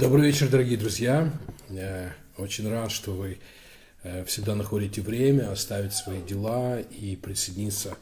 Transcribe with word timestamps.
Добрый 0.00 0.28
вечер, 0.28 0.48
дорогие 0.48 0.78
друзья. 0.78 1.30
Я 1.68 2.14
очень 2.38 2.66
рад, 2.70 2.90
что 2.90 3.12
вы 3.12 3.38
э, 4.02 4.24
всегда 4.24 4.54
находите 4.54 5.02
время 5.02 5.52
оставить 5.52 5.92
свои 5.92 6.22
дела 6.22 6.80
и 6.80 7.16
присоединиться 7.16 7.98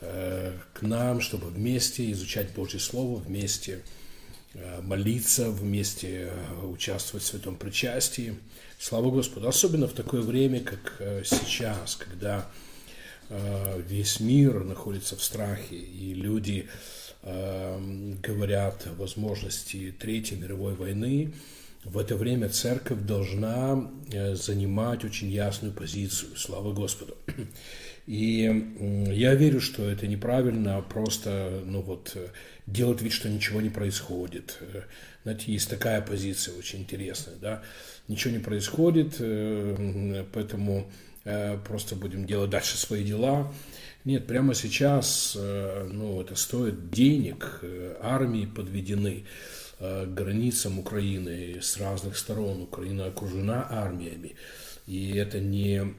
э, 0.00 0.52
к 0.72 0.82
нам, 0.82 1.20
чтобы 1.20 1.46
вместе 1.46 2.10
изучать 2.10 2.52
Божье 2.52 2.80
Слово, 2.80 3.20
вместе 3.20 3.82
э, 4.54 4.80
молиться, 4.82 5.52
вместе 5.52 6.32
участвовать 6.64 7.22
в 7.22 7.28
святом 7.28 7.54
причастии. 7.54 8.36
Слава 8.80 9.12
Господу! 9.12 9.46
Особенно 9.46 9.86
в 9.86 9.92
такое 9.92 10.22
время, 10.22 10.58
как 10.58 11.00
сейчас, 11.24 11.94
когда 11.94 12.44
весь 13.86 14.18
мир 14.18 14.64
находится 14.64 15.14
в 15.14 15.22
страхе, 15.22 15.76
и 15.76 16.12
люди 16.12 16.68
говорят 17.22 18.86
о 18.86 18.94
возможности 18.94 19.94
Третьей 19.98 20.38
мировой 20.38 20.74
войны, 20.74 21.32
в 21.84 21.96
это 21.96 22.14
время 22.14 22.50
церковь 22.50 23.00
должна 23.00 23.90
э, 24.12 24.34
занимать 24.34 25.02
очень 25.04 25.30
ясную 25.30 25.72
позицию. 25.72 26.36
Слава 26.36 26.72
Господу. 26.72 27.16
И 28.06 29.06
я 29.08 29.34
верю, 29.34 29.60
что 29.60 29.88
это 29.88 30.06
неправильно 30.06 30.76
а 30.76 30.82
просто 30.82 31.62
ну 31.64 31.80
вот, 31.80 32.16
делать 32.66 33.00
вид, 33.00 33.12
что 33.12 33.30
ничего 33.30 33.62
не 33.62 33.70
происходит. 33.70 34.58
Э, 34.60 34.82
знаете, 35.22 35.52
есть 35.52 35.70
такая 35.70 36.02
позиция 36.02 36.54
очень 36.54 36.80
интересная. 36.80 37.36
Да? 37.36 37.62
Ничего 38.08 38.34
не 38.34 38.40
происходит, 38.40 39.16
э, 39.18 40.24
поэтому 40.32 40.90
просто 41.66 41.96
будем 41.96 42.24
делать 42.24 42.48
дальше 42.48 42.78
свои 42.78 43.04
дела. 43.04 43.52
Нет, 44.04 44.26
прямо 44.26 44.54
сейчас 44.54 45.36
э, 45.38 45.88
ну, 45.92 46.22
это 46.22 46.34
стоит 46.34 46.90
денег, 46.90 47.58
э, 47.60 47.96
армии 48.00 48.46
подведены 48.46 49.24
э, 49.78 50.06
к 50.06 50.14
границам 50.14 50.78
Украины 50.78 51.60
с 51.60 51.76
разных 51.76 52.16
сторон. 52.16 52.62
Украина 52.62 53.06
окружена 53.06 53.66
армиями. 53.68 54.36
И 54.86 55.12
это 55.16 55.38
не, 55.38 55.94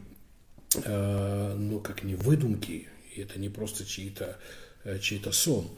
ну, 0.86 1.80
как 1.80 2.04
не 2.04 2.16
выдумки, 2.16 2.90
это 3.16 3.40
не 3.40 3.48
просто 3.48 3.86
чьи-то 3.86 4.38
чей 5.00 5.22
сон. 5.32 5.70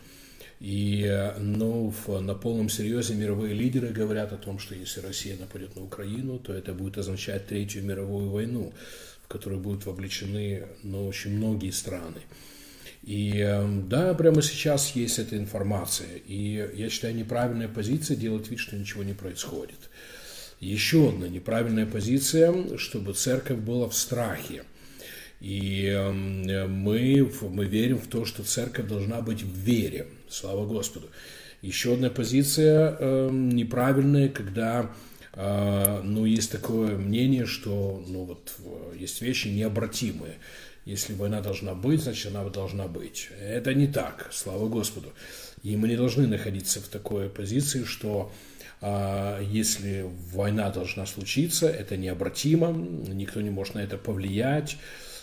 И 0.60 1.06
ну, 1.38 1.94
на 2.08 2.34
полном 2.34 2.70
серьезе 2.70 3.14
мировые 3.14 3.54
лидеры 3.54 3.90
говорят 3.90 4.34
о 4.34 4.38
том, 4.38 4.58
что 4.58 4.74
если 4.74 5.02
Россия 5.02 5.38
нападет 5.38 5.76
на 5.76 5.84
Украину, 5.84 6.40
то 6.40 6.54
это 6.54 6.74
будет 6.74 6.98
означать 6.98 7.46
Третью 7.48 7.84
мировую 7.84 8.32
войну 8.32 8.74
которые 9.34 9.60
будут 9.60 9.88
вовлечены 9.88 10.68
ну, 10.84 11.08
очень 11.08 11.36
многие 11.36 11.72
страны. 11.72 12.22
И 13.02 13.40
эм, 13.40 13.90
да, 13.90 14.14
прямо 14.14 14.44
сейчас 14.44 14.96
есть 14.96 15.18
эта 15.18 15.38
информация. 15.38 16.18
И 16.28 16.70
я 16.76 16.90
считаю, 16.90 17.16
неправильная 17.16 17.68
позиция 17.68 18.16
делать 18.16 18.48
вид, 18.52 18.60
что 18.60 18.76
ничего 18.76 19.04
не 19.04 19.14
происходит. 19.14 19.90
Еще 20.60 21.10
одна 21.10 21.28
неправильная 21.28 21.88
позиция, 21.88 22.78
чтобы 22.78 23.14
церковь 23.14 23.58
была 23.58 23.90
в 23.90 23.96
страхе. 23.96 24.66
И 25.42 25.88
эм, 25.88 26.72
мы, 26.72 27.28
мы 27.42 27.66
верим 27.66 27.98
в 27.98 28.06
то, 28.06 28.26
что 28.26 28.44
церковь 28.44 28.88
должна 28.88 29.22
быть 29.22 29.42
в 29.42 29.58
вере. 29.58 30.06
Слава 30.30 30.64
Господу. 30.68 31.10
Еще 31.64 31.94
одна 31.94 32.12
позиция 32.12 32.96
э, 33.00 33.30
неправильная, 33.32 34.30
когда 34.30 34.92
а, 35.36 36.02
ну, 36.04 36.26
есть 36.26 36.52
такое 36.52 36.98
мнение, 36.98 37.46
что 37.46 38.04
ну, 38.08 38.24
вот, 38.26 38.54
есть 38.96 39.22
вещи 39.22 39.48
необратимые. 39.48 40.36
Если 40.86 41.14
война 41.14 41.42
должна 41.42 41.74
быть, 41.74 42.02
значит, 42.02 42.36
она 42.36 42.48
должна 42.50 42.88
быть. 42.88 43.30
Это 43.40 43.74
не 43.74 43.88
так, 43.88 44.30
слава 44.32 44.68
Господу. 44.68 45.14
И 45.64 45.76
мы 45.78 45.88
не 45.88 45.96
должны 45.96 46.28
находиться 46.28 46.82
в 46.82 46.88
такой 46.88 47.30
позиции, 47.30 47.84
что 47.86 48.32
а, 48.82 49.42
если 49.42 50.06
война 50.34 50.70
должна 50.70 51.06
случиться, 51.06 51.70
это 51.70 51.96
необратимо, 51.96 52.72
никто 52.72 53.42
не 53.42 53.50
может 53.50 53.76
на 53.76 53.80
это 53.80 53.98
повлиять 53.98 54.78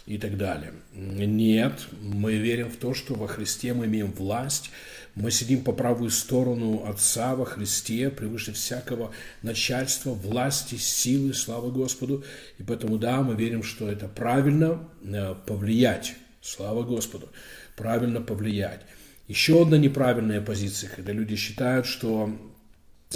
и 0.07 0.19
так 0.19 0.37
далее. 0.37 0.73
Нет, 0.95 1.87
мы 2.03 2.37
верим 2.37 2.71
в 2.71 2.77
то, 2.77 2.95
что 2.95 3.15
во 3.15 3.29
Христе 3.29 3.75
мы 3.75 3.87
имеем 3.87 4.13
власть, 4.13 4.71
мы 5.15 5.31
сидим 5.31 5.65
по 5.65 5.73
правую 5.73 6.11
сторону 6.11 6.85
Отца 6.87 7.35
во 7.35 7.45
Христе, 7.45 8.11
превыше 8.11 8.53
всякого 8.53 9.13
начальства, 9.43 10.13
власти, 10.13 10.77
силы, 10.77 11.35
слава 11.35 11.71
Господу. 11.71 12.25
И 12.59 12.63
поэтому, 12.63 12.97
да, 12.97 13.21
мы 13.23 13.35
верим, 13.35 13.63
что 13.63 13.91
это 13.91 14.07
правильно 14.09 14.89
э, 15.03 15.35
повлиять, 15.47 16.15
слава 16.41 16.85
Господу, 16.85 17.29
правильно 17.77 18.21
повлиять. 18.21 18.83
Еще 19.27 19.63
одна 19.63 19.79
неправильная 19.79 20.41
позиция, 20.41 20.91
когда 20.91 21.13
люди 21.13 21.37
считают, 21.37 21.87
что 21.87 22.31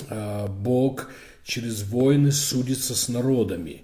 э, 0.09 0.47
Бог 0.49 1.11
через 1.45 1.83
войны 1.85 2.33
судится 2.33 2.95
с 2.95 3.09
народами. 3.09 3.84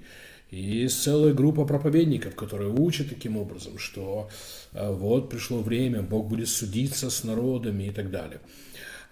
И 0.51 0.61
есть 0.61 1.03
целая 1.03 1.33
группа 1.33 1.65
проповедников, 1.65 2.35
которые 2.35 2.71
учат 2.71 3.09
таким 3.09 3.37
образом, 3.37 3.79
что 3.79 4.29
э, 4.73 4.93
вот 4.93 5.31
пришло 5.31 5.61
время, 5.61 6.03
Бог 6.03 6.29
будет 6.29 6.49
судиться 6.49 7.09
с 7.09 7.23
народами 7.23 7.85
и 7.85 7.91
так 7.91 8.11
далее. 8.11 8.41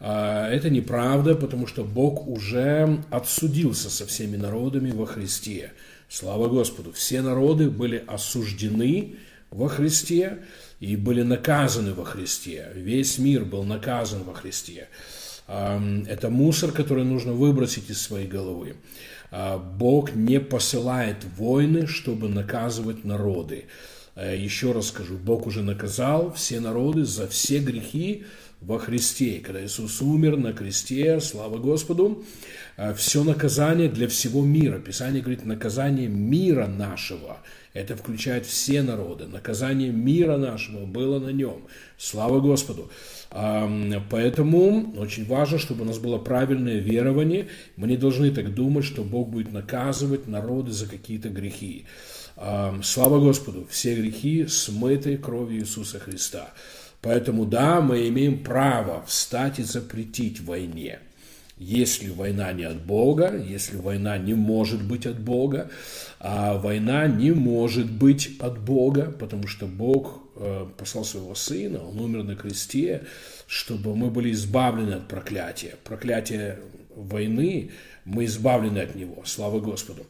А, 0.01 0.49
это 0.49 0.71
неправда, 0.71 1.35
потому 1.35 1.67
что 1.67 1.85
Бог 1.85 2.27
уже 2.27 3.03
отсудился 3.11 3.91
со 3.91 4.07
всеми 4.07 4.37
народами 4.37 4.91
во 4.91 5.07
Христе. 5.07 5.73
Слава 6.09 6.49
Господу! 6.49 6.93
Все 6.93 7.21
народы 7.23 7.71
были 7.71 8.03
осуждены 8.07 9.17
во 9.51 9.69
Христе 9.69 10.39
и 10.81 10.97
были 10.97 11.23
наказаны 11.23 11.95
во 11.95 12.05
Христе. 12.05 12.69
Весь 12.75 13.19
мир 13.19 13.45
был 13.45 13.65
наказан 13.65 14.23
во 14.23 14.35
Христе. 14.35 14.89
Это 15.47 16.29
мусор, 16.29 16.73
который 16.73 17.05
нужно 17.05 17.33
выбросить 17.33 17.89
из 17.89 18.01
своей 18.03 18.27
головы. 18.27 18.77
А, 19.31 19.59
Бог 19.59 20.15
не 20.15 20.41
посылает 20.41 21.25
войны, 21.37 21.87
чтобы 21.87 22.29
наказывать 22.29 23.05
народы. 23.05 23.67
Э, 24.19 24.37
еще 24.37 24.73
раз 24.73 24.89
скажу, 24.89 25.17
Бог 25.17 25.47
уже 25.47 25.63
наказал 25.63 26.33
все 26.33 26.61
народы 26.61 27.05
за 27.05 27.29
все 27.29 27.61
грехи 27.61 28.25
во 28.61 28.79
Христе. 28.79 29.41
Когда 29.41 29.65
Иисус 29.65 30.03
умер 30.03 30.37
на 30.37 30.53
кресте, 30.53 31.21
слава 31.21 31.59
Господу, 31.59 32.25
э, 32.77 32.95
все 32.95 33.23
наказание 33.23 33.89
для 33.89 34.09
всего 34.09 34.43
мира. 34.43 34.81
Писание 34.81 35.23
говорит, 35.23 35.45
наказание 35.45 36.09
мира 36.09 36.67
нашего. 36.67 37.39
Это 37.75 37.97
включает 37.97 38.47
все 38.47 38.83
народы. 38.83 39.27
Наказание 39.27 39.91
мира 39.91 40.37
нашего 40.37 40.87
было 40.87 41.19
на 41.19 41.29
нем. 41.29 41.67
Слава 41.97 42.41
Господу. 42.41 42.91
Поэтому 43.31 44.95
очень 44.97 45.27
важно, 45.27 45.59
чтобы 45.59 45.83
у 45.83 45.85
нас 45.85 45.99
было 45.99 46.19
правильное 46.19 46.79
верование. 46.79 47.49
Мы 47.77 47.89
не 47.89 47.97
должны 47.97 48.31
так 48.31 48.55
думать, 48.55 48.85
что 48.85 49.05
Бог 49.05 49.29
будет 49.29 49.53
наказывать 49.53 50.27
народы 50.27 50.73
за 50.73 50.87
какие-то 50.87 51.29
грехи. 51.29 51.85
Слава 52.83 53.21
Господу, 53.21 53.67
все 53.71 53.95
грехи 53.95 54.47
смыты 54.47 55.19
кровью 55.19 55.61
Иисуса 55.61 55.99
Христа. 55.99 56.53
Поэтому 57.01 57.45
да, 57.45 57.81
мы 57.81 58.09
имеем 58.09 58.43
право 58.43 59.05
встать 59.07 59.59
и 59.59 59.63
запретить 59.63 60.41
войне. 60.41 61.01
Если 61.59 62.11
война 62.11 62.53
не 62.53 62.65
от 62.65 62.85
Бога, 62.85 63.37
если 63.37 63.77
война 63.77 64.17
не 64.17 64.35
может 64.35 64.83
быть 64.83 65.07
от 65.07 65.19
Бога, 65.19 65.71
а 66.21 66.57
война 66.59 67.07
не 67.07 67.33
может 67.33 67.91
быть 67.91 68.31
от 68.39 68.59
Бога, 68.59 69.13
потому 69.19 69.47
что 69.49 69.67
Бог 69.67 70.23
Э, 70.41 70.69
послал 70.77 71.05
своего 71.05 71.35
Сына, 71.35 71.85
Он 71.85 71.99
умер 71.99 72.23
на 72.23 72.37
кресте, 72.37 73.03
чтобы 73.49 73.97
мы 73.97 74.09
были 74.09 74.31
избавлены 74.31 74.93
от 74.93 75.09
проклятия. 75.09 75.75
Проклятие 75.83 76.61
войны, 76.95 77.73
мы 78.05 78.25
избавлены 78.27 78.79
от 78.79 78.95
него, 78.95 79.23
слава 79.25 79.59
Господу. 79.59 80.07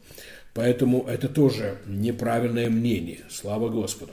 Поэтому 0.53 1.03
это 1.07 1.29
тоже 1.29 1.79
неправильное 1.87 2.69
мнение, 2.69 3.21
слава 3.29 3.69
Господу. 3.69 4.11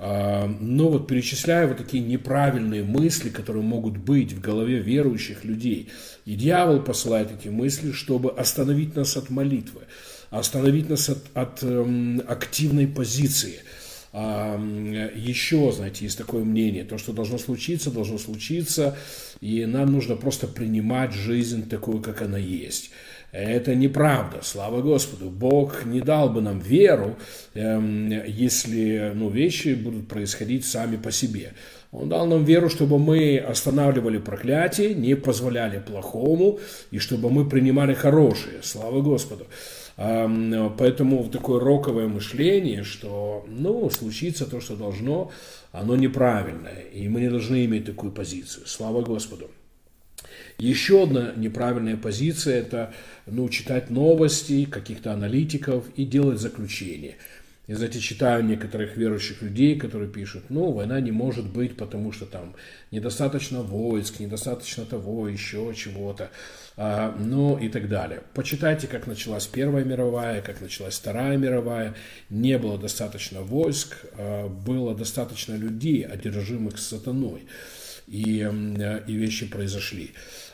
Но 0.00 0.88
вот 0.88 1.08
перечисляя 1.08 1.66
вот 1.66 1.76
такие 1.76 2.02
неправильные 2.02 2.82
мысли, 2.82 3.28
которые 3.28 3.62
могут 3.62 3.98
быть 3.98 4.32
в 4.32 4.40
голове 4.40 4.78
верующих 4.78 5.44
людей, 5.44 5.90
и 6.24 6.36
дьявол 6.36 6.80
посылает 6.80 7.28
эти 7.30 7.48
мысли, 7.48 7.92
чтобы 7.92 8.30
остановить 8.30 8.96
нас 8.96 9.18
от 9.18 9.28
молитвы, 9.28 9.82
остановить 10.30 10.88
нас 10.88 11.10
от, 11.10 11.18
от 11.34 11.62
эм, 11.62 12.22
активной 12.26 12.86
позиции– 12.86 13.56
еще, 14.12 15.70
знаете, 15.70 16.04
есть 16.04 16.18
такое 16.18 16.42
мнение, 16.42 16.84
то, 16.84 16.98
что 16.98 17.12
должно 17.12 17.38
случиться, 17.38 17.92
должно 17.92 18.18
случиться, 18.18 18.98
и 19.40 19.64
нам 19.66 19.92
нужно 19.92 20.16
просто 20.16 20.48
принимать 20.48 21.12
жизнь 21.12 21.68
такую, 21.68 22.02
как 22.02 22.20
она 22.20 22.38
есть. 22.38 22.90
Это 23.32 23.76
неправда, 23.76 24.40
слава 24.42 24.82
Господу. 24.82 25.30
Бог 25.30 25.84
не 25.84 26.00
дал 26.00 26.30
бы 26.30 26.40
нам 26.40 26.58
веру, 26.58 27.16
эм, 27.54 28.08
если 28.26 29.12
ну, 29.14 29.30
вещи 29.30 29.74
будут 29.74 30.08
происходить 30.08 30.64
сами 30.64 30.96
по 30.96 31.12
себе. 31.12 31.52
Он 31.92 32.08
дал 32.08 32.26
нам 32.26 32.44
веру, 32.44 32.68
чтобы 32.68 32.98
мы 32.98 33.38
останавливали 33.38 34.18
проклятие, 34.18 34.94
не 34.94 35.14
позволяли 35.14 35.80
плохому, 35.80 36.58
и 36.90 36.98
чтобы 36.98 37.30
мы 37.30 37.48
принимали 37.48 37.94
хорошее. 37.94 38.60
Слава 38.62 39.00
Господу. 39.00 39.46
Поэтому 39.96 41.28
такое 41.28 41.60
роковое 41.60 42.08
мышление, 42.08 42.84
что, 42.84 43.44
ну, 43.48 43.90
случится 43.90 44.46
то, 44.46 44.60
что 44.60 44.76
должно, 44.76 45.30
оно 45.72 45.96
неправильное. 45.96 46.84
И 46.94 47.06
мы 47.08 47.20
не 47.20 47.28
должны 47.28 47.66
иметь 47.66 47.84
такую 47.84 48.12
позицию. 48.12 48.66
Слава 48.66 49.02
Господу. 49.02 49.50
Еще 50.60 51.04
одна 51.04 51.32
неправильная 51.36 51.96
позиция– 51.96 52.58
это 52.60 52.92
ну, 53.26 53.48
читать 53.48 53.88
новости 53.88 54.66
каких-то 54.66 55.12
аналитиков 55.12 55.86
и 55.96 56.04
делать 56.04 56.38
заключения. 56.38 57.16
Я, 57.66 57.76
знаете, 57.76 58.00
читаю 58.00 58.44
некоторых 58.44 58.96
верующих 58.96 59.40
людей, 59.42 59.78
которые 59.78 60.10
пишут, 60.10 60.44
ну, 60.50 60.70
война 60.72 61.00
не 61.00 61.12
может 61.12 61.46
быть, 61.46 61.76
потому 61.76 62.12
что 62.12 62.26
там 62.26 62.54
недостаточно 62.90 63.62
войск, 63.62 64.18
недостаточно 64.20 64.84
того, 64.84 65.28
еще 65.28 65.72
чего-то, 65.74 66.30
а, 66.76 67.16
ну 67.18 67.56
и 67.56 67.68
так 67.68 67.88
далее. 67.88 68.22
Почитайте, 68.34 68.86
как 68.86 69.06
началась 69.06 69.46
Первая 69.46 69.84
мировая, 69.84 70.42
как 70.42 70.60
началась 70.60 70.98
Вторая 70.98 71.38
мировая. 71.38 71.94
Не 72.28 72.58
было 72.58 72.76
достаточно 72.76 73.40
войск, 73.40 73.96
а, 74.18 74.48
было 74.48 74.94
достаточно 74.94 75.54
людей, 75.54 76.02
одержимых 76.02 76.76
сатаной, 76.76 77.44
и, 78.08 78.40
и 79.06 79.12
вещи 79.12 79.46
произошли. 79.46 80.10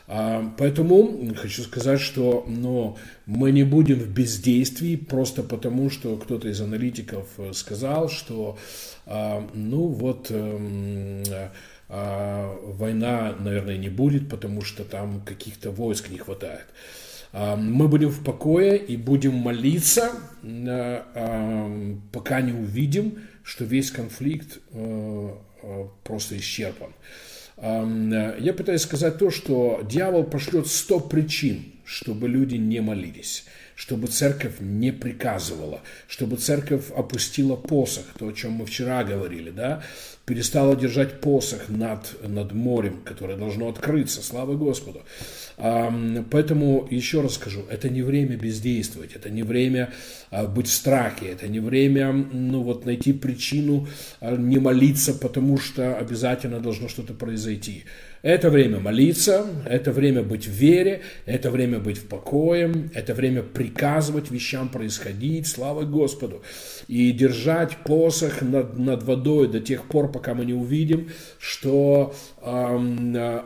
А, 0.07 0.53
поэтому 0.57 1.35
хочу 1.35 1.63
сказать, 1.63 1.99
что 1.99 2.45
но 2.47 2.97
мы 3.25 3.51
не 3.51 3.63
будем 3.63 3.99
в 3.99 4.07
бездействии 4.07 4.95
просто 4.95 5.43
потому, 5.43 5.89
что 5.89 6.15
кто-то 6.15 6.47
из 6.47 6.61
аналитиков 6.61 7.27
э, 7.37 7.51
сказал, 7.53 8.07
что 8.09 8.57
а, 9.05 9.45
ну 9.53 9.87
вот 9.87 10.27
эм, 10.29 11.23
а, 11.89 12.57
война, 12.63 13.35
наверное, 13.37 13.77
не 13.77 13.89
будет, 13.89 14.29
потому 14.29 14.61
что 14.61 14.85
там 14.85 15.21
каких-то 15.21 15.71
войск 15.71 16.09
не 16.09 16.17
хватает. 16.17 16.65
Мы 17.33 17.89
будем 17.89 18.07
в 18.07 18.23
покое 18.23 18.77
и 18.77 18.95
будем 18.95 19.33
молиться, 19.33 20.11
пока 22.11 22.41
не 22.41 22.53
увидим, 22.53 23.19
что 23.47 23.63
весь 23.63 23.91
конфликт 23.91 24.59
э, 24.71 25.29
э, 25.63 25.87
просто 26.03 26.37
исчерпан. 26.37 26.91
Э, 27.57 28.37
я 28.39 28.53
пытаюсь 28.53 28.81
сказать 28.81 29.17
то, 29.17 29.31
что 29.31 29.81
дьявол 29.87 30.23
пошлет 30.23 30.67
сто 30.67 30.99
причин, 30.99 31.65
чтобы 31.83 32.27
люди 32.27 32.55
не 32.55 32.81
молились, 32.81 33.45
чтобы 33.77 34.07
церковь 34.07 34.55
не 34.59 34.91
приказывала, 34.91 35.81
чтобы 36.07 36.37
церковь 36.37 36.85
опустила 36.95 37.55
посох, 37.55 38.05
то, 38.17 38.27
о 38.27 38.33
чем 38.33 38.53
мы 38.53 38.65
вчера 38.65 39.03
говорили, 39.03 39.51
да, 39.51 39.83
перестала 40.25 40.75
держать 40.75 41.21
посох 41.21 41.69
над, 41.69 42.17
над 42.27 42.53
морем, 42.53 43.01
которое 43.05 43.37
должно 43.37 43.69
открыться, 43.69 44.23
слава 44.23 44.55
Господу. 44.55 45.03
Поэтому 45.57 46.87
еще 46.89 47.21
раз 47.21 47.35
скажу, 47.35 47.65
это 47.69 47.87
не 47.89 48.01
время 48.01 48.35
бездействовать, 48.35 49.13
это 49.13 49.29
не 49.29 49.43
время 49.43 49.93
а, 50.29 50.45
быть 50.45 50.67
в 50.67 50.73
страхе, 50.73 51.27
это 51.27 51.47
не 51.47 51.59
время 51.59 52.11
ну, 52.11 52.61
вот, 52.61 52.85
найти 52.85 53.13
причину 53.13 53.87
а, 54.19 54.35
не 54.35 54.57
молиться, 54.57 55.13
потому 55.13 55.57
что 55.57 55.97
обязательно 55.97 56.59
должно 56.59 56.89
что-то 56.89 57.13
произойти. 57.13 57.85
Это 58.27 58.49
время 58.49 58.81
молиться, 58.81 59.45
это 59.65 59.93
время 59.93 60.21
быть 60.21 60.47
в 60.47 60.51
вере, 60.51 61.01
это 61.25 61.49
время 61.49 61.79
быть 61.79 61.97
в 61.97 62.07
покое, 62.09 62.89
это 62.93 63.13
время 63.13 63.41
приказывать 63.41 64.31
вещам 64.31 64.67
происходить, 64.67 65.47
слава 65.47 65.83
Господу, 65.83 66.43
и 66.89 67.13
держать 67.13 67.77
посох 67.85 68.41
над, 68.41 68.77
над 68.77 69.03
водой 69.03 69.47
до 69.47 69.61
тех 69.61 69.85
пор, 69.85 70.11
пока 70.11 70.33
мы 70.33 70.43
не 70.43 70.51
увидим, 70.51 71.09
что 71.39 72.13
э, 72.41 72.77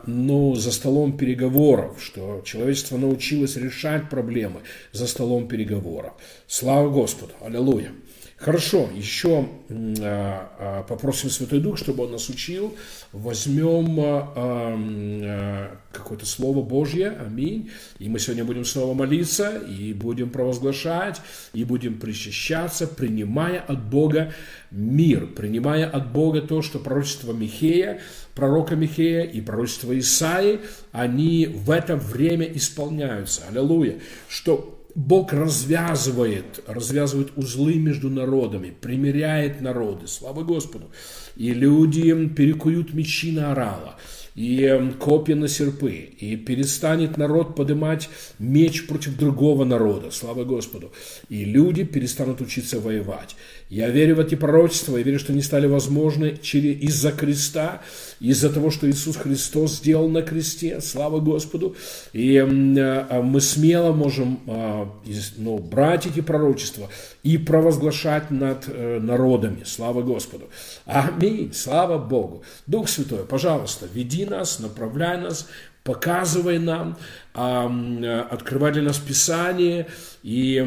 ну, 0.06 0.54
за 0.56 0.72
столом 0.72 1.16
переговоров, 1.16 2.02
что 2.02 2.42
человечество 2.44 2.96
научилось 2.96 3.54
решать 3.54 4.10
проблемы 4.10 4.62
за 4.90 5.06
столом 5.06 5.46
переговоров. 5.46 6.14
Слава 6.48 6.90
Господу, 6.90 7.34
аллилуйя. 7.40 7.92
Хорошо, 8.42 8.90
еще 8.92 9.48
а, 9.70 10.50
а, 10.58 10.82
попросим 10.82 11.30
Святой 11.30 11.60
Дух, 11.60 11.78
чтобы 11.78 12.02
Он 12.02 12.10
нас 12.10 12.28
учил. 12.28 12.76
Возьмем 13.12 13.96
а, 14.00 15.78
какое-то 15.92 16.26
Слово 16.26 16.60
Божье, 16.60 17.10
аминь. 17.10 17.70
И 18.00 18.08
мы 18.08 18.18
сегодня 18.18 18.44
будем 18.44 18.64
снова 18.64 18.94
молиться, 18.94 19.58
и 19.58 19.92
будем 19.92 20.30
провозглашать, 20.30 21.20
и 21.52 21.62
будем 21.62 22.00
причащаться, 22.00 22.88
принимая 22.88 23.60
от 23.60 23.88
Бога 23.88 24.32
мир, 24.72 25.28
принимая 25.28 25.88
от 25.88 26.12
Бога 26.12 26.40
то, 26.40 26.62
что 26.62 26.80
пророчество 26.80 27.32
Михея, 27.32 28.00
пророка 28.34 28.74
Михея 28.74 29.22
и 29.22 29.40
пророчество 29.40 29.96
Исаи, 29.96 30.58
они 30.90 31.46
в 31.46 31.70
это 31.70 31.94
время 31.94 32.46
исполняются. 32.46 33.42
Аллилуйя. 33.48 34.00
Что 34.28 34.81
Бог 34.94 35.32
развязывает, 35.32 36.62
развязывает 36.66 37.32
узлы 37.36 37.74
между 37.74 38.10
народами, 38.10 38.74
примиряет 38.78 39.60
народы, 39.60 40.06
слава 40.06 40.42
Господу. 40.42 40.90
И 41.36 41.52
люди 41.54 42.02
перекуют 42.28 42.92
мечи 42.92 43.32
на 43.32 43.52
орала 43.52 43.96
и 44.34 44.92
копья 44.98 45.34
на 45.34 45.48
серпы, 45.48 45.92
и 45.92 46.36
перестанет 46.36 47.16
народ 47.16 47.54
поднимать 47.54 48.08
меч 48.38 48.86
против 48.86 49.16
другого 49.16 49.64
народа, 49.64 50.10
слава 50.10 50.44
Господу, 50.44 50.92
и 51.28 51.44
люди 51.44 51.84
перестанут 51.84 52.40
учиться 52.40 52.80
воевать. 52.80 53.36
Я 53.72 53.88
верю 53.88 54.16
в 54.16 54.20
эти 54.20 54.34
пророчества, 54.34 54.98
я 54.98 55.02
верю, 55.02 55.18
что 55.18 55.32
они 55.32 55.40
стали 55.40 55.66
возможны 55.66 56.38
из-за 56.42 57.10
креста, 57.10 57.80
из-за 58.20 58.52
того, 58.52 58.70
что 58.70 58.86
Иисус 58.90 59.16
Христос 59.16 59.78
сделал 59.78 60.10
на 60.10 60.20
кресте, 60.20 60.82
слава 60.82 61.20
Господу, 61.20 61.74
и 62.12 62.36
а, 62.36 63.22
мы 63.22 63.40
смело 63.40 63.94
можем 63.94 64.40
а, 64.46 64.92
ну, 65.38 65.56
брать 65.56 66.04
эти 66.04 66.20
пророчества 66.20 66.90
и 67.22 67.38
провозглашать 67.38 68.30
над 68.30 68.64
э, 68.66 68.98
народами, 69.00 69.62
слава 69.64 70.02
Господу. 70.02 70.50
Аминь, 70.84 71.54
слава 71.54 71.96
Богу. 71.96 72.42
Дух 72.66 72.90
Святой, 72.90 73.24
пожалуйста, 73.24 73.88
веди 73.90 74.26
нас, 74.26 74.58
направляй 74.58 75.18
нас, 75.18 75.48
показывай 75.82 76.58
нам, 76.58 76.98
открывай 77.32 78.72
для 78.72 78.82
нас 78.82 78.98
Писание 78.98 79.86
и 80.22 80.64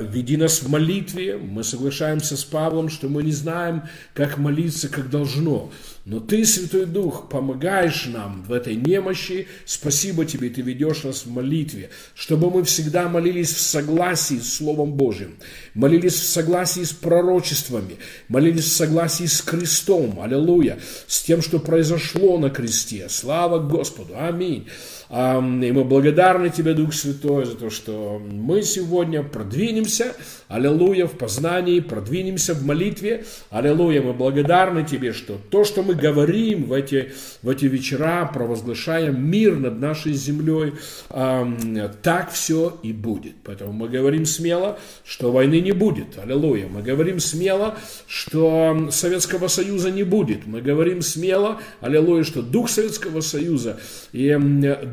веди 0.00 0.36
нас 0.36 0.62
в 0.62 0.68
молитве. 0.68 1.38
Мы 1.38 1.64
соглашаемся 1.64 2.36
с 2.36 2.44
Павлом, 2.44 2.88
что 2.90 3.08
мы 3.08 3.22
не 3.22 3.32
знаем, 3.32 3.84
как 4.14 4.36
молиться, 4.36 4.88
как 4.88 5.08
должно. 5.08 5.70
Но 6.04 6.18
Ты, 6.18 6.44
Святой 6.44 6.86
Дух, 6.86 7.28
помогаешь 7.28 8.06
нам 8.06 8.42
в 8.42 8.52
этой 8.52 8.74
немощи. 8.74 9.46
Спасибо 9.64 10.24
Тебе, 10.24 10.50
Ты 10.50 10.60
ведешь 10.60 11.04
нас 11.04 11.24
в 11.24 11.30
молитве, 11.30 11.90
чтобы 12.14 12.50
мы 12.50 12.64
всегда 12.64 13.08
молились 13.08 13.54
в 13.54 13.60
согласии 13.60 14.38
с 14.38 14.54
Словом 14.54 14.94
Божьим, 14.94 15.36
молились 15.74 16.14
в 16.14 16.26
согласии 16.26 16.82
с 16.82 16.92
пророчествами, 16.92 17.96
молились 18.28 18.64
в 18.64 18.72
согласии 18.72 19.26
с 19.26 19.40
крестом, 19.42 20.20
аллилуйя, 20.20 20.78
с 21.06 21.22
тем, 21.22 21.40
что 21.40 21.60
произошло 21.60 22.36
на 22.36 22.50
кресте. 22.50 23.08
Слава 23.08 23.60
Господу, 23.60 24.14
аминь. 24.18 24.66
И 25.12 25.14
мы 25.14 25.84
благодарны 25.84 26.48
Тебе, 26.48 26.72
Дух 26.72 26.94
Святой, 26.94 27.44
за 27.44 27.54
то, 27.54 27.68
что 27.68 28.18
мы 28.18 28.62
сегодня 28.62 29.22
продвинемся, 29.22 30.16
аллилуйя, 30.52 31.06
в 31.06 31.12
познании, 31.12 31.80
продвинемся 31.80 32.54
в 32.54 32.64
молитве, 32.64 33.24
аллилуйя, 33.50 34.02
мы 34.02 34.12
благодарны 34.12 34.84
Тебе, 34.84 35.12
что 35.12 35.38
то, 35.50 35.64
что 35.64 35.82
мы 35.82 35.94
говорим 35.94 36.64
в 36.64 36.72
эти, 36.72 37.12
в 37.42 37.48
эти 37.48 37.64
вечера, 37.64 38.30
провозглашаем 38.32 39.24
мир 39.24 39.56
над 39.56 39.80
нашей 39.80 40.12
землей, 40.12 40.74
так 41.08 42.30
все 42.32 42.78
и 42.82 42.92
будет. 42.92 43.34
Поэтому 43.44 43.72
мы 43.72 43.88
говорим 43.88 44.26
смело, 44.26 44.78
что 45.04 45.32
войны 45.32 45.60
не 45.60 45.72
будет, 45.72 46.18
аллилуйя. 46.22 46.66
Мы 46.68 46.82
говорим 46.82 47.18
смело, 47.20 47.76
что 48.06 48.88
Советского 48.90 49.48
Союза 49.48 49.90
не 49.90 50.02
будет. 50.02 50.46
Мы 50.46 50.60
говорим 50.60 51.00
смело, 51.02 51.60
аллилуйя, 51.80 52.24
что 52.24 52.42
Дух 52.42 52.68
Советского 52.68 53.20
Союза 53.20 53.80
и 54.12 54.36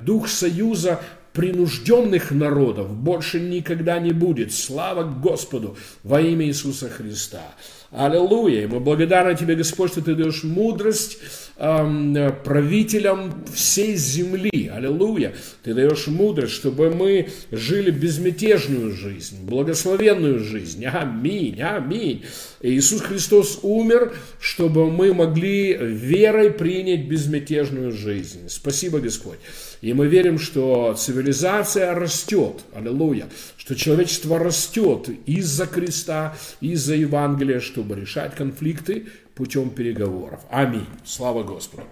дух 0.06 0.28
союза 0.30 1.02
принужденных 1.40 2.32
народов 2.32 2.92
больше 2.92 3.40
никогда 3.40 3.98
не 3.98 4.12
будет. 4.12 4.52
Слава 4.52 5.04
Господу 5.04 5.78
во 6.04 6.20
имя 6.20 6.46
Иисуса 6.46 6.90
Христа. 6.90 7.56
Аллилуйя. 7.92 8.68
Мы 8.68 8.82
благодарны 8.82 9.38
Тебе, 9.38 9.56
Господь, 9.56 9.92
что 9.92 10.02
Ты 10.02 10.16
даешь 10.16 10.44
мудрость 10.44 11.20
эм, 11.60 12.16
правителям 12.44 13.46
всей 13.54 13.96
земли. 13.96 14.72
Аллилуйя. 14.74 15.34
Ты 15.64 15.74
даешь 15.74 16.08
мудрость, 16.08 16.54
чтобы 16.54 16.90
мы 16.90 17.30
жили 17.52 17.92
безмятежную 17.92 18.92
жизнь, 18.92 19.46
благословенную 19.46 20.40
жизнь. 20.40 20.86
Аминь, 20.86 21.62
аминь. 21.62 22.24
Иисус 22.62 23.02
Христос 23.02 23.60
умер, 23.62 24.14
чтобы 24.40 24.90
мы 24.90 25.14
могли 25.14 25.74
верой 25.74 26.52
принять 26.52 27.08
безмятежную 27.08 27.92
жизнь. 27.92 28.48
Спасибо, 28.48 29.00
Господь. 29.00 29.40
И 29.82 29.94
мы 29.94 30.08
верим, 30.08 30.40
что 30.40 30.94
цивилизация 30.98 31.94
растет, 31.94 32.62
аллилуйя, 32.74 33.30
что 33.58 33.76
человечество 33.76 34.38
растет 34.38 35.10
из-за 35.26 35.68
креста, 35.68 36.36
из-за 36.60 36.96
Евангелия, 36.96 37.60
чтобы 37.60 37.96
решать 37.96 38.36
конфликты 38.36 39.06
путем 39.40 39.70
переговоров. 39.70 40.42
Аминь. 40.52 40.86
Слава 41.06 41.44
Господу. 41.44 41.84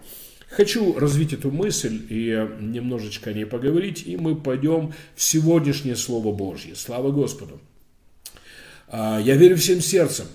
Хочу 0.49 0.99
развить 0.99 1.31
эту 1.31 1.49
мысль 1.49 2.05
и 2.09 2.45
немножечко 2.59 3.29
о 3.29 3.33
ней 3.33 3.45
поговорить, 3.45 4.03
и 4.05 4.17
мы 4.17 4.35
пойдем 4.35 4.93
в 5.15 5.23
сегодняшнее 5.23 5.95
Слово 5.95 6.33
Божье. 6.35 6.75
Слава 6.75 7.09
Господу. 7.11 7.61
А, 8.89 9.21
я 9.21 9.37
верю 9.37 9.55
всем 9.55 9.79
сердцем, 9.79 10.25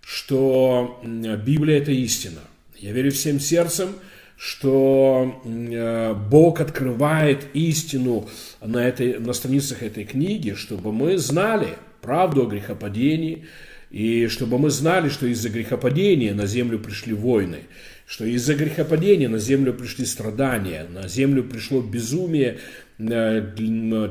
что 0.00 1.00
Библия– 1.04 1.78
это 1.80 1.92
истина. 1.92 2.40
Я 2.76 2.90
верю 2.90 3.12
всем 3.12 3.38
сердцем, 3.38 3.90
что 4.36 5.40
э, 5.44 6.14
Бог 6.14 6.60
открывает 6.60 7.46
истину 7.54 8.28
на, 8.60 8.78
этой, 8.78 9.20
на 9.20 9.32
страницах 9.34 9.84
этой 9.84 10.04
книги, 10.04 10.54
чтобы 10.54 10.92
мы 10.92 11.16
знали 11.16 11.78
правду 12.00 12.42
о 12.42 12.46
грехопадении, 12.46 13.46
и 13.90 14.26
чтобы 14.28 14.58
мы 14.58 14.70
знали, 14.70 15.08
что 15.08 15.26
из-за 15.26 15.48
грехопадения 15.48 16.34
на 16.34 16.46
землю 16.46 16.78
пришли 16.78 17.14
войны, 17.14 17.60
что 18.06 18.24
из-за 18.24 18.54
грехопадения 18.54 19.28
на 19.28 19.38
землю 19.38 19.72
пришли 19.74 20.04
страдания, 20.04 20.86
на 20.88 21.08
землю 21.08 21.44
пришло 21.44 21.80
безумие 21.80 22.58
э, 22.98 23.40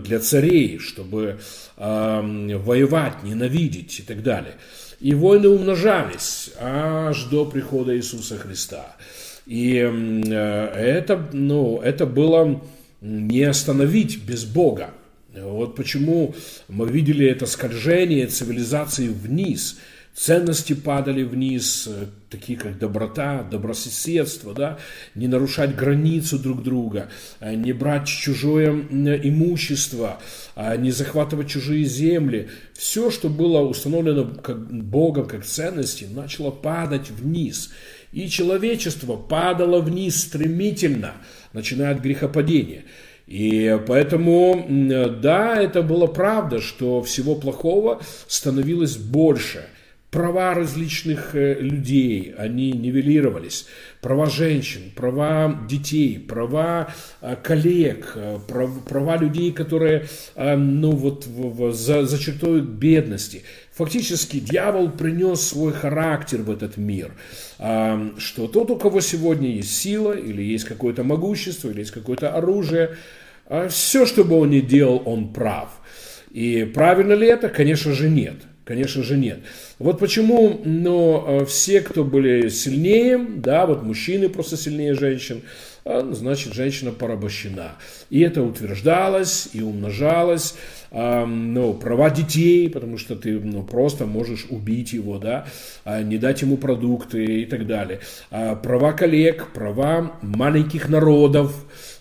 для 0.04 0.20
царей, 0.20 0.80
чтобы 0.80 1.40
воевать, 1.78 3.24
ненавидеть 3.24 4.00
и 4.00 4.04
так 4.04 4.24
далее. 4.24 4.56
И 5.00 5.14
войны 5.14 5.50
умножались 5.50 6.52
аж 6.60 7.26
до 7.26 7.46
прихода 7.46 7.96
Иисуса 7.96 8.38
Христа. 8.38 8.96
И 9.46 9.76
э, 9.78 10.32
это, 10.32 11.30
ну, 11.32 11.80
это 11.80 12.06
было 12.06 12.62
не 13.02 13.44
остановить 13.44 14.24
без 14.24 14.46
Бога. 14.46 14.92
Вот 15.44 15.76
почему 15.76 16.36
мы 16.68 16.88
видели 16.88 17.28
это 17.28 17.46
скольжение 17.46 18.28
цивилизации 18.28 19.08
вниз– 19.08 19.78
Ценности 20.16 20.72
падали 20.72 21.24
вниз, 21.24 21.90
э, 21.92 22.06
такие 22.30 22.58
как 22.58 22.80
доброта, 22.80 23.44
добрососедство, 23.44 24.54
да, 24.54 24.80
не 25.14 25.28
нарушать 25.28 25.76
границу 25.76 26.40
друг 26.40 26.64
друга, 26.64 27.10
э, 27.42 27.54
не 27.54 27.74
брать 27.74 28.08
чужое 28.08 28.70
имущество, 28.72 30.22
а 30.56 30.78
не 30.78 30.92
захватывать 30.92 31.50
чужие 31.50 31.84
земли. 31.84 32.48
Все, 32.74 33.12
что 33.12 33.28
было 33.28 33.60
установлено 33.60 34.24
как 34.42 34.72
Богом 34.72 35.28
как 35.28 35.44
ценности, 35.44 36.08
начало 36.10 36.52
падать 36.52 37.12
вниз. 37.12 37.72
И 38.14 38.30
человечество 38.30 39.18
падало 39.18 39.82
вниз 39.82 40.22
стремительно, 40.22 41.16
начиная 41.52 41.94
от 41.94 42.00
грехопадения. 42.00 42.86
И 43.28 43.80
поэтому, 43.88 44.66
да, 45.22 45.62
это 45.62 45.82
было 45.82 46.06
правда, 46.08 46.62
что 46.62 47.02
всего 47.02 47.36
плохого 47.36 48.02
становилось 48.28 48.98
больше– 48.98 49.66
права 50.16 50.54
различных 50.54 51.36
э, 51.36 51.56
людей, 51.60 52.34
они 52.38 52.72
нивелировались. 52.72 53.68
Права 54.02 54.28
женщин, 54.28 54.94
права 54.96 55.60
детей, 55.70 56.20
права 56.20 56.88
э, 57.20 57.36
коллег, 57.44 58.14
э, 58.16 58.40
права 58.48 59.18
людей, 59.18 59.52
которые 59.52 60.08
ну, 60.36 60.92
вот, 60.92 61.26
за, 61.76 62.06
за 62.06 62.18
чертой 62.18 62.62
бедности. 62.62 63.44
Фактически 63.76 64.40
дьявол 64.40 64.90
принес 64.90 65.42
свой 65.42 65.74
характер 65.74 66.44
в 66.44 66.50
этот 66.50 66.78
мир, 66.78 67.12
что 67.58 68.48
тот, 68.48 68.72
у 68.72 68.78
кого 68.78 69.02
сегодня 69.02 69.50
есть 69.50 69.76
сила, 69.76 70.14
или 70.14 70.42
есть 70.42 70.64
какое-то 70.64 71.04
могущество, 71.04 71.70
или 71.70 71.80
есть 71.80 71.92
какое-то 71.92 72.30
оружие, 72.34 72.96
все, 73.70 74.06
что 74.06 74.24
бы 74.24 74.40
он 74.40 74.52
ни 74.52 74.62
делал, 74.62 75.02
он 75.06 75.34
прав. 75.34 75.70
И 76.32 76.64
правильно 76.64 77.14
ли 77.14 77.28
это? 77.28 77.50
Конечно 77.50 77.94
же 77.94 78.10
нет. 78.10 78.36
Конечно 78.66 79.04
же 79.04 79.16
нет. 79.16 79.40
Вот 79.78 80.00
почему, 80.00 80.60
но 80.66 81.24
э, 81.28 81.46
все, 81.46 81.82
кто 81.82 82.04
были 82.04 82.50
сильнее, 82.50 83.18
да, 83.18 83.68
вот 83.68 83.84
мужчины 83.84 84.28
просто 84.28 84.58
сильнее 84.58 84.96
женщин, 84.96 85.44
а, 85.44 85.75
значит, 85.86 86.54
женщина 86.54 86.92
порабощена. 86.92 87.74
И 88.10 88.20
это 88.22 88.42
утверждалось 88.42 89.50
и 89.54 89.62
умножалось. 89.62 90.56
Ну, 90.92 91.74
права 91.74 92.10
детей, 92.10 92.70
потому 92.70 92.98
что 92.98 93.16
ты 93.16 93.40
ну, 93.40 93.64
просто 93.64 94.06
можешь 94.06 94.48
убить 94.50 94.94
его, 94.94 95.18
да, 95.18 95.46
а, 95.84 96.02
не 96.02 96.18
дать 96.18 96.42
ему 96.42 96.56
продукты 96.56 97.42
и 97.42 97.46
так 97.46 97.68
далее. 97.68 98.00
А, 98.32 98.56
права 98.56 98.94
коллег, 98.94 99.50
права 99.54 100.14
маленьких 100.22 100.88
народов, 100.88 101.54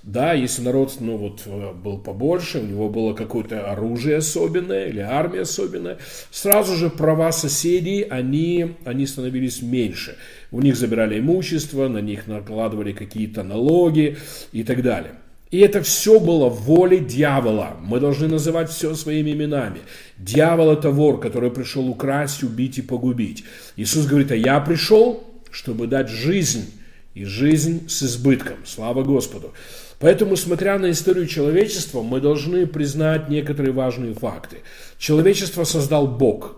да, 0.04 0.34
если 0.34 0.61
народ, 0.61 0.96
ну 1.00 1.16
вот, 1.16 1.44
э, 1.46 1.73
был 1.73 1.96
побольше, 1.96 2.58
у 2.58 2.66
него 2.66 2.90
было 2.90 3.14
какое-то 3.14 3.70
оружие 3.73 4.18
особенное 4.18 4.88
или 4.88 5.00
армия 5.00 5.40
особенная, 5.40 5.96
сразу 6.30 6.76
же 6.76 6.90
права 6.90 7.32
соседей, 7.32 8.02
они, 8.02 8.75
они 8.84 9.06
становились 9.06 9.62
меньше. 9.62 10.16
У 10.50 10.61
них 10.61 10.76
забирали 10.76 11.18
имущество, 11.18 11.88
на 11.88 12.02
них 12.02 12.26
накладывали 12.26 12.92
какие-то 12.92 13.42
налоги 13.42 14.18
и 14.52 14.62
так 14.62 14.82
далее. 14.82 15.12
И 15.50 15.58
это 15.61 15.82
все 15.82 16.20
было 16.20 16.50
в 16.50 16.64
воле 16.64 16.99
дьявола. 16.99 17.76
Мы 17.80 17.99
должны 17.99 18.28
называть 18.28 18.68
все 18.68 18.94
своими 18.94 19.30
именами. 19.30 19.80
Дьявол 20.18 20.73
это 20.73 20.90
вор, 20.90 21.18
который 21.18 21.50
пришел 21.50 21.88
украсть, 21.88 22.42
убить 22.42 22.76
и 22.76 22.82
погубить. 22.82 23.44
Иисус 23.76 24.04
говорит, 24.04 24.32
а 24.32 24.37
я 24.37 24.61
пришел, 24.61 25.25
чтобы 25.50 25.87
дать 25.87 26.11
жизнь, 26.11 26.66
и 27.14 27.25
жизнь 27.25 27.88
с 27.88 28.02
избытком. 28.02 28.56
Слава 28.64 29.02
Господу. 29.02 29.54
Поэтому, 30.00 30.36
смотря 30.36 30.78
на 30.78 30.90
историю 30.90 31.26
человечества, 31.26 32.02
мы 32.02 32.20
должны 32.20 32.66
признать 32.66 33.28
некоторые 33.28 33.72
важные 33.72 34.14
факты. 34.14 34.58
Человечество 34.98 35.64
создал 35.64 36.06
Бог. 36.06 36.56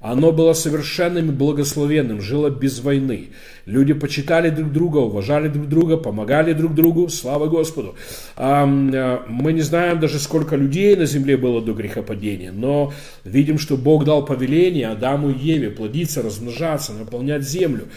Оно 0.00 0.30
было 0.30 0.52
совершенным 0.52 1.30
и 1.30 1.32
благословенным, 1.32 2.20
жило 2.20 2.50
без 2.50 2.78
войны. 2.78 3.30
Люди 3.66 3.94
почитали 3.94 4.48
друг 4.48 4.72
друга, 4.72 4.98
уважали 4.98 5.48
друг 5.48 5.68
друга, 5.68 5.96
помогали 5.96 6.52
друг 6.52 6.74
другу. 6.74 7.08
Слава 7.08 7.48
Господу. 7.48 7.96
А, 8.36 8.64
мы 8.64 9.52
не 9.52 9.62
знаем 9.62 9.98
даже, 9.98 10.20
сколько 10.20 10.54
людей 10.54 10.94
на 10.94 11.04
земле 11.04 11.36
было 11.36 11.60
до 11.60 11.72
грехопадения, 11.72 12.52
но 12.52 12.92
видим, 13.24 13.58
что 13.58 13.76
Бог 13.76 14.04
дал 14.04 14.24
повеление 14.24 14.86
Адаму 14.86 15.30
и 15.30 15.38
Еве 15.38 15.70
плодиться, 15.70 16.22
размножаться, 16.22 16.92
наполнять 16.92 17.42
землю. 17.42 17.88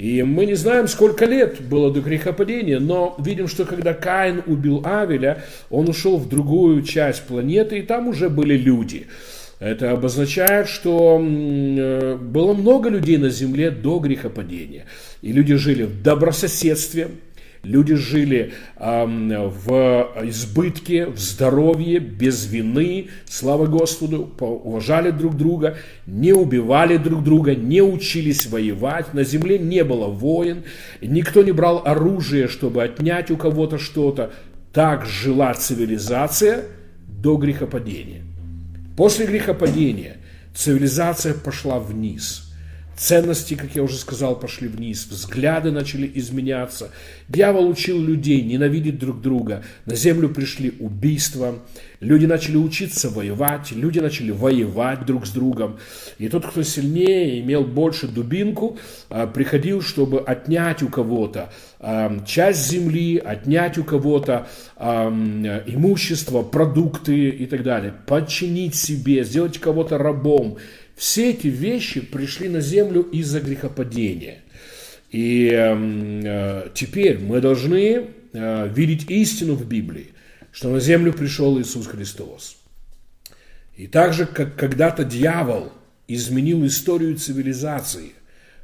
И 0.00 0.22
мы 0.22 0.46
не 0.46 0.54
знаем, 0.54 0.88
сколько 0.88 1.26
лет 1.26 1.60
было 1.60 1.92
до 1.92 2.00
грехопадения, 2.00 2.80
но 2.80 3.14
видим, 3.18 3.46
что 3.48 3.66
когда 3.66 3.92
Каин 3.92 4.42
убил 4.46 4.80
Авеля, 4.82 5.44
он 5.68 5.90
ушел 5.90 6.16
в 6.16 6.26
другую 6.26 6.82
часть 6.84 7.24
планеты, 7.24 7.80
и 7.80 7.82
там 7.82 8.08
уже 8.08 8.30
были 8.30 8.56
люди. 8.56 9.08
Это 9.58 9.92
обозначает, 9.92 10.68
что 10.68 11.20
э, 11.20 12.16
было 12.16 12.54
много 12.54 12.88
людей 12.88 13.18
на 13.18 13.28
земле 13.28 13.70
до 13.70 13.98
грехопадения. 13.98 14.86
И 15.20 15.32
люди 15.32 15.56
жили 15.56 15.82
в 15.82 16.02
добрососедстве, 16.02 17.08
Люди 17.62 17.94
жили 17.94 18.54
в 18.78 20.08
избытке, 20.22 21.06
в 21.06 21.18
здоровье, 21.18 21.98
без 21.98 22.46
вины, 22.46 23.08
слава 23.26 23.66
Господу, 23.66 24.30
уважали 24.38 25.10
друг 25.10 25.36
друга, 25.36 25.76
не 26.06 26.32
убивали 26.32 26.96
друг 26.96 27.22
друга, 27.22 27.54
не 27.54 27.82
учились 27.82 28.46
воевать, 28.46 29.12
на 29.12 29.24
земле 29.24 29.58
не 29.58 29.84
было 29.84 30.06
войн, 30.06 30.62
никто 31.02 31.42
не 31.42 31.52
брал 31.52 31.82
оружие, 31.84 32.48
чтобы 32.48 32.82
отнять 32.82 33.30
у 33.30 33.36
кого-то 33.36 33.78
что-то. 33.78 34.32
Так 34.72 35.04
жила 35.04 35.52
цивилизация 35.52 36.64
до 37.06 37.36
грехопадения. 37.36 38.22
После 38.96 39.26
грехопадения 39.26 40.16
цивилизация 40.54 41.34
пошла 41.34 41.78
вниз– 41.78 42.46
Ценности, 43.00 43.54
как 43.54 43.74
я 43.74 43.82
уже 43.82 43.96
сказал, 43.96 44.38
пошли 44.38 44.68
вниз, 44.68 45.06
взгляды 45.06 45.70
начали 45.70 46.10
изменяться. 46.16 46.90
Дьявол 47.28 47.70
учил 47.70 47.98
людей 47.98 48.42
ненавидеть 48.42 48.98
друг 48.98 49.22
друга. 49.22 49.64
На 49.86 49.94
землю 49.94 50.28
пришли 50.28 50.74
убийства. 50.78 51.60
Люди 52.00 52.26
начали 52.26 52.58
учиться 52.58 53.08
воевать, 53.08 53.72
люди 53.72 54.00
начали 54.00 54.32
воевать 54.32 55.06
друг 55.06 55.26
с 55.26 55.30
другом. 55.30 55.78
И 56.18 56.28
тот, 56.28 56.46
кто 56.46 56.62
сильнее, 56.62 57.40
имел 57.40 57.64
больше 57.64 58.06
дубинку, 58.06 58.78
а, 59.08 59.26
приходил, 59.26 59.80
чтобы 59.80 60.20
отнять 60.20 60.82
у 60.82 60.88
кого-то 60.88 61.50
а, 61.78 62.22
часть 62.26 62.68
земли, 62.68 63.16
отнять 63.16 63.78
у 63.78 63.84
кого-то 63.84 64.46
а, 64.76 65.08
имущество, 65.66 66.42
продукты 66.42 67.30
и 67.30 67.46
так 67.46 67.62
далее, 67.62 67.94
подчинить 68.06 68.74
себе, 68.74 69.24
сделать 69.24 69.56
кого-то 69.56 69.96
рабом. 69.96 70.58
Все 71.00 71.30
эти 71.30 71.46
вещи 71.46 72.02
пришли 72.02 72.50
на 72.50 72.60
землю 72.60 73.00
из-за 73.00 73.40
грехопадения. 73.40 74.40
И 75.10 75.48
эм, 75.48 76.20
э, 76.22 76.68
теперь 76.74 77.18
мы 77.18 77.40
должны 77.40 78.08
э, 78.34 78.68
видеть 78.68 79.10
истину 79.10 79.54
в 79.54 79.66
Библии, 79.66 80.08
что 80.52 80.68
на 80.68 80.78
землю 80.78 81.14
пришел 81.14 81.58
Иисус 81.58 81.86
Христос. 81.86 82.58
И 83.78 83.86
так 83.86 84.12
же, 84.12 84.26
как 84.26 84.56
когда-то 84.56 85.04
дьявол 85.04 85.72
изменил 86.06 86.66
историю 86.66 87.16
цивилизации, 87.16 88.12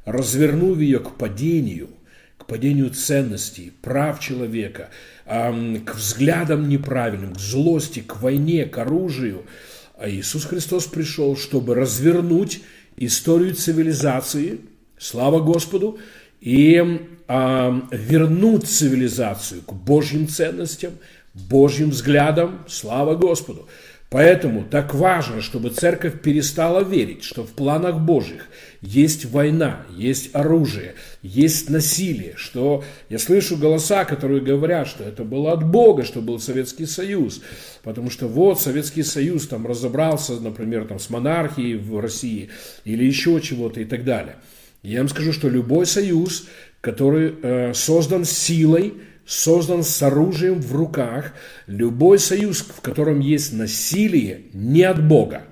развернув 0.05 0.77
ее 0.77 0.99
к 0.99 1.15
падению, 1.15 1.89
к 2.37 2.45
падению 2.45 2.91
ценностей, 2.91 3.73
прав 3.81 4.19
человека, 4.19 4.91
э, 5.25 5.79
к 5.83 5.95
взглядам 5.95 6.69
неправильным, 6.69 7.33
к 7.33 7.39
злости, 7.39 8.01
к 8.01 8.21
войне, 8.21 8.65
к 8.65 8.77
оружию– 8.77 9.41
а 9.99 10.09
Иисус 10.09 10.45
Христос 10.45 10.85
пришел, 10.85 11.35
чтобы 11.35 11.75
развернуть 11.75 12.61
историю 12.97 13.55
цивилизации, 13.55 14.61
слава 14.97 15.39
Господу, 15.39 15.97
и 16.39 17.07
а, 17.27 17.81
вернуть 17.91 18.65
цивилизацию 18.65 19.61
к 19.63 19.73
Божьим 19.73 20.27
ценностям, 20.27 20.93
Божьим 21.33 21.89
взглядам, 21.91 22.63
слава 22.67 23.15
Господу. 23.15 23.67
Поэтому 24.09 24.63
так 24.63 24.93
важно, 24.93 25.41
чтобы 25.41 25.69
церковь 25.69 26.21
перестала 26.21 26.81
верить, 26.81 27.25
что 27.25 27.43
в 27.43 27.51
планах 27.51 27.99
Божьих 27.99 28.47
есть 28.79 29.25
война, 29.25 29.85
есть 29.97 30.33
оружие, 30.33 30.95
есть 31.21 31.69
насилие, 31.69 32.33
что 32.37 32.85
я 33.09 33.19
слышу 33.19 33.57
голоса, 33.57 34.05
которые 34.05 34.39
говорят, 34.39 34.87
что 34.87 35.03
это 35.03 35.25
было 35.25 35.51
от 35.51 35.69
Бога, 35.69 36.05
что 36.05 36.21
был 36.21 36.39
Советский 36.39 36.85
Союз, 36.85 37.41
потому 37.83 38.09
что 38.09 38.29
вот 38.29 38.61
Советский 38.61 39.03
Союз 39.03 39.45
там 39.45 39.67
разобрался, 39.67 40.39
например, 40.39 40.85
там 40.85 40.99
с 40.99 41.09
монархией 41.09 41.75
в 41.75 41.99
России 41.99 42.49
или 42.85 43.03
еще 43.03 43.41
чего-то 43.41 43.81
и 43.81 43.85
так 43.85 44.05
далее. 44.05 44.37
Я 44.83 44.99
вам 44.99 45.09
скажу, 45.09 45.33
что 45.33 45.49
любой 45.49 45.85
союз, 45.85 46.47
который 46.79 47.35
э, 47.41 47.73
создан 47.73 48.23
силой, 48.23 48.93
создан 49.27 49.83
с 49.83 50.01
оружием 50.01 50.61
в 50.61 50.73
руках, 50.73 51.33
любой 51.67 52.17
союз, 52.17 52.61
в 52.61 52.81
котором 52.81 53.19
есть 53.19 53.53
насилие, 53.53 54.43
не 54.53 54.83
от 54.83 55.05
Бога. 55.05 55.43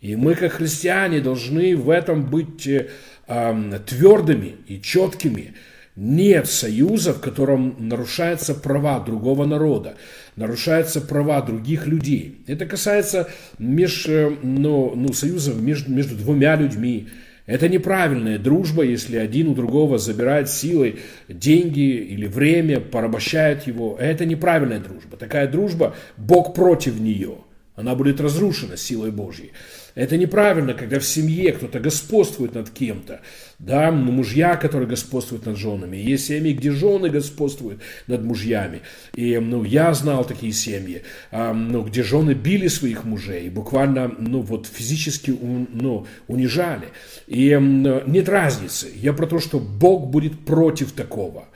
И 0.00 0.16
мы, 0.16 0.34
как 0.34 0.52
христиане, 0.52 1.20
должны 1.20 1.76
в 1.76 1.90
этом 1.90 2.28
быть 2.30 2.66
э, 2.66 2.88
твердыми 3.86 4.56
и 4.66 4.80
четкими. 4.80 5.54
Нет 5.96 6.46
союза, 6.46 7.14
в 7.14 7.20
котором 7.20 7.76
нарушаются 7.78 8.54
права 8.54 9.00
другого 9.00 9.44
народа, 9.44 9.96
нарушаются 10.36 11.00
права 11.00 11.40
других 11.42 11.86
людей. 11.86 12.42
Это 12.46 12.64
касается 12.64 13.28
меж, 13.58 14.06
ну, 14.06 14.94
ну, 14.94 15.12
союзов 15.12 15.60
между, 15.60 15.90
между 15.90 16.16
двумя 16.16 16.56
людьми, 16.56 17.08
это 17.50 17.68
неправильная 17.68 18.38
дружба, 18.38 18.84
если 18.84 19.16
один 19.16 19.48
у 19.48 19.54
другого 19.54 19.98
забирает 19.98 20.48
силой 20.48 21.00
деньги 21.28 21.96
или 21.96 22.28
время, 22.28 22.78
порабощает 22.78 23.66
его. 23.66 23.96
Это 23.98 24.24
неправильная 24.24 24.78
дружба. 24.78 25.16
Такая 25.16 25.48
дружба, 25.48 25.96
Бог 26.16 26.54
против 26.54 27.00
нее. 27.00 27.38
Она 27.80 27.94
будет 27.94 28.20
разрушена 28.20 28.76
силой 28.76 29.10
Божьей. 29.10 29.52
Это 29.94 30.18
неправильно, 30.18 30.74
когда 30.74 30.98
в 30.98 31.04
семье 31.04 31.52
кто-то 31.52 31.80
господствует 31.80 32.54
над 32.54 32.68
кем-то. 32.68 33.22
Да, 33.58 33.90
мужья, 33.90 34.56
которые 34.56 34.86
господствуют 34.86 35.46
над 35.46 35.56
женами. 35.56 35.96
Есть 35.96 36.26
семьи, 36.26 36.52
где 36.52 36.70
жены 36.70 37.08
господствуют 37.08 37.80
над 38.06 38.22
мужьями. 38.22 38.82
И 39.14 39.38
ну, 39.38 39.64
я 39.64 39.94
знал 39.94 40.24
такие 40.24 40.52
семьи, 40.52 41.02
а, 41.30 41.54
ну, 41.54 41.82
где 41.82 42.02
жены 42.02 42.34
били 42.34 42.68
своих 42.68 43.04
мужей, 43.04 43.48
буквально 43.48 44.14
ну, 44.18 44.42
вот, 44.42 44.66
физически 44.66 45.30
ну, 45.30 46.06
унижали. 46.28 46.88
И 47.26 47.58
нет 47.58 48.28
разницы. 48.28 48.88
Я 48.94 49.14
про 49.14 49.26
то, 49.26 49.38
что 49.38 49.58
Бог 49.58 50.08
будет 50.08 50.44
против 50.44 50.92
такого. 50.92 51.48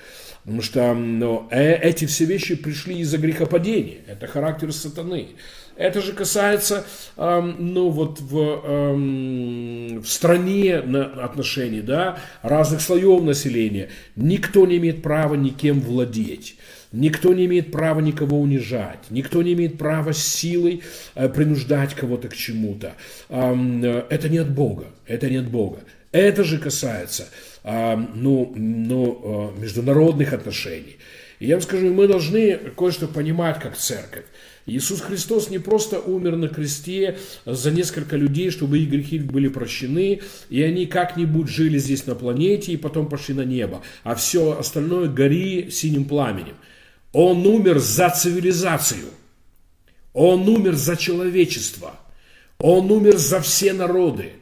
Потому 0.45 0.61
что 0.61 0.93
ну, 0.93 1.49
э, 1.51 1.75
эти 1.77 2.05
все 2.05 2.27
вещи 2.27 2.55
пришли 2.55 2.99
из-за 2.99 3.17
грехопадения. 3.17 4.01
Это 4.07 4.27
характер 4.27 4.73
сатаны. 4.73 5.29
Это 5.77 6.01
же 6.01 6.13
касается, 6.13 6.85
эм, 7.17 7.57
ну 7.59 7.89
вот 7.89 8.21
в, 8.21 8.39
эм, 8.39 10.01
в 10.01 10.07
стране 10.07 10.77
отношений, 10.77 11.81
да, 11.81 12.19
разных 12.43 12.81
слоев 12.81 13.23
населения. 13.23 13.89
Никто 14.15 14.67
не 14.67 14.77
имеет 14.77 15.03
права 15.03 15.35
никем 15.35 15.81
владеть. 15.81 16.57
Никто 16.93 17.35
не 17.35 17.47
имеет 17.47 17.73
права 17.73 17.99
никого 17.99 18.41
унижать, 18.41 19.01
никто 19.11 19.43
не 19.43 19.55
имеет 19.55 19.79
права 19.79 20.13
силой 20.13 20.83
э, 21.17 21.29
принуждать 21.29 21.95
кого-то 21.95 22.29
к 22.29 22.37
чему-то. 22.37 22.95
Эм, 23.29 23.85
это 23.85 24.29
не 24.29 24.39
от 24.39 24.51
Бога, 24.51 24.87
это 25.07 25.29
не 25.29 25.39
от 25.39 25.49
Бога. 25.49 25.81
Это 26.13 26.45
же 26.45 26.59
касается 26.59 27.27
ну, 27.65 28.53
ну, 28.55 29.53
э, 29.57 29.61
международных 29.61 30.33
отношений. 30.33 30.99
И 31.41 31.47
я 31.47 31.57
вам 31.57 31.63
скажу, 31.63 31.93
мы 31.93 32.07
должны 32.07 32.57
кое-что 32.77 33.09
понимать 33.09 33.59
как 33.59 33.77
церковь. 33.77 34.25
Иисус 34.67 35.01
Христос 35.03 35.51
не 35.51 35.59
просто 35.59 36.01
умер 36.01 36.37
на 36.37 36.49
кресте 36.49 37.19
за 37.45 37.71
несколько 37.71 38.17
людей, 38.17 38.51
чтобы 38.51 38.79
их 38.79 38.89
грехи 38.89 39.19
были 39.19 39.49
прощены, 39.49 40.23
и 40.49 40.63
они 40.63 40.87
как-нибудь 40.87 41.49
жили 41.49 41.79
здесь 41.79 42.07
на 42.07 42.15
планете 42.15 42.73
и 42.73 42.79
потом 42.79 43.09
пошли 43.09 43.35
на 43.35 43.45
небо, 43.45 43.83
а 44.05 44.15
все 44.15 44.59
остальное 44.59 45.09
гори 45.09 45.71
синим 45.71 46.07
пламенем. 46.07 46.57
Он 47.13 47.47
умер 47.47 47.79
за 47.79 48.11
цивилизацию. 48.11 49.07
Он 50.15 50.49
умер 50.49 50.75
за 50.75 50.97
человечество. 50.97 51.95
Он 52.59 52.91
умер 52.91 53.19
за 53.19 53.41
все 53.41 53.73
народы. 53.73 54.33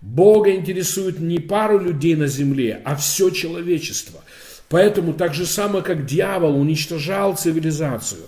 Бога 0.00 0.54
интересует 0.54 1.20
не 1.20 1.38
пару 1.38 1.78
людей 1.78 2.16
на 2.16 2.26
земле, 2.26 2.80
а 2.84 2.96
все 2.96 3.30
человечество. 3.30 4.22
Поэтому 4.68 5.12
так 5.12 5.34
же 5.34 5.44
самое, 5.44 5.84
как 5.84 6.06
дьявол 6.06 6.58
уничтожал 6.58 7.36
цивилизацию, 7.36 8.22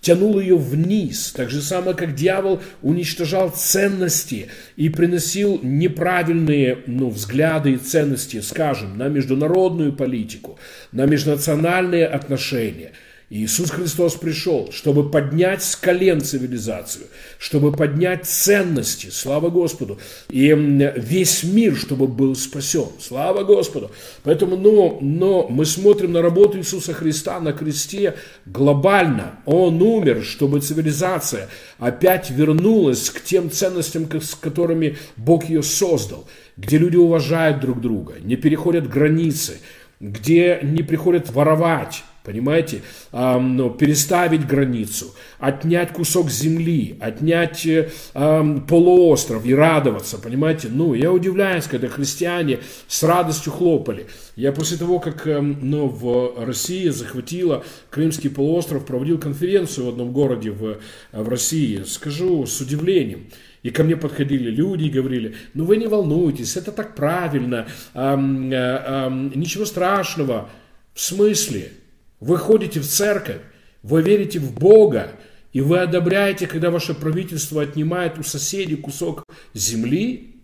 тянул 0.00 0.40
ее 0.40 0.56
вниз, 0.56 1.32
так 1.32 1.50
же 1.50 1.62
самое, 1.62 1.96
как 1.96 2.14
дьявол 2.14 2.60
уничтожал 2.82 3.50
ценности 3.50 4.48
и 4.76 4.88
приносил 4.88 5.60
неправильные 5.62 6.78
ну, 6.86 7.10
взгляды 7.10 7.72
и 7.72 7.76
ценности, 7.76 8.40
скажем, 8.40 8.96
на 8.96 9.08
международную 9.08 9.92
политику, 9.92 10.58
на 10.92 11.06
межнациональные 11.06 12.06
отношения– 12.06 12.92
Иисус 13.32 13.70
Христос 13.70 14.16
пришел, 14.16 14.70
чтобы 14.72 15.08
поднять 15.08 15.62
с 15.62 15.76
колен 15.76 16.20
цивилизацию, 16.20 17.06
чтобы 17.38 17.70
поднять 17.70 18.26
ценности, 18.26 19.06
слава 19.12 19.50
Господу, 19.50 20.00
и 20.28 20.52
весь 20.96 21.44
мир, 21.44 21.76
чтобы 21.76 22.08
был 22.08 22.34
спасен, 22.34 22.88
слава 22.98 23.44
Господу. 23.44 23.92
Поэтому, 24.24 24.56
но, 24.56 24.98
но 25.00 25.46
мы 25.48 25.64
смотрим 25.64 26.10
на 26.10 26.22
работу 26.22 26.58
Иисуса 26.58 26.92
Христа 26.92 27.38
на 27.38 27.52
кресте 27.52 28.16
глобально. 28.46 29.38
Он 29.46 29.80
умер, 29.80 30.24
чтобы 30.24 30.58
цивилизация 30.58 31.48
опять 31.78 32.30
вернулась 32.30 33.10
к 33.10 33.22
тем 33.22 33.48
ценностям, 33.48 34.10
с 34.20 34.34
которыми 34.34 34.98
Бог 35.16 35.48
ее 35.48 35.62
создал, 35.62 36.26
где 36.56 36.78
люди 36.78 36.96
уважают 36.96 37.60
друг 37.60 37.80
друга, 37.80 38.14
не 38.20 38.34
переходят 38.34 38.88
границы, 38.88 39.60
где 40.00 40.58
не 40.64 40.82
приходят 40.82 41.30
воровать, 41.30 42.02
Понимаете? 42.22 42.82
Переставить 43.10 44.46
границу, 44.46 45.14
отнять 45.38 45.92
кусок 45.92 46.30
земли, 46.30 46.96
отнять 47.00 47.66
а, 48.14 48.60
полуостров 48.68 49.46
и 49.46 49.54
радоваться. 49.54 50.18
Понимаете? 50.18 50.68
Ну, 50.70 50.92
я 50.94 51.12
удивляюсь, 51.12 51.64
когда 51.64 51.88
христиане 51.88 52.60
с 52.88 53.02
радостью 53.02 53.52
хлопали. 53.52 54.06
Я 54.36 54.52
после 54.52 54.76
того, 54.76 54.98
как 54.98 55.24
ну, 55.24 55.88
в 55.88 56.44
России 56.44 56.88
захватила 56.88 57.64
Крымский 57.88 58.30
полуостров, 58.30 58.84
проводил 58.84 59.18
конференцию 59.18 59.86
в 59.86 59.88
одном 59.90 60.12
городе 60.12 60.50
в, 60.50 60.78
в 61.12 61.28
России, 61.28 61.82
скажу 61.86 62.44
с 62.46 62.60
удивлением. 62.60 63.26
И 63.62 63.70
ко 63.70 63.84
мне 63.84 63.96
подходили 63.96 64.50
люди 64.50 64.84
и 64.84 64.90
говорили, 64.90 65.34
ну 65.54 65.64
вы 65.64 65.76
не 65.76 65.86
волнуйтесь, 65.86 66.56
это 66.56 66.72
так 66.72 66.94
правильно, 66.94 67.66
эм, 67.94 68.50
э, 68.50 68.56
эм, 68.56 69.32
ничего 69.34 69.66
страшного. 69.66 70.48
В 70.94 71.00
смысле? 71.00 71.72
Вы 72.20 72.36
ходите 72.36 72.80
в 72.80 72.86
церковь, 72.86 73.40
вы 73.82 74.02
верите 74.02 74.38
в 74.38 74.52
Бога, 74.52 75.12
и 75.52 75.62
вы 75.62 75.80
одобряете, 75.80 76.46
когда 76.46 76.70
ваше 76.70 76.94
правительство 76.94 77.62
отнимает 77.62 78.18
у 78.18 78.22
соседей 78.22 78.76
кусок 78.76 79.24
земли, 79.54 80.36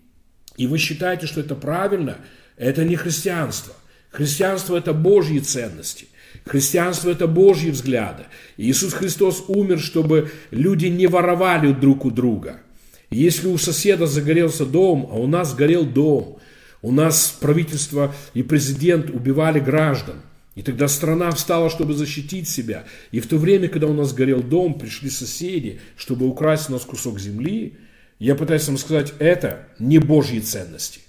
и 0.56 0.66
вы 0.66 0.78
считаете, 0.78 1.26
что 1.26 1.40
это 1.40 1.54
правильно, 1.54 2.16
это 2.56 2.84
не 2.84 2.96
христианство. 2.96 3.74
Христианство– 4.10 4.76
это 4.78 4.94
Божьи 4.94 5.38
ценности. 5.38 6.06
Христианство– 6.46 7.10
это 7.12 7.26
Божьи 7.26 7.70
взгляды. 7.70 8.24
Иисус 8.56 8.94
Христос 8.94 9.44
умер, 9.46 9.78
чтобы 9.78 10.30
люди 10.50 10.86
не 10.86 11.06
воровали 11.06 11.72
друг 11.72 12.06
у 12.06 12.10
друга. 12.10 12.62
Если 13.10 13.48
у 13.48 13.58
соседа 13.58 14.06
загорелся 14.06 14.64
дом, 14.64 15.08
а 15.12 15.16
у 15.16 15.26
нас 15.26 15.54
горел 15.54 15.84
дом, 15.84 16.38
у 16.80 16.90
нас 16.90 17.36
правительство 17.38 18.14
и 18.32 18.42
президент 18.42 19.10
убивали 19.10 19.60
граждан– 19.60 20.22
и 20.56 20.62
тогда 20.62 20.88
страна 20.88 21.30
встала, 21.32 21.68
чтобы 21.68 21.92
защитить 21.92 22.48
себя. 22.48 22.86
И 23.12 23.20
в 23.20 23.28
то 23.28 23.36
время, 23.36 23.68
когда 23.68 23.86
у 23.86 23.92
нас 23.92 24.14
горел 24.14 24.42
дом, 24.42 24.78
пришли 24.78 25.10
соседи, 25.10 25.80
чтобы 25.96 26.26
украсть 26.26 26.70
у 26.70 26.72
нас 26.72 26.82
кусок 26.82 27.20
земли, 27.20 27.74
я 28.18 28.34
пытаюсь 28.34 28.66
вам 28.66 28.78
сказать, 28.78 29.12
это 29.18 29.68
не 29.78 29.98
Божьи 29.98 30.40
ценности. 30.40 31.00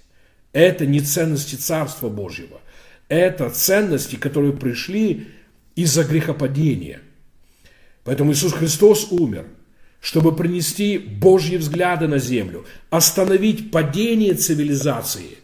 Это 0.52 0.84
не 0.84 1.00
ценности 1.00 1.54
Царства 1.54 2.10
Божьего. 2.10 2.60
Это 3.08 3.48
ценности, 3.48 4.16
которые 4.16 4.52
пришли 4.52 5.28
из-за 5.76 6.04
грехопадения. 6.04 7.00
Поэтому 8.04 8.32
Иисус 8.32 8.52
Христос 8.52 9.08
умер, 9.10 9.46
чтобы 10.02 10.36
принести 10.36 10.98
Божьи 10.98 11.56
взгляды 11.56 12.06
на 12.06 12.18
землю, 12.18 12.66
остановить 12.90 13.70
падение 13.70 14.34
цивилизации, 14.34 15.38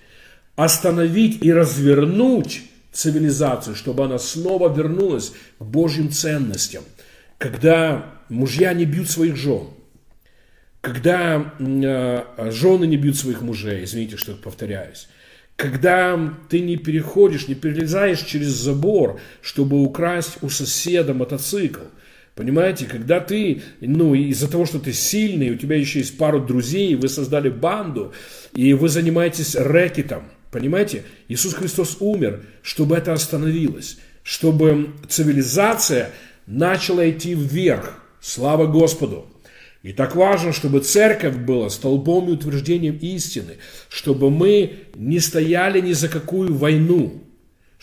остановить 0.57 1.43
и 1.43 1.51
развернуть 1.51 2.65
цивилизацию, 2.95 3.77
чтобы 3.77 4.05
она 4.05 4.19
снова 4.19 4.75
вернулась 4.75 5.33
к 5.59 5.65
Божьим 5.65 6.11
ценностям. 6.11 6.85
Когда 7.39 8.07
мужья 8.29 8.73
не 8.73 8.87
бьют 8.87 9.11
своих 9.11 9.37
жен, 9.37 9.69
когда 10.81 11.55
э, 11.59 12.51
жены 12.51 12.87
не 12.87 12.97
бьют 12.97 13.17
своих 13.17 13.43
мужей, 13.43 13.85
извините, 13.85 14.17
что 14.17 14.35
повторяюсь, 14.35 15.09
когда 15.57 16.19
ты 16.49 16.61
не 16.61 16.77
переходишь, 16.77 17.49
не 17.49 17.55
перелезаешь 17.55 18.21
через 18.21 18.49
забор, 18.49 19.21
чтобы 19.43 19.83
украсть 19.83 20.39
у 20.43 20.49
соседа 20.49 21.15
мотоцикл, 21.15 21.83
Понимаете, 22.35 22.87
когда 22.87 23.21
ты, 23.21 23.63
ну, 23.81 24.13
из-за 24.15 24.51
того, 24.51 24.67
что 24.67 24.81
ты 24.81 24.93
сильный, 24.93 25.51
у 25.51 25.57
тебя 25.57 25.77
еще 25.77 26.01
есть 26.01 26.19
пару 26.19 26.41
друзей, 26.41 26.97
вы 26.97 27.09
создали 27.09 27.49
банду, 27.49 28.13
и 28.53 28.73
вы 28.73 28.89
занимаетесь 28.89 29.55
рэкетом, 29.55 30.25
понимаете? 30.55 31.03
Иисус 31.27 31.53
Христос 31.53 31.97
умер, 31.99 32.45
чтобы 32.63 32.97
это 32.97 33.13
остановилось, 33.13 33.99
чтобы 34.23 34.95
цивилизация 35.09 36.13
начала 36.47 37.11
идти 37.11 37.35
вверх. 37.35 37.99
Слава 38.21 38.67
Господу! 38.67 39.27
И 39.83 39.93
так 39.93 40.15
важно, 40.15 40.53
чтобы 40.53 40.79
церковь 40.79 41.35
была 41.37 41.71
столбом 41.71 42.29
и 42.29 42.33
утверждением 42.35 42.97
истины, 42.99 43.57
чтобы 43.89 44.31
мы 44.31 44.85
не 44.95 45.19
стояли 45.19 45.81
ни 45.81 45.93
за 45.93 46.09
какую 46.09 46.55
войну, 46.55 47.25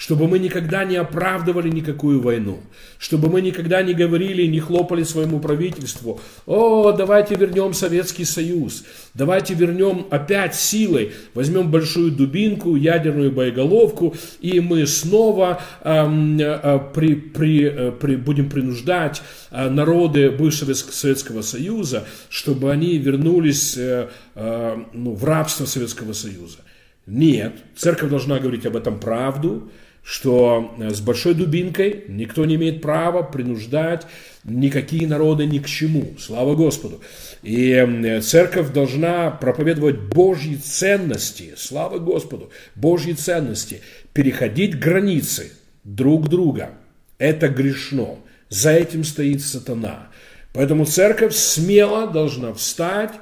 чтобы 0.01 0.27
мы 0.27 0.39
никогда 0.39 0.83
не 0.83 0.95
оправдывали 0.95 1.69
никакую 1.69 2.21
войну, 2.21 2.61
чтобы 2.97 3.29
мы 3.29 3.39
никогда 3.39 3.83
не 3.83 3.93
говорили 3.93 4.41
и 4.41 4.47
не 4.47 4.59
хлопали 4.59 5.03
своему 5.03 5.39
правительству, 5.39 6.19
о, 6.47 6.91
давайте 6.91 7.35
вернем 7.35 7.75
Советский 7.75 8.25
Союз, 8.25 8.83
давайте 9.13 9.53
вернем 9.53 10.07
опять 10.09 10.55
силой, 10.55 11.11
возьмем 11.35 11.69
большую 11.69 12.11
дубинку, 12.11 12.75
ядерную 12.75 13.31
боеголовку, 13.31 14.15
и 14.39 14.59
мы 14.59 14.87
снова 14.87 15.61
эм, 15.83 16.39
э, 16.39 16.79
при, 16.95 17.13
при, 17.13 17.65
э, 17.65 17.91
при, 17.91 18.15
будем 18.15 18.49
принуждать 18.49 19.21
э, 19.51 19.69
народы 19.69 20.31
бывшего 20.31 20.73
Советского 20.73 21.43
Союза, 21.43 22.07
чтобы 22.27 22.71
они 22.71 22.97
вернулись 22.97 23.77
э, 23.77 24.09
э, 24.33 24.77
ну, 24.93 25.13
в 25.13 25.23
рабство 25.25 25.65
Советского 25.65 26.13
Союза. 26.13 26.57
Нет, 27.05 27.53
церковь 27.75 28.09
должна 28.09 28.39
говорить 28.39 28.65
об 28.65 28.75
этом 28.75 28.99
правду, 28.99 29.69
что 30.03 30.75
э, 30.79 30.89
с 30.89 30.99
большой 30.99 31.33
дубинкой 31.33 32.05
никто 32.07 32.45
не 32.45 32.55
имеет 32.55 32.81
права 32.81 33.21
принуждать 33.21 34.07
никакие 34.43 35.07
народы 35.07 35.45
ни 35.45 35.59
к 35.59 35.67
чему. 35.67 36.15
Слава 36.19 36.55
Господу. 36.55 37.01
И 37.43 38.19
церковь 38.23 38.71
должна 38.71 39.29
проповедовать 39.31 39.99
Божьи 39.99 40.55
ценности. 40.55 41.53
Слава 41.57 41.99
Господу. 41.99 42.51
Божьи 42.75 43.13
ценности. 43.13 43.81
Переходить 44.13 44.79
границы 44.79 45.51
друг 45.83 46.29
друга. 46.29 46.71
Это 47.17 47.47
грешно. 47.47 48.17
За 48.49 48.71
этим 48.71 49.03
стоит 49.03 49.41
сатана. 49.41 50.09
Поэтому 50.53 50.85
церковь 50.85 51.33
смело 51.35 52.07
должна 52.07 52.53
встать 52.53 53.13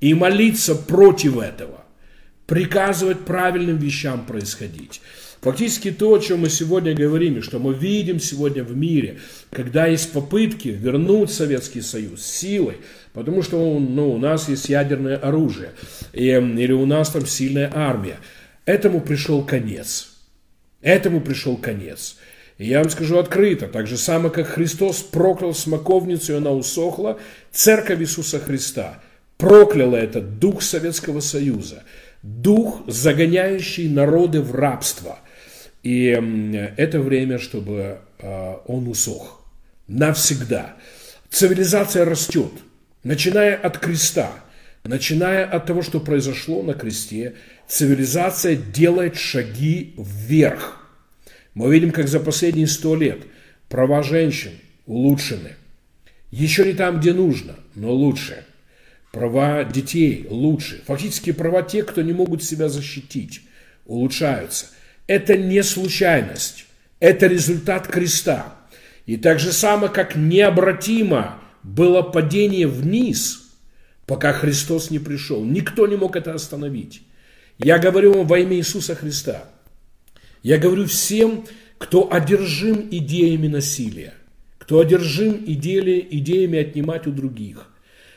и 0.00 0.14
молиться 0.14 0.74
против 0.74 1.38
этого. 1.38 1.84
Приказывать 2.46 3.26
правильным 3.26 3.76
вещам 3.76 4.24
происходить. 4.24 5.02
Фактически 5.40 5.92
то, 5.92 6.14
о 6.14 6.18
чем 6.18 6.40
мы 6.40 6.50
сегодня 6.50 6.94
говорим, 6.94 7.38
и 7.38 7.42
что 7.42 7.60
мы 7.60 7.72
видим 7.72 8.18
сегодня 8.18 8.64
в 8.64 8.76
мире, 8.76 9.18
когда 9.50 9.86
есть 9.86 10.12
попытки 10.12 10.68
вернуть 10.68 11.30
Советский 11.30 11.80
Союз 11.80 12.24
силой, 12.26 12.78
потому 13.12 13.42
что 13.42 13.78
ну, 13.78 14.12
у 14.12 14.18
нас 14.18 14.48
есть 14.48 14.68
ядерное 14.68 15.16
оружие, 15.16 15.72
и, 16.12 16.24
или 16.26 16.72
у 16.72 16.86
нас 16.86 17.10
там 17.10 17.24
сильная 17.24 17.70
армия, 17.72 18.18
этому 18.64 19.00
пришел 19.00 19.44
конец. 19.44 20.10
Этому 20.80 21.20
пришел 21.20 21.56
конец. 21.56 22.16
И 22.56 22.66
я 22.66 22.80
вам 22.80 22.90
скажу 22.90 23.18
открыто, 23.18 23.68
так 23.68 23.86
же 23.86 23.96
самое, 23.96 24.32
как 24.32 24.48
Христос 24.48 25.02
проклял 25.02 25.54
смоковницу, 25.54 26.32
и 26.32 26.36
она 26.36 26.50
усохла, 26.50 27.20
Церковь 27.52 28.00
Иисуса 28.00 28.40
Христа 28.40 29.00
прокляла 29.36 29.94
этот 29.94 30.40
дух 30.40 30.62
Советского 30.62 31.20
Союза, 31.20 31.84
дух, 32.24 32.82
загоняющий 32.88 33.88
народы 33.88 34.42
в 34.42 34.52
рабство– 34.52 35.20
и 35.82 36.08
это 36.76 37.00
время, 37.00 37.38
чтобы 37.38 38.00
а, 38.18 38.62
он 38.66 38.88
усох. 38.88 39.44
Навсегда. 39.86 40.76
Цивилизация 41.30 42.04
растет, 42.04 42.52
начиная 43.04 43.56
от 43.56 43.78
креста, 43.78 44.32
начиная 44.84 45.46
от 45.46 45.66
того, 45.66 45.82
что 45.82 46.00
произошло 46.00 46.62
на 46.62 46.74
кресте, 46.74 47.34
цивилизация 47.68 48.56
делает 48.56 49.16
шаги 49.16 49.94
вверх. 49.96 50.86
Мы 51.54 51.72
видим, 51.72 51.90
как 51.90 52.08
за 52.08 52.20
последние 52.20 52.66
сто 52.66 52.94
лет 52.94 53.20
права 53.68 54.02
женщин 54.02 54.52
улучшены. 54.86 55.56
Еще 56.30 56.64
не 56.64 56.72
там, 56.72 57.00
где 57.00 57.12
нужно, 57.12 57.56
но 57.74 57.92
лучше. 57.92 58.44
Права 59.12 59.64
детей 59.64 60.26
лучше. 60.28 60.82
Фактически 60.86 61.32
права 61.32 61.62
тех, 61.62 61.86
кто 61.86 62.02
не 62.02 62.12
могут 62.12 62.42
себя 62.42 62.68
защитить, 62.68 63.42
улучшаются– 63.86 64.66
это 65.08 65.36
не 65.36 65.64
случайность, 65.64 66.66
это 67.00 67.26
результат 67.26 67.88
креста. 67.88 68.54
И 69.06 69.16
так 69.16 69.40
же 69.40 69.52
само, 69.52 69.88
как 69.88 70.14
необратимо 70.14 71.40
было 71.64 72.02
падение 72.02 72.68
вниз, 72.68 73.56
пока 74.06 74.32
Христос 74.32 74.90
не 74.90 74.98
пришел. 74.98 75.44
Никто 75.44 75.86
не 75.86 75.96
мог 75.96 76.14
это 76.14 76.34
остановить. 76.34 77.02
Я 77.58 77.78
говорю 77.78 78.12
вам 78.12 78.26
во 78.26 78.38
имя 78.38 78.56
Иисуса 78.56 78.94
Христа. 78.94 79.44
Я 80.42 80.58
говорю 80.58 80.86
всем, 80.86 81.46
кто 81.78 82.12
одержим 82.12 82.86
идеями 82.90 83.48
насилия, 83.48 84.14
кто 84.58 84.80
одержим 84.80 85.42
идеями, 85.46 86.06
идеями 86.10 86.58
отнимать 86.58 87.06
у 87.06 87.12
других, 87.12 87.70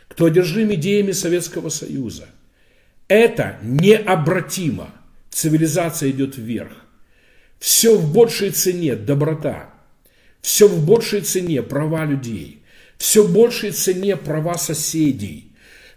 кто 0.07 0.25
одержим 0.25 0.73
идеями 0.73 1.13
Советского 1.13 1.69
Союза. 1.69 2.27
Это 3.07 3.57
необратимо. 3.63 4.91
Цивилизация 5.31 6.11
идет 6.11 6.37
вверх. 6.37 6.73
Все 7.57 7.97
в 7.97 8.13
большей 8.13 8.51
цене 8.51 8.95
доброта. 8.95 9.73
Все 10.41 10.67
в 10.67 10.85
большей 10.85 11.21
цене 11.21 11.63
права 11.63 12.05
людей. 12.05 12.63
Все 12.97 13.23
в 13.23 13.33
большей 13.33 13.71
цене 13.71 14.17
права 14.17 14.57
соседей. 14.57 15.51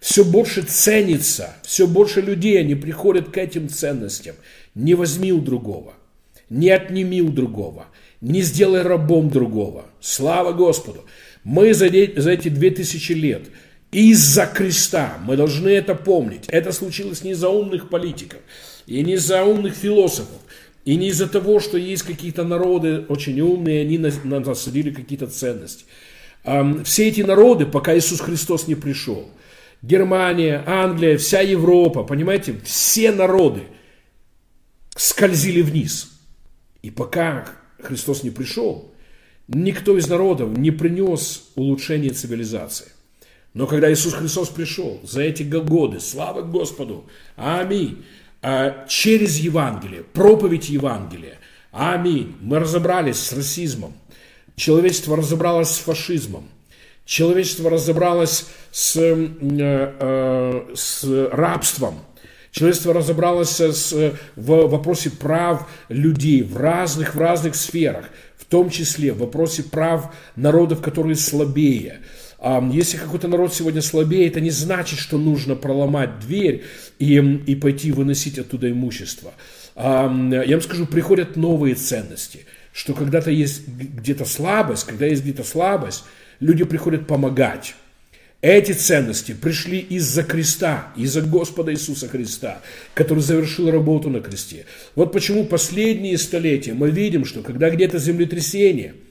Все 0.05 0.23
больше 0.23 0.61
ценится, 0.61 1.57
все 1.63 1.87
больше 1.87 2.21
людей, 2.21 2.61
они 2.61 2.75
приходят 2.75 3.31
к 3.31 3.39
этим 3.39 3.71
ценностям. 3.71 4.37
Не 4.75 4.93
возьми 4.93 5.33
у 5.33 5.41
другого, 5.41 5.95
не 6.51 6.69
отними 6.69 7.23
у 7.23 7.31
другого, 7.31 7.87
не 8.21 8.43
сделай 8.43 8.83
рабом 8.83 9.31
другого. 9.31 9.87
Слава 10.01 10.53
Господу! 10.53 11.07
Мы 11.43 11.73
за, 11.73 11.89
за 11.89 12.31
эти 12.31 12.49
две 12.49 12.71
тысячи 12.71 13.13
лет 13.13 13.45
из-за 13.93 14.45
креста, 14.45 15.17
мы 15.25 15.39
должны 15.39 15.71
это 15.71 15.95
помнить, 15.95 16.45
это 16.49 16.73
случилось 16.73 17.25
не 17.25 17.31
из-за 17.31 17.49
умных 17.49 17.89
политиков 17.89 18.41
и 18.87 19.03
не 19.03 19.15
из-за 19.15 19.45
умных 19.45 19.75
философов, 19.75 20.41
и 20.85 20.97
не 20.97 21.09
из-за 21.09 21.29
того, 21.29 21.61
что 21.61 21.79
есть 21.79 22.03
какие-то 22.03 22.45
народы 22.45 23.07
очень 23.09 23.41
умные, 23.41 23.83
они 23.83 23.99
насадили 23.99 24.91
какие-то 24.91 25.27
ценности. 25.27 25.85
Все 26.85 27.09
эти 27.09 27.23
народы, 27.23 27.65
пока 27.65 27.97
Иисус 27.97 28.21
Христос 28.21 28.67
не 28.69 28.75
пришел, 28.75 29.31
Германия, 29.81 30.63
Англия, 30.67 31.17
вся 31.17 31.41
Европа, 31.41 32.05
понимаете, 32.05 32.57
все 32.65 33.13
народы 33.13 33.63
скользили 34.97 35.63
вниз. 35.63 36.11
И 36.83 36.91
пока 36.91 37.49
Христос 37.83 38.23
не 38.23 38.31
пришел, 38.31 38.93
никто 39.49 39.97
из 39.97 40.07
народов 40.09 40.57
не 40.57 40.71
принес 40.71 41.51
улучшение 41.55 42.13
цивилизации. 42.13 42.89
Но 43.55 43.67
когда 43.67 43.93
Иисус 43.93 44.15
Христос 44.15 44.49
пришел, 44.49 45.01
за 45.03 45.23
эти 45.23 45.43
годы, 45.45 46.01
слава 46.01 46.43
Господу, 46.43 47.07
аминь, 47.37 48.05
через 48.89 49.39
Евангелие, 49.39 50.03
проповедь 50.03 50.69
Евангелия. 50.69 51.39
Аминь. 51.73 52.37
Мы 52.41 52.59
разобрались 52.59 53.19
с 53.19 53.33
расизмом. 53.33 53.95
Человечество 54.57 55.17
разобралось 55.17 55.71
с 55.71 55.79
фашизмом. 55.79 56.49
Человечество 57.05 57.69
разобралось 57.71 58.47
с, 58.71 58.97
э, 58.97 59.29
э, 59.41 60.75
с 60.75 61.05
рабством. 61.33 62.01
Человечество 62.51 62.95
разобралось 62.95 63.61
с, 63.61 63.93
в 64.37 64.69
вопросе 64.69 65.11
прав 65.11 65.69
людей 65.89 66.43
в 66.43 66.57
разных, 66.57 67.17
в 67.17 67.19
разных 67.19 67.57
сферах, 67.57 68.11
в 68.39 68.45
том 68.45 68.71
числе 68.71 69.13
в 69.13 69.19
вопросе 69.19 69.65
прав 69.65 70.15
народов, 70.37 70.81
которые 70.81 71.17
слабее, 71.17 72.01
если 72.73 72.99
какой-то 72.99 73.27
народ 73.27 73.55
сегодня 73.55 73.81
слабее, 73.81 74.29
это 74.29 74.41
не 74.41 74.51
значит, 74.51 74.99
что 74.99 75.17
нужно 75.17 75.55
проломать 75.55 76.21
дверь 76.21 76.63
и, 76.99 77.17
и 77.17 77.55
пойти 77.55 77.91
выносить 77.91 78.39
оттуда 78.39 78.71
имущество. 78.71 79.33
Я 79.77 80.09
вам 80.09 80.61
скажу, 80.61 80.87
приходят 80.87 81.37
новые 81.37 81.75
ценности, 81.75 82.45
что 82.73 82.93
когда-то 82.93 83.31
есть 83.31 83.67
где-то 83.67 84.27
слабость, 84.27 84.85
когда 84.85 85.07
есть 85.07 85.23
где-то 85.23 85.43
слабость, 85.43 86.05
люди 86.39 86.65
приходят 86.65 87.07
помогать. 87.07 87.75
Эти 88.43 88.73
ценности 88.73 89.33
пришли 89.33 89.79
из-за 89.79 90.23
креста, 90.23 90.93
из-за 90.97 91.23
Господа 91.23 91.73
Иисуса 91.73 92.09
Христа, 92.09 92.61
который 92.93 93.21
завершил 93.21 93.71
работу 93.71 94.11
на 94.11 94.21
кресте. 94.21 94.67
Вот 94.95 95.13
почему 95.13 95.47
последние 95.47 96.19
столетия 96.19 96.75
мы 96.75 96.91
видим, 96.91 97.25
что 97.25 97.41
когда 97.41 97.71
где-то 97.71 97.99
землетрясение– 97.99 98.97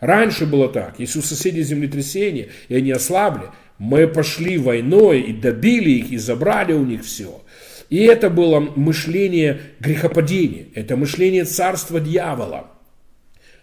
Раньше 0.00 0.46
было 0.46 0.68
так, 0.68 0.94
если 0.98 1.18
у 1.18 1.22
соседей 1.22 1.62
землетрясение, 1.62 2.50
и 2.68 2.76
они 2.76 2.92
ослабли, 2.92 3.48
мы 3.78 4.06
пошли 4.06 4.58
войной 4.58 5.20
и 5.20 5.32
добили 5.32 5.90
их, 5.90 6.12
и 6.12 6.16
забрали 6.18 6.72
у 6.72 6.84
них 6.84 7.04
все. 7.04 7.42
И 7.90 8.04
это 8.04 8.30
было 8.30 8.60
мышление 8.60 9.60
грехопадения, 9.80 10.66
это 10.74 10.96
мышление 10.96 11.44
царства 11.44 12.00
дьявола. 12.00 12.70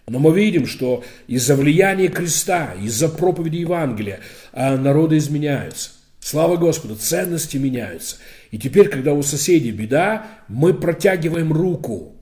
Но 0.08 0.18
мы 0.18 0.36
видим, 0.36 0.66
что 0.66 1.02
из-за 1.26 1.56
влияния 1.56 2.08
креста, 2.08 2.74
из-за 2.80 3.08
проповеди 3.08 3.56
Евангелия 3.56 4.20
а, 4.52 4.76
народы 4.76 5.16
изменяются. 5.16 5.90
Слава 6.20 6.56
Господу, 6.56 6.96
ценности 6.96 7.56
меняются. 7.56 8.16
И 8.50 8.58
теперь, 8.58 8.88
когда 8.88 9.14
у 9.14 9.22
соседей 9.22 9.72
беда, 9.72 10.26
мы 10.48 10.74
протягиваем 10.74 11.52
руку. 11.52 12.15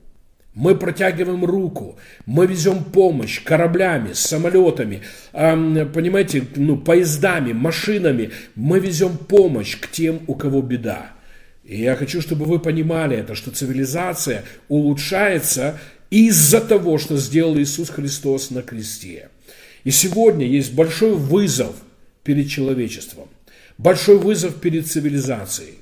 Мы 0.55 0.73
протягиваем 0.75 1.43
руку, 1.43 1.97
мы 2.25 2.47
везем 2.47 2.85
помощь 2.85 3.43
кораблями, 3.43 4.13
самолетами, 4.13 5.01
понимаете, 5.33 6.47
ну, 6.55 6.77
поездами, 6.77 7.51
машинами. 7.51 8.31
Мы 8.55 8.79
везем 8.79 9.17
помощь 9.17 9.77
к 9.77 9.91
тем, 9.91 10.21
у 10.27 10.33
кого 10.33 10.61
беда. 10.61 11.11
И 11.65 11.81
я 11.81 11.97
хочу, 11.97 12.21
чтобы 12.21 12.45
вы 12.45 12.59
понимали 12.59 13.17
это, 13.17 13.35
что 13.35 13.51
цивилизация 13.51 14.45
улучшается 14.69 15.77
из-за 16.09 16.61
того, 16.61 16.99
что 16.99 17.17
сделал 17.17 17.57
Иисус 17.57 17.89
Христос 17.89 18.49
на 18.49 18.61
кресте. 18.61 19.29
И 19.83 19.91
сегодня 19.91 20.47
есть 20.47 20.73
большой 20.73 21.15
вызов 21.15 21.75
перед 22.23 22.47
человечеством, 22.49 23.27
большой 23.77 24.19
вызов 24.19 24.55
перед 24.61 24.87
цивилизацией. 24.87 25.79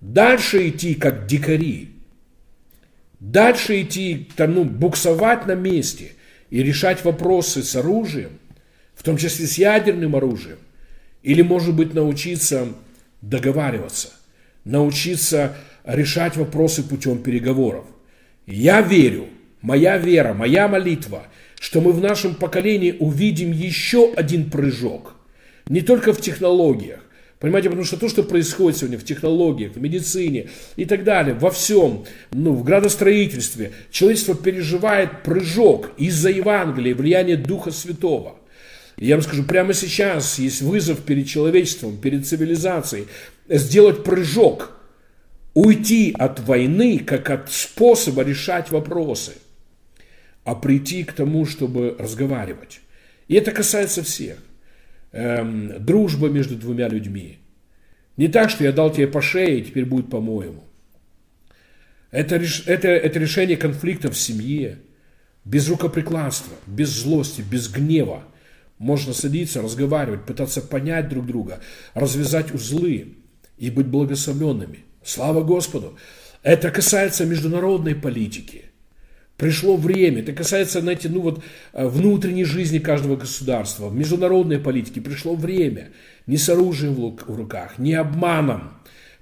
Дальше 0.00 0.68
идти 0.68 0.94
как 0.94 1.26
дикари, 1.26 1.90
дальше 3.32 3.82
идти, 3.82 4.28
ну, 4.38 4.64
буксовать 4.64 5.46
на 5.46 5.54
месте 5.54 6.12
и 6.50 6.62
решать 6.62 7.04
вопросы 7.04 7.62
с 7.62 7.74
оружием, 7.76 8.38
в 8.94 9.02
том 9.02 9.16
числе 9.16 9.46
с 9.46 9.58
ядерным 9.58 10.14
оружием, 10.16 10.58
или, 11.22 11.42
может 11.42 11.74
быть, 11.74 11.94
научиться 11.94 12.68
договариваться, 13.22 14.10
научиться 14.64 15.56
решать 15.84 16.36
вопросы 16.36 16.82
путем 16.82 17.22
переговоров. 17.22 17.86
Я 18.46 18.82
верю, 18.82 19.28
моя 19.62 19.96
вера, 19.96 20.34
моя 20.34 20.68
молитва, 20.68 21.26
что 21.58 21.80
мы 21.80 21.92
в 21.92 22.00
нашем 22.00 22.34
поколении 22.34 22.94
увидим 22.98 23.52
еще 23.52 24.12
один 24.14 24.50
прыжок. 24.50 25.14
Не 25.66 25.80
только 25.80 26.12
в 26.12 26.20
технологиях. 26.20 27.00
Понимаете, 27.40 27.68
потому 27.68 27.84
что 27.84 27.98
то, 27.98 28.08
что 28.08 28.22
происходит 28.22 28.78
сегодня 28.78 28.98
в 28.98 29.04
технологиях, 29.04 29.72
в 29.72 29.80
медицине 29.80 30.48
и 30.76 30.84
так 30.84 31.04
далее, 31.04 31.34
во 31.34 31.50
всем, 31.50 32.04
ну, 32.30 32.52
в 32.52 32.64
градостроительстве, 32.64 33.72
человечество 33.90 34.34
переживает 34.34 35.22
прыжок 35.22 35.90
из-за 35.98 36.30
Евангелия, 36.30 36.94
влияния 36.94 37.36
Духа 37.36 37.70
Святого. 37.70 38.36
Я 38.96 39.16
вам 39.16 39.24
скажу, 39.24 39.44
прямо 39.44 39.74
сейчас 39.74 40.38
есть 40.38 40.62
вызов 40.62 41.00
перед 41.00 41.26
человечеством, 41.26 41.96
перед 41.98 42.26
цивилизацией, 42.26 43.08
сделать 43.48 44.04
прыжок– 44.04 44.70
уйти 45.54 46.14
от 46.18 46.40
войны 46.40 46.98
как 46.98 47.30
от 47.30 47.50
способа 47.50 48.22
решать 48.22 48.70
вопросы, 48.70 49.34
а 50.44 50.54
прийти 50.54 51.04
к 51.04 51.12
тому, 51.12 51.46
чтобы 51.46 51.96
разговаривать. 51.98 52.80
И 53.28 53.36
это 53.36 53.52
касается 53.52 54.02
всех. 54.02 54.38
Эм, 55.14 55.84
дружба 55.84 56.28
между 56.28 56.56
двумя 56.56 56.88
людьми. 56.88 57.38
Не 58.16 58.28
так, 58.28 58.50
что 58.50 58.64
я 58.64 58.72
дал 58.72 58.92
тебе 58.92 59.06
по 59.06 59.22
шее, 59.22 59.60
и 59.60 59.62
теперь 59.62 59.84
будет 59.84 60.10
по-моему. 60.10 60.64
Это, 62.10 62.36
это, 62.36 62.88
это 62.88 63.18
решение 63.18 63.56
конфликтов 63.56 64.14
в 64.14 64.18
семье, 64.18 64.78
без 65.44 65.68
рукоприкладства, 65.68 66.54
без 66.66 66.90
злости, 66.90 67.42
без 67.42 67.68
гнева. 67.68 68.24
Можно 68.78 69.12
садиться, 69.12 69.62
разговаривать, 69.62 70.26
пытаться 70.26 70.60
понять 70.60 71.08
друг 71.08 71.26
друга, 71.26 71.60
развязать 71.94 72.52
узлы 72.52 73.14
и 73.56 73.70
быть 73.70 73.86
благословленными– 73.86 74.84
Слава 75.04 75.42
Господу! 75.42 75.98
Это 76.42 76.70
касается 76.70 77.26
международной 77.26 77.94
политики. 77.94 78.63
Пришло 79.36 79.76
время, 79.76 80.20
это 80.20 80.32
касается, 80.32 80.80
знаете, 80.80 81.08
ну 81.08 81.20
вот 81.20 81.42
э, 81.72 81.86
внутренней 81.86 82.44
жизни 82.44 82.78
каждого 82.78 83.16
государства, 83.16 83.90
международной 83.90 84.58
политике 84.58 85.00
пришло 85.00 85.34
время. 85.34 85.88
Не 86.26 86.36
с 86.36 86.48
оружием 86.48 86.94
в 86.94 87.36
руках, 87.36 87.78
не 87.78 87.94
обманом, 87.94 88.74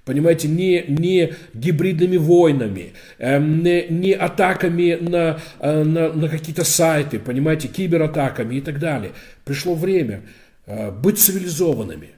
понимаете, 0.05 0.47
не, 0.47 0.85
не 0.87 1.33
гибридными 1.53 2.17
войнами, 2.17 2.93
эм, 3.17 3.63
не, 3.63 3.87
не 3.89 4.13
атаками 4.13 4.97
на, 5.01 5.39
э, 5.59 5.83
на, 5.83 6.13
на 6.13 6.29
какие-то 6.29 6.63
сайты, 6.63 7.19
понимаете, 7.19 7.67
кибератаками 7.67 8.55
и 8.55 8.61
так 8.61 8.79
далее. 8.79 9.11
Пришло 9.43 9.73
время 9.73 10.21
э, 10.65 10.91
быть 10.91 11.17
цивилизованными, 11.17 12.11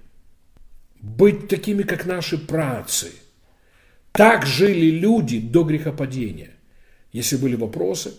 быть 1.02 1.48
такими, 1.48 1.84
как 1.84 2.06
наши 2.06 2.38
працы– 2.38 3.08
так 4.16 4.46
жили 4.46 4.92
люди 4.92 5.40
до 5.40 5.64
грехопадения. 5.64 6.52
Если 7.16 7.38
были 7.38 7.56
вопросы, 7.56 8.12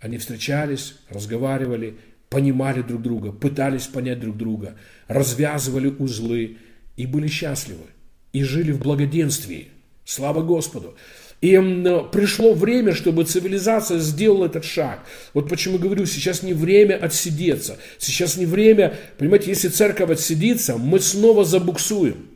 они 0.00 0.18
встречались, 0.18 0.96
разговаривали, 1.08 1.98
понимали 2.28 2.82
друг 2.82 3.00
друга, 3.00 3.30
пытались 3.30 3.86
понять 3.86 4.18
друг 4.18 4.36
друга, 4.36 4.74
развязывали 5.06 5.86
узлы 5.86 6.56
и 6.96 7.06
были 7.06 7.28
счастливы. 7.28 7.84
И 8.32 8.42
жили 8.42 8.72
в 8.72 8.80
благоденствии. 8.80 9.68
Слава 10.04 10.42
Господу. 10.42 10.96
И 11.40 11.52
пришло 12.10 12.52
время, 12.52 12.92
чтобы 12.92 13.22
цивилизация 13.22 14.00
сделала 14.00 14.46
этот 14.46 14.64
шаг. 14.64 15.04
Вот 15.32 15.48
почему 15.48 15.78
говорю, 15.78 16.04
сейчас 16.04 16.42
не 16.42 16.52
время 16.52 16.96
отсидеться. 16.96 17.78
Сейчас 17.98 18.36
не 18.36 18.46
время, 18.46 18.98
понимаете, 19.16 19.50
если 19.50 19.68
церковь 19.68 20.10
отсидится, 20.10 20.76
мы 20.76 20.98
снова 20.98 21.44
забуксуем. 21.44 22.26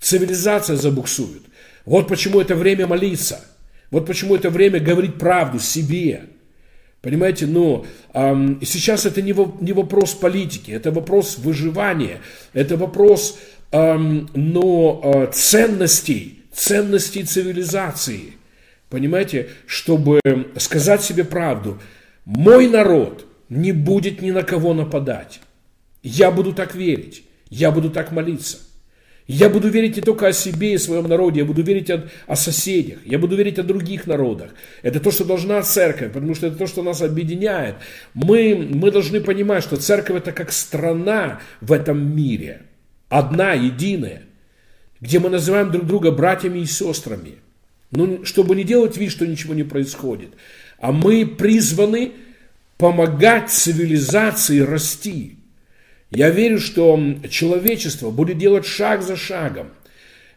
Цивилизация 0.00 0.76
забуксует. 0.76 1.42
Вот 1.84 2.08
почему 2.08 2.40
это 2.40 2.54
время 2.54 2.86
молиться. 2.86 3.44
Вот 3.92 4.06
почему 4.06 4.34
это 4.34 4.48
время 4.48 4.80
говорить 4.80 5.18
правду 5.18 5.60
себе. 5.60 6.22
Понимаете, 7.02 7.46
но 7.46 7.84
эм, 8.14 8.58
сейчас 8.64 9.04
это 9.04 9.20
не, 9.20 9.34
не 9.60 9.72
вопрос 9.72 10.14
политики, 10.14 10.70
это 10.70 10.90
вопрос 10.90 11.36
выживания, 11.36 12.20
это 12.54 12.78
вопрос 12.78 13.38
эм, 13.70 14.30
но, 14.34 15.00
э, 15.04 15.30
ценностей, 15.32 16.40
ценностей 16.52 17.24
цивилизации. 17.24 18.34
Понимаете, 18.88 19.50
чтобы 19.66 20.20
сказать 20.56 21.02
себе 21.02 21.24
правду, 21.24 21.78
мой 22.24 22.68
народ 22.68 23.26
не 23.50 23.72
будет 23.72 24.22
ни 24.22 24.30
на 24.30 24.42
кого 24.42 24.72
нападать. 24.72 25.40
Я 26.02 26.30
буду 26.30 26.54
так 26.54 26.74
верить, 26.74 27.24
я 27.50 27.70
буду 27.70 27.90
так 27.90 28.10
молиться. 28.10 28.58
Я 29.26 29.48
буду 29.48 29.68
верить 29.68 29.96
не 29.96 30.02
только 30.02 30.26
о 30.26 30.32
себе 30.32 30.74
и 30.74 30.78
своем 30.78 31.08
народе, 31.08 31.40
я 31.40 31.46
буду 31.46 31.62
верить 31.62 31.90
о, 31.90 32.08
о 32.26 32.34
соседях, 32.34 32.98
я 33.04 33.18
буду 33.18 33.36
верить 33.36 33.58
о 33.58 33.62
других 33.62 34.06
народах. 34.06 34.50
Это 34.82 34.98
то, 34.98 35.10
что 35.10 35.24
должна 35.24 35.62
церковь, 35.62 36.12
потому 36.12 36.34
что 36.34 36.48
это 36.48 36.56
то, 36.56 36.66
что 36.66 36.82
нас 36.82 37.02
объединяет. 37.02 37.76
Мы, 38.14 38.68
мы 38.70 38.90
должны 38.90 39.20
понимать, 39.20 39.62
что 39.62 39.76
церковь 39.76 40.16
это 40.16 40.32
как 40.32 40.50
страна 40.52 41.40
в 41.60 41.72
этом 41.72 42.14
мире, 42.16 42.62
одна, 43.08 43.52
единая, 43.52 44.22
где 45.00 45.18
мы 45.18 45.30
называем 45.30 45.70
друг 45.70 45.86
друга 45.86 46.10
братьями 46.10 46.60
и 46.60 46.66
сестрами. 46.66 47.36
Ну, 47.92 48.24
чтобы 48.24 48.56
не 48.56 48.64
делать 48.64 48.96
вид, 48.96 49.12
что 49.12 49.26
ничего 49.26 49.54
не 49.54 49.64
происходит. 49.64 50.30
А 50.78 50.92
мы 50.92 51.26
призваны 51.26 52.12
помогать 52.78 53.50
цивилизации 53.50 54.60
расти. 54.60 55.36
Я 56.14 56.28
верю, 56.28 56.60
что 56.60 57.00
человечество 57.30 58.10
будет 58.10 58.36
делать 58.36 58.66
шаг 58.66 59.02
за 59.02 59.16
шагом, 59.16 59.68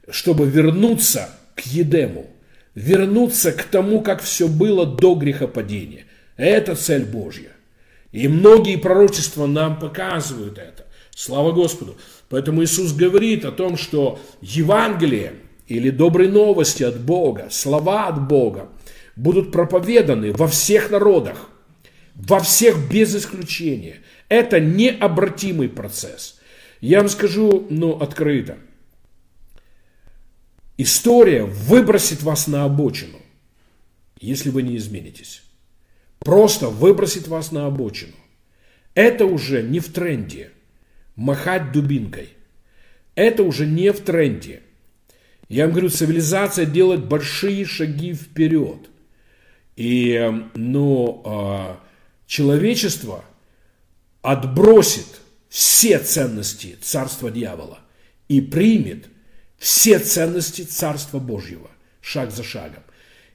чтобы 0.09 0.45
вернуться 0.45 1.29
к 1.55 1.61
Едему, 1.61 2.27
вернуться 2.75 3.51
к 3.51 3.63
тому, 3.63 4.01
как 4.01 4.21
все 4.21 4.47
было 4.47 4.85
до 4.85 5.15
грехопадения. 5.15 6.05
Это 6.37 6.75
цель 6.75 7.03
Божья. 7.03 7.51
И 8.13 8.29
многие 8.29 8.77
пророчества 8.77 9.47
нам 9.47 9.77
показывают 9.77 10.57
это. 10.57 10.85
Слава 11.13 11.51
Господу. 11.51 11.97
Поэтому 12.29 12.63
Иисус 12.63 12.93
говорит 12.93 13.43
о 13.43 13.51
том, 13.51 13.77
что 13.77 14.19
Евангелие 14.41 15.33
или 15.67 15.89
добрые 15.89 16.29
новости 16.29 16.83
от 16.83 16.99
Бога, 17.01 17.47
слова 17.51 18.07
от 18.07 18.27
Бога 18.27 18.69
будут 19.17 19.51
проповеданы 19.51 20.31
во 20.31 20.47
всех 20.47 20.89
народах, 20.89 21.49
во 22.15 22.39
всех 22.39 22.89
без 22.89 23.13
исключения. 23.15 23.97
Это 24.29 24.59
необратимый 24.59 25.69
процесс. 25.69 26.39
Я 26.81 26.99
вам 26.99 27.09
скажу, 27.09 27.67
ну, 27.69 27.97
открыто. 27.97 28.57
История 30.77 31.43
выбросит 31.43 32.21
вас 32.21 32.47
на 32.47 32.65
обочину, 32.65 33.19
если 34.19 34.49
вы 34.49 34.63
не 34.63 34.75
изменитесь. 34.77 35.43
Просто 36.19 36.69
выбросит 36.69 37.27
вас 37.27 37.51
на 37.51 37.67
обочину. 37.67 38.15
Это 38.93 39.25
уже 39.25 39.61
не 39.61 39.79
в 39.79 39.91
тренде. 39.91 40.51
Махать 41.15 41.71
дубинкой. 41.71 42.29
Это 43.13 43.43
уже 43.43 43.65
не 43.65 43.91
в 43.93 44.01
тренде. 44.01 44.61
Я 45.47 45.65
вам 45.65 45.71
говорю, 45.71 45.89
цивилизация 45.89 46.65
делает 46.65 47.05
большие 47.05 47.63
шаги 47.65 48.13
вперед. 48.13 48.89
И, 49.75 50.31
ну, 50.55 51.77
человечество– 52.25 53.23
отбросит 54.25 55.21
все 55.49 55.99
ценности 55.99 56.77
царства 56.81 57.29
дьявола 57.29 57.79
и 58.27 58.41
примет 58.41 59.05
все 59.59 59.99
ценности 59.99 60.63
царства 60.63 61.19
Божьего 61.19 61.69
шаг 62.01 62.31
за 62.31 62.43
шагом. 62.43 62.83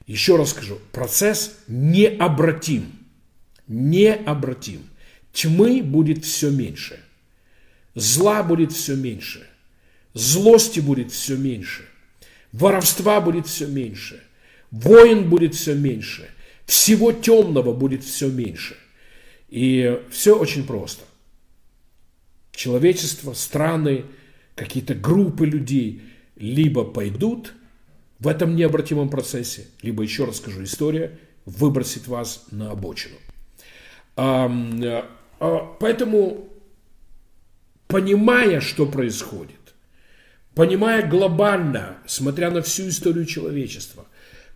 Еще 0.05 0.35
раз 0.35 0.49
скажу, 0.49 0.79
процесс 0.91 1.57
необратим. 1.67 2.91
необратим. 3.67 4.81
Тьмы 5.31 5.81
будет 5.81 6.25
все 6.25 6.49
меньше. 6.49 6.99
Зла 7.95 8.43
будет 8.43 8.73
все 8.73 8.95
меньше. 8.95 9.47
Злости 10.13 10.81
будет 10.81 11.13
все 11.13 11.37
меньше. 11.37 11.85
Воровства 12.51 13.21
будет 13.21 13.47
все 13.47 13.65
меньше. 13.65 14.21
Воин 14.71 15.29
будет 15.29 15.55
все 15.55 15.73
меньше. 15.73 16.29
Всего 16.65 17.13
темного 17.13 17.73
будет 17.73 18.03
все 18.03 18.27
меньше. 18.27 18.75
И 19.51 20.01
все 20.09 20.37
очень 20.37 20.65
просто. 20.65 21.03
Человечество, 22.53 23.33
страны, 23.33 24.05
какие-то 24.55 24.95
группы 24.95 25.45
людей 25.45 26.01
либо 26.37 26.83
пойдут 26.85 27.53
в 28.19 28.27
этом 28.27 28.55
необратимом 28.55 29.09
процессе, 29.09 29.67
либо, 29.81 30.03
еще 30.03 30.25
раз 30.25 30.37
скажу, 30.37 30.63
история 30.63 31.19
выбросит 31.45 32.07
вас 32.07 32.45
на 32.51 32.71
обочину. 32.71 33.15
А, 34.15 34.49
поэтому, 35.79 36.47
понимая, 37.87 38.61
что 38.61 38.85
происходит, 38.85 39.73
понимая 40.55 41.05
глобально, 41.07 41.97
смотря 42.05 42.51
на 42.51 42.61
всю 42.61 42.89
историю 42.89 43.25
человечества, 43.25 44.05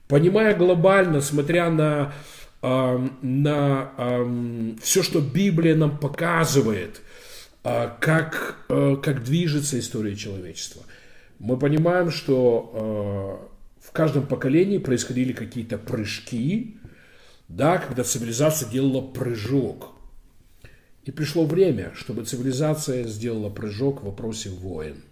понимая 0.08 0.56
глобально, 0.56 1.22
смотря 1.22 1.70
на, 1.70 2.14
на 2.62 3.92
все, 4.82 5.04
что 5.04 5.22
Библия 5.22 5.76
нам 5.76 5.98
показывает, 5.98 7.02
а, 7.68 7.98
как, 8.00 8.58
э, 8.70 8.96
как 9.02 9.24
движется 9.24 9.80
история 9.80 10.16
человечества, 10.16 10.84
мы 11.40 11.58
понимаем, 11.58 12.12
что 12.12 13.50
э, 13.82 13.88
в 13.88 13.92
каждом 13.92 14.28
поколении 14.28 14.78
происходили 14.78 15.34
какие-то 15.34 15.80
прыжки, 15.80 16.78
да, 17.48 17.80
когда 17.80 18.04
цивилизация 18.04 18.70
делала 18.70 19.02
прыжок. 19.02 19.96
И 21.06 21.12
пришло 21.12 21.48
время, 21.48 21.92
чтобы 21.96 22.24
цивилизация 22.24 23.06
сделала 23.06 23.50
прыжок 23.50 24.02
в 24.02 24.06
вопросе 24.06 24.50
войн. 24.50 25.04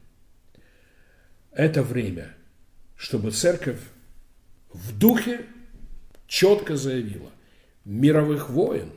Это 1.52 1.82
время, 1.82 2.36
чтобы 2.96 3.32
церковь 3.32 3.80
в 4.72 4.96
духе 4.96 5.42
четко 6.28 6.76
заявила, 6.76 7.32
мировых 7.86 8.50
войн 8.50 8.92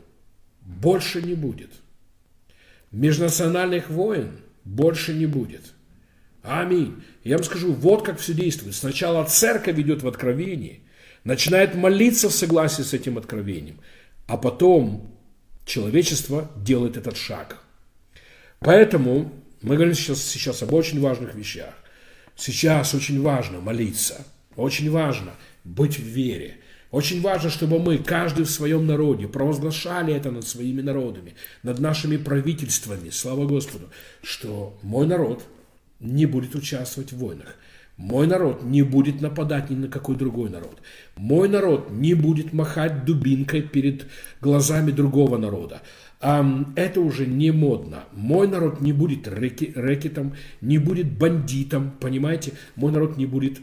больше 0.61 1.23
не 1.23 1.35
будет. 1.35 1.71
Межнациональных 2.91 3.91
войн 3.91 4.41
больше 4.65 5.15
не 5.15 5.27
будет. 5.27 5.63
Аминь. 6.43 7.03
Я 7.25 7.37
вам 7.37 7.45
скажу, 7.45 7.73
вот 7.73 8.05
как 8.05 8.19
все 8.19 8.33
действует. 8.33 8.75
Сначала 8.75 9.25
церковь 9.25 9.79
идет 9.79 10.03
в 10.03 10.09
откровении, 10.09 10.83
начинает 11.25 11.75
молиться 11.75 12.29
в 12.29 12.33
согласии 12.33 12.83
с 12.83 12.95
этим 12.95 13.19
откровением, 13.19 13.81
а 14.29 14.37
потом 14.37 15.13
человечество 15.65 16.51
делает 16.57 16.97
этот 16.97 17.17
шаг. 17.17 17.59
Поэтому 18.61 19.33
мы 19.63 19.75
говорим 19.75 19.95
сейчас, 19.95 20.23
сейчас 20.23 20.63
об 20.63 20.73
очень 20.73 21.01
важных 21.01 21.35
вещах. 21.35 21.75
Сейчас 22.37 22.95
очень 22.95 23.21
важно 23.21 23.61
молиться, 23.61 24.25
очень 24.55 24.91
важно 24.91 25.33
быть 25.65 25.99
в 25.99 26.03
вере. 26.03 26.59
Очень 26.91 27.21
важно, 27.21 27.51
чтобы 27.51 27.79
мы, 27.79 27.99
каждый 27.99 28.45
в 28.45 28.51
своем 28.51 28.87
народе, 28.87 29.29
провозглашали 29.29 30.15
это 30.15 30.31
над 30.31 30.47
своими 30.47 30.83
народами, 30.83 31.35
над 31.63 31.79
нашими 31.81 32.17
правительствами, 32.17 33.11
слава 33.11 33.47
Господу, 33.47 33.87
что 34.23 34.79
мой 34.83 35.07
народ 35.07 35.43
не 36.01 36.27
будет 36.27 36.55
участвовать 36.55 37.13
в 37.13 37.19
войнах. 37.19 37.57
Мой 37.97 38.27
народ 38.27 38.63
не 38.63 38.83
будет 38.83 39.23
нападать 39.23 39.71
ни 39.71 39.75
на 39.75 39.89
какой 39.89 40.17
другой 40.17 40.51
народ. 40.51 40.83
Мой 41.17 41.49
народ 41.49 41.91
не 41.91 42.13
будет 42.13 42.53
махать 42.53 43.07
дубинкой 43.07 43.63
перед 43.63 44.07
глазами 44.43 44.91
другого 44.91 45.39
народа. 45.39 45.81
Это 46.21 47.01
уже 47.01 47.27
не 47.27 47.53
модно. 47.53 48.05
Мой 48.13 48.49
народ 48.49 48.83
не 48.83 48.93
будет 48.93 49.27
рэкетом, 49.27 50.35
не 50.61 50.77
будет 50.77 51.11
бандитом, 51.11 51.93
понимаете? 51.99 52.53
Мой 52.75 52.93
народ 52.93 53.17
не 53.17 53.25
будет 53.25 53.61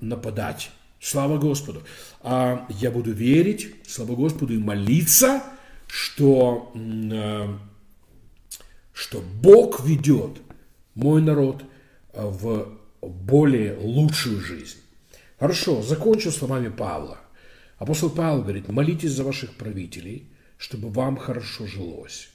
нападать. 0.00 0.70
Слава 1.04 1.36
Господу. 1.36 1.82
А 2.22 2.66
я 2.70 2.90
буду 2.90 3.12
верить, 3.12 3.74
слава 3.86 4.14
Господу, 4.14 4.54
и 4.54 4.58
молиться, 4.58 5.42
что, 5.86 6.72
а, 6.74 7.58
что 8.94 9.20
Бог 9.20 9.84
ведет 9.84 10.40
мой 10.94 11.20
народ 11.20 11.62
в 12.14 12.78
более 13.02 13.76
лучшую 13.76 14.40
жизнь. 14.40 14.78
Хорошо, 15.38 15.82
закончу 15.82 16.30
словами 16.30 16.68
Павла. 16.68 17.18
Апостол 17.76 18.08
Павел 18.08 18.40
говорит, 18.40 18.68
молитесь 18.68 19.12
за 19.12 19.24
ваших 19.24 19.56
правителей, 19.56 20.30
чтобы 20.56 20.88
вам 20.88 21.18
хорошо 21.18 21.66
жилось. 21.66 22.30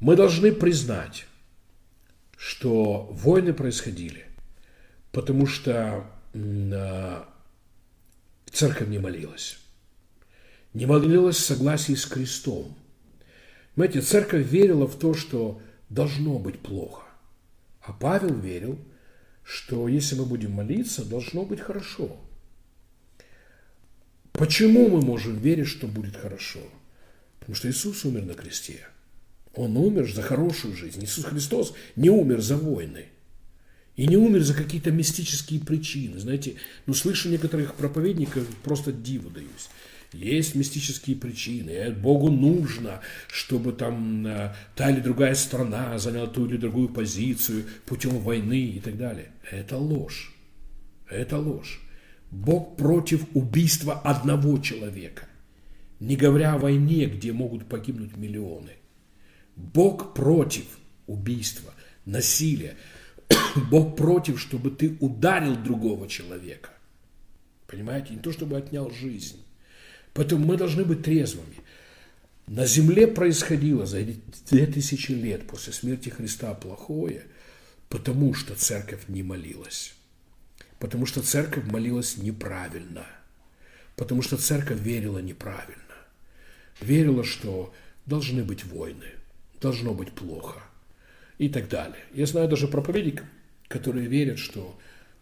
Мы 0.00 0.16
должны 0.16 0.52
признать, 0.52 1.24
что 2.36 3.08
войны 3.10 3.54
происходили, 3.54 4.26
потому 5.12 5.46
что 5.46 5.72
а, 5.72 6.19
церковь 8.50 8.88
не 8.88 8.98
молилась. 8.98 9.58
Не 10.74 10.86
молилась 10.86 11.36
в 11.36 11.44
согласии 11.44 11.94
с 11.94 12.06
крестом. 12.06 12.76
Знаете, 13.74 14.00
церковь 14.02 14.46
верила 14.46 14.86
в 14.86 14.98
то, 14.98 15.14
что 15.14 15.60
должно 15.88 16.38
быть 16.38 16.60
плохо. 16.60 17.02
А 17.80 17.92
Павел 17.92 18.34
верил, 18.34 18.78
что 19.42 19.88
если 19.88 20.16
мы 20.16 20.26
будем 20.26 20.52
молиться, 20.52 21.04
должно 21.04 21.44
быть 21.44 21.60
хорошо. 21.60 22.16
Почему 24.32 24.88
мы 24.88 25.00
можем 25.00 25.36
верить, 25.36 25.66
что 25.66 25.86
будет 25.86 26.16
хорошо? 26.16 26.60
Потому 27.40 27.56
что 27.56 27.68
Иисус 27.68 28.04
умер 28.04 28.22
на 28.26 28.34
кресте. 28.34 28.86
Он 29.54 29.76
умер 29.76 30.12
за 30.12 30.22
хорошую 30.22 30.76
жизнь. 30.76 31.04
Иисус 31.04 31.24
Христос 31.24 31.74
не 31.96 32.10
умер 32.10 32.40
за 32.40 32.56
войны. 32.56 33.06
И 34.00 34.06
не 34.06 34.16
умер 34.16 34.44
за 34.44 34.54
какие-то 34.54 34.90
мистические 34.90 35.60
причины. 35.60 36.18
Знаете, 36.18 36.54
ну 36.86 36.94
слышу 36.94 37.28
некоторых 37.28 37.74
проповедников, 37.74 38.46
просто 38.62 38.92
диву 38.92 39.28
даюсь. 39.28 39.68
Есть 40.14 40.54
мистические 40.54 41.16
причины. 41.16 41.90
Богу 41.90 42.30
нужно, 42.30 43.02
чтобы 43.28 43.72
там 43.72 44.26
э, 44.26 44.54
та 44.74 44.90
или 44.90 45.00
другая 45.00 45.34
страна 45.34 45.98
заняла 45.98 46.28
ту 46.28 46.46
или 46.46 46.56
другую 46.56 46.88
позицию 46.88 47.66
путем 47.84 48.18
войны 48.20 48.70
и 48.70 48.80
так 48.80 48.96
далее. 48.96 49.32
Это 49.50 49.76
ложь. 49.76 50.34
Это 51.06 51.36
ложь. 51.36 51.82
Бог 52.30 52.78
против 52.78 53.26
убийства 53.34 54.00
одного 54.00 54.56
человека. 54.60 55.28
Не 55.98 56.16
говоря 56.16 56.54
о 56.54 56.58
войне, 56.58 57.04
где 57.04 57.34
могут 57.34 57.66
погибнуть 57.66 58.16
миллионы. 58.16 58.78
Бог 59.56 60.14
против 60.14 60.64
убийства, 61.06 61.74
насилия. 62.06 62.76
Бог 63.70 63.96
против, 63.96 64.40
чтобы 64.40 64.70
ты 64.70 64.96
ударил 65.00 65.56
другого 65.56 66.08
человека. 66.08 66.70
Понимаете? 67.66 68.14
Не 68.14 68.20
то, 68.20 68.32
чтобы 68.32 68.56
отнял 68.56 68.90
жизнь. 68.90 69.42
Поэтому 70.12 70.44
мы 70.44 70.56
должны 70.56 70.84
быть 70.84 71.02
трезвыми. 71.02 71.56
На 72.46 72.66
земле 72.66 73.06
происходило 73.06 73.86
за 73.86 74.04
две 74.50 74.66
тысячи 74.66 75.12
лет 75.12 75.46
после 75.46 75.72
смерти 75.72 76.08
Христа 76.08 76.52
плохое, 76.54 77.26
потому 77.88 78.34
что 78.34 78.56
церковь 78.56 79.04
не 79.06 79.22
молилась. 79.22 79.94
Потому 80.80 81.06
что 81.06 81.22
церковь 81.22 81.64
молилась 81.66 82.16
неправильно. 82.16 83.06
Потому 83.94 84.22
что 84.22 84.36
церковь 84.36 84.80
верила 84.80 85.18
неправильно. 85.18 85.76
Верила, 86.80 87.22
что 87.22 87.72
должны 88.06 88.42
быть 88.42 88.64
войны, 88.64 89.12
должно 89.60 89.94
быть 89.94 90.12
плохо 90.12 90.62
и 91.40 91.48
так 91.48 91.68
далее. 91.68 92.04
Я 92.14 92.26
знаю 92.26 92.48
даже 92.48 92.68
проповедников, 92.68 93.26
которые 93.68 94.06
верят, 94.06 94.38
что 94.38 94.78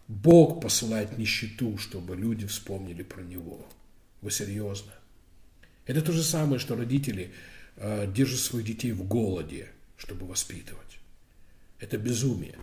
Бог 0.07 0.61
посылает 0.61 1.17
нищету, 1.17 1.77
чтобы 1.77 2.15
люди 2.15 2.45
вспомнили 2.45 3.03
про 3.03 3.21
Него– 3.21 3.65
вы 4.21 4.31
серьезно? 4.31 4.91
Это 5.85 6.01
то 6.01 6.11
же 6.11 6.23
самое, 6.23 6.59
что 6.59 6.75
родители 6.75 7.31
э, 7.77 8.11
держат 8.13 8.39
своих 8.39 8.65
детей 8.65 8.91
в 8.91 9.03
голоде, 9.07 9.69
чтобы 9.97 10.27
воспитывать. 10.27 10.99
Это 11.79 11.97
безумие. 11.97 12.57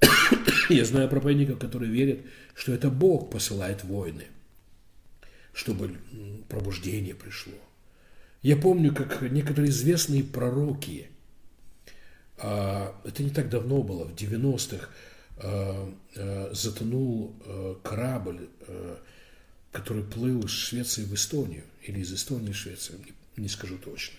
Я 0.68 0.84
знаю 0.84 1.08
проповедников, 1.08 1.58
которые 1.58 1.90
верят, 1.90 2.20
что 2.54 2.72
это 2.72 2.88
Бог 2.88 3.30
посылает 3.30 3.84
войны, 3.84 4.26
чтобы 5.52 5.98
пробуждение 6.48 7.14
пришло. 7.14 7.58
Я 8.42 8.56
помню, 8.56 8.94
как 8.94 9.22
некоторые 9.22 9.70
известные 9.70 10.24
пророки, 10.24 11.08
это 12.38 13.22
не 13.22 13.30
так 13.30 13.48
давно 13.48 13.82
было, 13.82 14.04
в 14.04 14.14
90-х, 14.14 14.88
э, 15.38 15.92
э, 16.16 16.50
затонул 16.52 17.34
корабль, 17.82 18.48
который 19.70 20.04
плыл 20.04 20.44
из 20.44 20.50
Швеции 20.50 21.04
в 21.04 21.14
Эстонию, 21.14 21.64
или 21.82 22.00
из 22.00 22.12
Эстонии 22.12 22.52
в 22.52 22.56
Швецию, 22.56 23.00
не, 23.36 23.48
скажу 23.48 23.78
точно. 23.78 24.18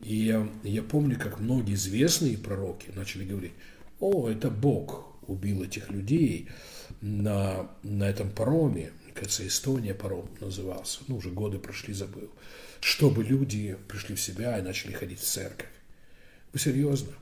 И 0.00 0.16
я, 0.16 0.48
я 0.64 0.82
помню, 0.82 1.18
как 1.18 1.38
многие 1.38 1.74
известные 1.74 2.38
пророки 2.38 2.90
начали 2.94 3.24
говорить, 3.24 3.52
о, 4.00 4.28
это 4.28 4.50
Бог 4.50 5.12
убил 5.28 5.62
этих 5.62 5.90
людей 5.90 6.48
на, 7.00 7.70
на 7.82 8.08
этом 8.08 8.30
пароме. 8.30 8.92
кажется, 9.14 9.46
Эстония 9.46 9.94
паром 9.94 10.28
назывался, 10.40 11.00
ну, 11.08 11.16
уже 11.16 11.30
годы 11.30 11.58
прошли, 11.58 11.94
забыл, 11.94 12.30
чтобы 12.80 13.22
люди 13.22 13.76
пришли 13.88 14.14
в 14.14 14.20
себя 14.20 14.58
и 14.58 14.62
начали 14.62 14.92
ходить 14.92 15.20
в 15.20 15.24
церковь. 15.24 15.68
Вы 16.52 16.58
серьезно? 16.58 17.12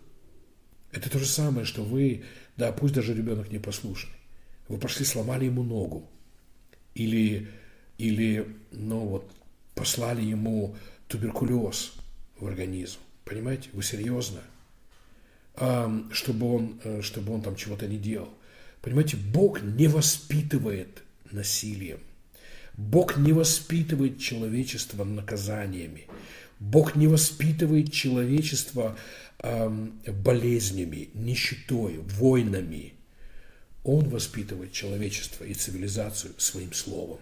Это 0.92 1.10
то 1.10 1.18
же 1.18 1.26
самое, 1.26 1.64
что 1.64 1.82
вы, 1.82 2.24
да, 2.56 2.72
пусть 2.72 2.94
даже 2.94 3.14
ребенок 3.14 3.50
непослушный, 3.50 4.14
вы 4.68 4.78
пошли, 4.78 5.04
сломали 5.04 5.44
ему 5.44 5.62
ногу, 5.62 6.08
или, 6.94 7.48
или 7.98 8.46
ну 8.72 9.00
вот, 9.00 9.30
послали 9.74 10.22
ему 10.22 10.76
туберкулез 11.08 11.92
в 12.38 12.46
организм. 12.46 12.98
Понимаете, 13.24 13.68
вы 13.72 13.82
серьезно? 13.82 14.40
А, 15.54 15.92
чтобы, 16.12 16.54
он, 16.54 16.80
э, 16.84 17.02
чтобы 17.02 17.34
он 17.34 17.42
там 17.42 17.56
чего-то 17.56 17.86
не 17.86 17.98
делал. 17.98 18.30
Понимаете, 18.82 19.16
Бог 19.16 19.62
не 19.62 19.88
воспитывает 19.88 21.02
насилием. 21.30 22.00
Бог 22.76 23.18
не 23.18 23.32
воспитывает 23.32 24.18
человечество 24.18 25.04
наказаниями. 25.04 26.06
Бог 26.60 26.94
не 26.94 27.08
воспитывает 27.08 27.92
человечество 27.92 28.96
болезнями, 30.06 31.08
нищетой, 31.14 31.98
войнами. 31.98 32.92
Он 33.82 34.08
воспитывает 34.10 34.72
человечество 34.72 35.44
и 35.44 35.54
цивилизацию 35.54 36.34
своим 36.36 36.74
словом. 36.74 37.18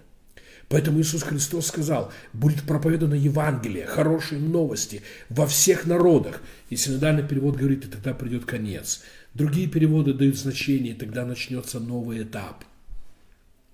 Поэтому 0.69 1.01
Иисус 1.01 1.23
Христос 1.23 1.69
сказал, 1.69 2.13
будет 2.35 2.65
проповедано 2.65 3.15
Евангелие, 3.15 3.87
хорошие 3.87 4.39
новости 4.39 5.03
во 5.31 5.47
всех 5.47 5.87
народах. 5.87 6.43
И 6.69 6.77
синодальный 6.77 7.27
перевод 7.27 7.57
говорит, 7.57 7.87
и 7.87 7.89
тогда 7.89 8.13
придет 8.13 8.45
конец. 8.45 9.03
Другие 9.33 9.69
переводы 9.69 10.13
дают 10.13 10.37
значение, 10.37 10.93
и 10.93 10.97
тогда 10.97 11.25
начнется 11.25 11.81
новый 11.81 12.25
этап. 12.25 12.65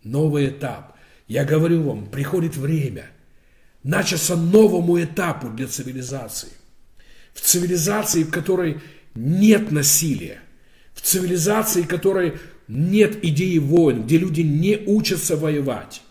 Новый 0.04 0.50
этап. 0.50 0.94
Я 1.26 1.44
говорю 1.44 1.82
вам, 1.82 2.06
приходит 2.06 2.56
время. 2.56 3.06
Начаться 3.84 4.34
новому 4.34 5.00
этапу 5.00 5.48
для 5.50 5.68
цивилизации. 5.68 6.48
В 7.34 7.40
цивилизации, 7.40 8.24
в 8.24 8.30
которой 8.30 8.80
нет 9.14 9.70
насилия. 9.70 10.40
В 10.94 11.02
цивилизации, 11.02 11.82
в 11.82 11.88
которой 11.88 12.38
нет 12.66 13.22
идеи 13.22 13.58
войн, 13.58 14.04
где 14.04 14.18
люди 14.18 14.40
не 14.40 14.82
учатся 14.86 15.36
воевать. 15.36 16.02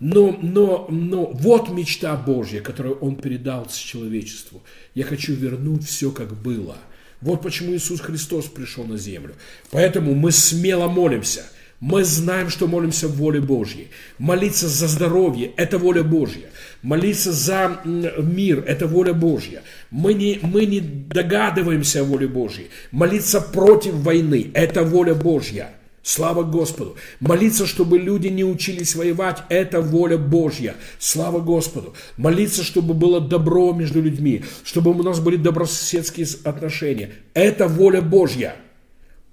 Но, 0.00 0.36
но, 0.42 0.86
но 0.90 1.26
вот 1.26 1.70
мечта 1.70 2.16
Божья, 2.16 2.60
которую 2.60 2.96
Он 2.96 3.16
передал 3.16 3.68
человечеству. 3.68 4.62
Я 4.94 5.04
хочу 5.04 5.34
вернуть 5.34 5.86
все, 5.86 6.10
как 6.10 6.34
было. 6.34 6.76
Вот 7.20 7.42
почему 7.42 7.74
Иисус 7.74 8.00
Христос 8.00 8.46
пришел 8.46 8.84
на 8.84 8.96
землю. 8.96 9.36
Поэтому 9.70 10.14
мы 10.14 10.32
смело 10.32 10.88
молимся. 10.88 11.44
Мы 11.82 12.04
знаем, 12.04 12.48
что 12.48 12.68
молимся 12.68 13.08
в 13.08 13.16
воле 13.16 13.40
Божьей. 13.40 13.88
Молиться 14.16 14.68
за 14.68 14.86
здоровье– 14.86 15.50
это 15.56 15.78
воля 15.78 16.04
Божья. 16.04 16.48
Молиться 16.80 17.32
за 17.32 17.80
мир– 17.84 18.62
это 18.68 18.86
воля 18.86 19.12
Божья. 19.12 19.64
Мы 19.90 20.14
не, 20.14 20.38
мы 20.42 20.64
не 20.66 20.78
догадываемся 20.78 22.02
о 22.02 22.04
воле 22.04 22.28
Божьей. 22.28 22.70
Молиться 22.92 23.40
против 23.40 23.94
войны– 23.94 24.52
это 24.54 24.84
воля 24.84 25.16
Божья. 25.16 25.70
Слава 26.04 26.44
Господу. 26.44 26.94
Молиться, 27.18 27.66
чтобы 27.66 27.98
люди 27.98 28.28
не 28.28 28.44
учились 28.44 28.94
воевать, 28.94 29.42
это 29.48 29.80
воля 29.80 30.18
Божья. 30.18 30.76
Слава 31.00 31.40
Господу. 31.40 31.94
Молиться, 32.16 32.62
чтобы 32.62 32.94
было 32.94 33.20
добро 33.20 33.72
между 33.72 34.00
людьми, 34.00 34.44
чтобы 34.62 34.92
у 34.92 35.02
нас 35.02 35.18
были 35.18 35.34
добрососедские 35.34 36.28
отношения. 36.44 37.10
Это 37.34 37.66
воля 37.66 38.02
Божья. 38.02 38.54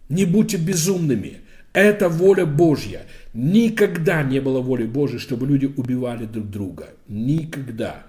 Не 0.09 0.25
будьте 0.25 0.57
безумными. 0.57 1.41
Это 1.73 2.09
воля 2.09 2.45
Божья. 2.45 3.03
Никогда 3.33 4.23
не 4.23 4.39
было 4.39 4.59
воли 4.59 4.85
Божьей, 4.85 5.19
чтобы 5.19 5.45
люди 5.45 5.65
убивали 5.65 6.25
друг 6.25 6.49
друга. 6.49 6.89
Никогда. 7.07 8.03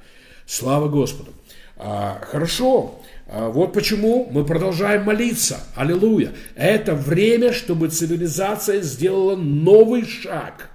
Слава 0.46 0.88
Господу. 0.88 1.32
А, 1.76 2.20
хорошо. 2.22 3.00
А 3.26 3.48
вот 3.48 3.72
почему 3.72 4.28
мы 4.30 4.44
продолжаем 4.44 5.04
молиться. 5.04 5.60
Аллилуйя. 5.76 6.32
Это 6.56 6.94
время, 6.94 7.52
чтобы 7.52 7.88
цивилизация 7.88 8.80
сделала 8.80 9.36
новый 9.36 10.04
шаг. 10.06 10.70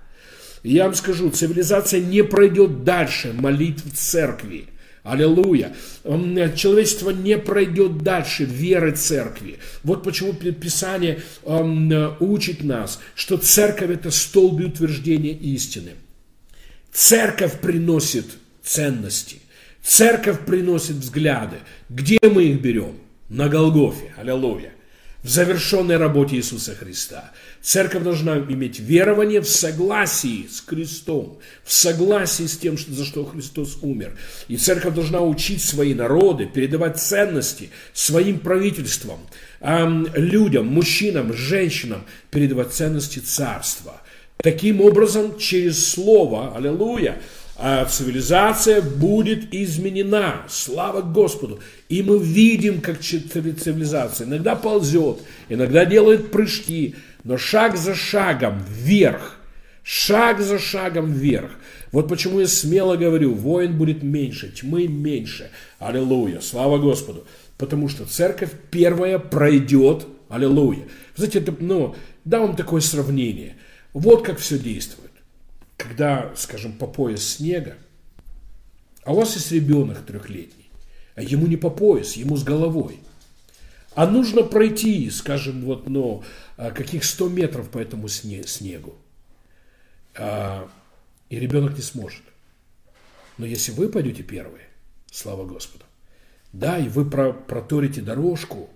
я 0.64 0.86
вам 0.86 0.94
скажу, 0.94 1.30
цивилизация 1.32 2.00
не 2.00 2.24
пройдет 2.24 2.84
дальше 2.84 3.34
молитв 3.34 3.86
в 3.86 3.96
церкви. 3.96 4.68
Аллилуйя. 5.06 5.76
Человечество 6.04 7.12
не 7.12 7.38
пройдет 7.38 8.00
дальше 8.00 8.44
веры 8.44 8.92
церкви. 8.94 9.60
Вот 9.84 10.04
почему 10.04 10.34
Писание 10.34 11.22
учит 11.46 12.64
нас, 12.64 13.00
что 13.14 13.38
церковь 13.38 13.92
это 13.92 14.10
столб 14.10 14.62
утверждения 14.62 15.34
истины. 15.34 15.92
Церковь 16.92 17.62
приносит 17.62 18.26
ценности. 18.64 19.38
Церковь 19.84 20.44
приносит 20.44 20.96
взгляды. 20.96 21.58
Где 21.88 22.18
мы 22.24 22.46
их 22.46 22.62
берем? 22.62 22.96
На 23.30 23.48
Голгофе. 23.48 24.12
Аллилуйя. 24.18 24.72
В 25.22 25.30
завершенной 25.30 25.98
работе 25.98 26.36
Иисуса 26.38 26.74
Христа. 26.76 27.32
Церковь 27.66 28.04
должна 28.04 28.38
иметь 28.38 28.80
верование 28.80 29.42
в 29.42 29.50
согласии 29.50 30.48
с 30.48 30.60
Христом, 30.60 31.40
в 31.64 31.74
согласии 31.74 32.46
с 32.46 32.60
тем, 32.60 32.78
за 32.78 33.04
что 33.04 33.26
Христос 33.26 33.80
умер. 33.82 34.16
И 34.48 34.56
церковь 34.56 34.94
должна 34.94 35.22
учить 35.22 35.64
свои 35.64 35.96
народы, 35.96 36.46
передавать 36.46 37.00
ценности 37.00 37.72
своим 37.92 38.38
правительствам, 38.38 39.18
людям, 40.16 40.68
мужчинам, 40.68 41.34
женщинам, 41.34 42.04
передавать 42.30 42.72
ценности 42.72 43.18
царства. 43.18 44.00
Таким 44.38 44.80
образом, 44.80 45.40
через 45.40 45.90
Слово, 45.90 46.56
аллилуйя, 46.56 47.20
а 47.58 47.86
цивилизация 47.86 48.84
будет 48.84 49.52
изменена. 49.56 50.44
Слава 50.50 51.02
Господу. 51.02 51.62
И 51.90 52.04
мы 52.04 52.20
видим, 52.20 52.80
как 52.82 53.00
цивилизация 53.00 54.28
иногда 54.28 54.56
ползет, 54.56 55.18
иногда 55.50 55.84
делает 55.86 56.30
прыжки, 56.30 56.94
но 57.26 57.38
шаг 57.38 57.76
за 57.76 57.94
шагом 57.94 58.64
вверх. 58.70 59.38
Шаг 59.84 60.40
за 60.40 60.58
шагом 60.58 61.12
вверх. 61.12 61.52
Вот 61.92 62.08
почему 62.08 62.40
я 62.40 62.48
смело 62.48 62.96
говорю, 62.96 63.34
воин 63.34 63.78
будет 63.78 64.02
меньше, 64.02 64.50
тьмы 64.50 64.88
меньше. 64.88 65.52
Аллилуйя, 65.78 66.40
слава 66.40 66.78
Господу. 66.78 67.28
Потому 67.58 67.90
что 67.90 68.06
церковь 68.06 68.52
первая 68.72 69.20
пройдет, 69.20 70.08
аллилуйя. 70.30 70.88
Знаете, 71.16 71.40
это, 71.40 71.54
ну, 71.60 71.96
да 72.24 72.40
вам 72.40 72.56
такое 72.56 72.80
сравнение. 72.80 73.58
Вот 73.94 74.26
как 74.26 74.40
все 74.40 74.58
действует 74.58 75.06
когда, 75.78 76.32
скажем, 76.36 76.74
по 76.74 76.88
пояс 76.88 77.24
снега, 77.24 77.76
а 79.04 79.14
у 79.14 79.16
вас 79.16 79.36
есть 79.36 79.52
ребенок 79.52 80.06
трехлетний, 80.06 80.70
а 81.16 81.22
ему 81.22 81.48
не 81.48 81.58
по 81.58 81.70
пояс, 81.70 82.14
ему 82.14 82.38
с 82.38 82.44
головой. 82.44 83.00
А 83.94 84.08
нужно 84.08 84.44
пройти, 84.44 85.10
скажем, 85.10 85.62
вот, 85.62 85.88
ну, 85.88 86.24
каких 86.58 87.04
100 87.04 87.30
метров 87.30 87.70
по 87.70 87.78
этому 87.78 88.08
снегу. 88.08 88.96
А, 90.16 90.70
и 91.30 91.40
ребенок 91.40 91.76
не 91.76 91.82
сможет. 91.82 92.24
Но 93.38 93.46
если 93.46 93.72
вы 93.72 93.90
пойдете 93.90 94.24
первые, 94.24 94.64
слава 95.12 95.46
Господу, 95.46 95.84
да, 96.54 96.78
и 96.78 96.88
вы 96.88 97.10
про, 97.10 97.34
проторите 97.34 98.02
дорожку, 98.02 98.70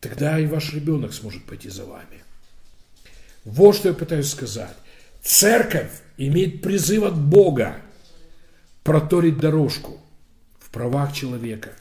тогда 0.00 0.38
и 0.38 0.46
ваш 0.46 0.74
ребенок 0.74 1.14
сможет 1.14 1.44
пойти 1.44 1.70
за 1.70 1.86
вами. 1.86 2.22
Вот 3.44 3.74
что 3.74 3.88
я 3.88 3.94
пытаюсь 3.94 4.28
сказать. 4.30 4.76
Церковь 5.22 5.90
имеет 6.16 6.62
призыв 6.62 7.04
от 7.04 7.18
Бога 7.18 7.76
проторить 8.82 9.38
дорожку 9.38 10.00
в 10.58 10.70
правах 10.70 11.14
человека, 11.14 11.72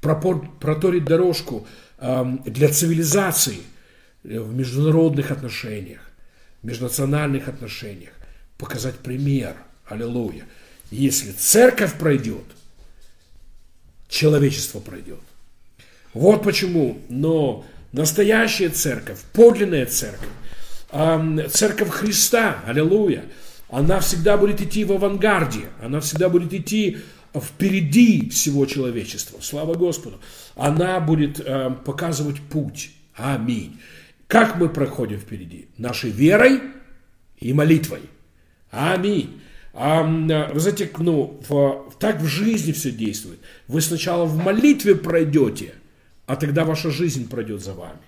проторить 0.00 1.04
дорожку 1.04 1.66
для 2.00 2.68
цивилизации 2.68 3.60
в 4.22 4.54
международных 4.54 5.30
отношениях, 5.30 6.00
межнациональных 6.62 7.48
отношениях, 7.48 8.12
показать 8.58 8.96
пример. 8.96 9.56
Аллилуйя. 9.86 10.44
Если 10.90 11.32
церковь 11.32 11.94
пройдет, 11.94 12.44
человечество 14.08 14.78
пройдет. 14.78 15.18
Вот 16.14 16.44
почему, 16.44 16.98
но 17.08 17.66
настоящая 17.92 18.68
церковь, 18.68 19.18
подлинная 19.32 19.86
церковь, 19.86 20.28
церковь 21.52 21.90
Христа, 21.90 22.60
аллилуйя, 22.66 23.24
она 23.68 24.00
всегда 24.00 24.36
будет 24.36 24.60
идти 24.60 24.84
в 24.84 24.92
авангарде, 24.92 25.66
она 25.82 26.00
всегда 26.00 26.28
будет 26.28 26.52
идти 26.52 26.98
впереди 27.34 28.28
всего 28.30 28.66
человечества. 28.66 29.38
Слава 29.40 29.74
Господу. 29.74 30.20
Она 30.56 30.98
будет 30.98 31.38
э, 31.38 31.70
показывать 31.84 32.40
путь. 32.40 32.90
Аминь. 33.14 33.78
Как 34.30 34.54
мы 34.54 34.68
проходим 34.68 35.18
впереди? 35.18 35.66
Нашей 35.76 36.10
верой 36.10 36.60
и 37.38 37.52
молитвой. 37.52 38.02
Аминь. 38.70 39.42
А, 39.74 40.04
вы 40.04 40.60
знаете, 40.60 40.88
ну, 40.98 41.40
в, 41.48 41.92
так 41.98 42.20
в 42.20 42.26
жизни 42.26 42.70
все 42.70 42.92
действует. 42.92 43.40
Вы 43.66 43.80
сначала 43.80 44.26
в 44.26 44.36
молитве 44.36 44.94
пройдете, 44.94 45.74
а 46.26 46.36
тогда 46.36 46.64
ваша 46.64 46.92
жизнь 46.92 47.28
пройдет 47.28 47.60
за 47.60 47.74
вами. 47.74 47.98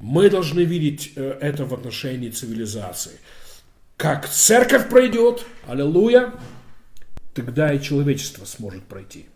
Мы 0.00 0.30
должны 0.30 0.62
видеть 0.62 1.12
э, 1.14 1.38
это 1.40 1.64
в 1.64 1.72
отношении 1.72 2.30
цивилизации. 2.30 3.20
как 3.96 4.28
церковь 4.28 4.88
пройдет, 4.88 5.44
аллилуйя, 5.68 6.34
тогда 7.34 7.72
и 7.72 7.80
человечество 7.80 8.46
сможет 8.46 8.82
пройти. 8.82 9.26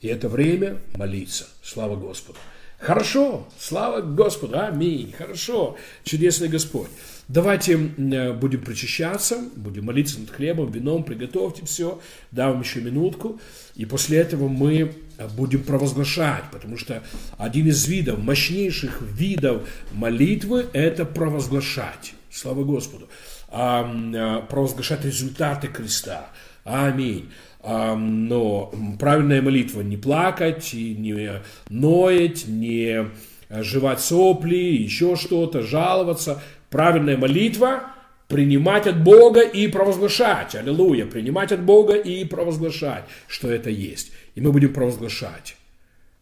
И 0.00 0.08
это 0.08 0.28
время 0.28 0.78
молиться. 0.96 1.46
Слава 1.62 1.94
Господу. 1.94 2.40
Хорошо, 2.80 3.46
слава 3.58 4.00
Господу, 4.00 4.58
аминь, 4.58 5.12
хорошо, 5.12 5.76
чудесный 6.02 6.48
Господь. 6.48 6.88
Давайте 7.28 7.74
э, 7.74 8.32
будем 8.32 8.62
причащаться, 8.62 9.38
будем 9.54 9.84
молиться 9.84 10.18
над 10.18 10.30
хлебом, 10.30 10.70
вином, 10.72 11.04
приготовьте 11.04 11.66
все, 11.66 12.00
дам 12.30 12.52
вам 12.52 12.62
еще 12.62 12.80
минутку, 12.80 13.38
и 13.76 13.84
после 13.84 14.16
этого 14.16 14.48
мы 14.48 14.94
э, 15.18 15.28
будем 15.36 15.62
провозглашать, 15.62 16.44
потому 16.50 16.78
что 16.78 17.02
один 17.36 17.68
из 17.68 17.86
видов, 17.86 18.18
мощнейших 18.18 19.02
видов 19.02 19.68
молитвы– 19.92 20.66
это 20.72 21.04
провозглашать. 21.04 22.14
Слава 22.30 22.64
Господу. 22.64 23.10
А, 23.48 23.84
а, 23.84 24.40
провозглашать 24.40 25.04
результаты 25.04 25.68
креста. 25.68 26.30
Аминь. 26.64 27.30
Но 27.62 28.72
правильная 28.98 29.42
молитва 29.42 29.82
не 29.82 29.96
плакать, 29.96 30.72
не 30.72 31.42
ноять, 31.68 32.48
не 32.48 33.10
жевать 33.50 34.00
сопли, 34.00 34.76
еще 34.76 35.16
что-то, 35.16 35.62
жаловаться. 35.62 36.42
Правильная 36.70 37.16
молитва– 37.16 37.92
принимать 38.28 38.86
от 38.86 39.02
Бога 39.02 39.40
и 39.40 39.66
провозглашать. 39.66 40.54
Аллилуйя. 40.54 41.04
Принимать 41.04 41.52
от 41.52 41.62
Бога 41.62 41.96
и 41.96 42.24
провозглашать, 42.24 43.04
что 43.26 43.50
это 43.50 43.68
есть. 43.70 44.12
И 44.36 44.40
мы 44.40 44.52
будем 44.52 44.72
провозглашать. 44.72 45.56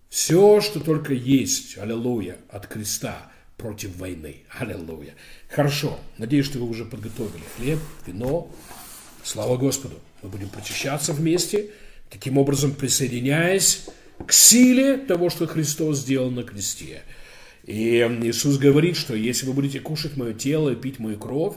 Все, 0.09 0.63
что 0.63 0.81
только 0.81 1.13
есть, 1.13 1.77
аллилуйя, 1.77 2.39
от 2.49 2.67
креста 2.67 3.31
против 3.59 3.95
войны. 3.97 4.37
Аллилуйя. 4.59 5.15
Хорошо. 5.51 5.99
Надеюсь, 6.17 6.47
что 6.47 6.59
вы 6.61 6.69
уже 6.69 6.87
подготовили 6.87 7.43
хлеб, 7.57 7.79
вино. 8.07 8.51
Слава 9.23 9.59
Господу. 9.59 9.97
Мы 10.23 10.29
будем 10.31 10.49
прочищаться 10.49 11.13
вместе, 11.13 11.71
таким 12.11 12.39
образом 12.39 12.73
присоединяясь 12.75 13.87
к 14.27 14.33
силе 14.33 14.97
того, 14.97 15.31
что 15.31 15.47
Христос 15.47 15.99
сделал 15.99 16.31
на 16.31 16.43
кресте. 16.43 17.03
И 17.65 17.99
Иисус 18.23 18.59
говорит, 18.59 18.97
что 18.97 19.15
если 19.15 19.47
вы 19.47 19.53
будете 19.53 19.79
кушать 19.79 20.17
мое 20.17 20.33
тело 20.33 20.71
и 20.71 20.77
пить 20.77 20.99
мою 20.99 21.19
кровь, 21.19 21.55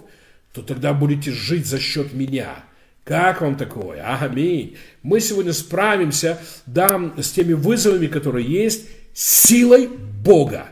то 0.53 0.62
тогда 0.62 0.93
будете 0.93 1.32
жить 1.32 1.66
за 1.66 1.80
счет 1.80 2.14
меня. 2.14 2.66
Как 3.03 3.41
вам 3.41 3.55
такое? 3.55 4.03
Аминь. 4.03 4.78
Мы 5.01 5.22
сегодня 5.22 5.53
справимся, 5.53 6.39
да, 6.66 7.14
с 7.18 7.32
теми 7.32 7.53
вызовами, 7.53 8.07
которые 8.07 8.45
есть, 8.45 8.88
силой 9.14 9.88
Бога. 9.88 10.68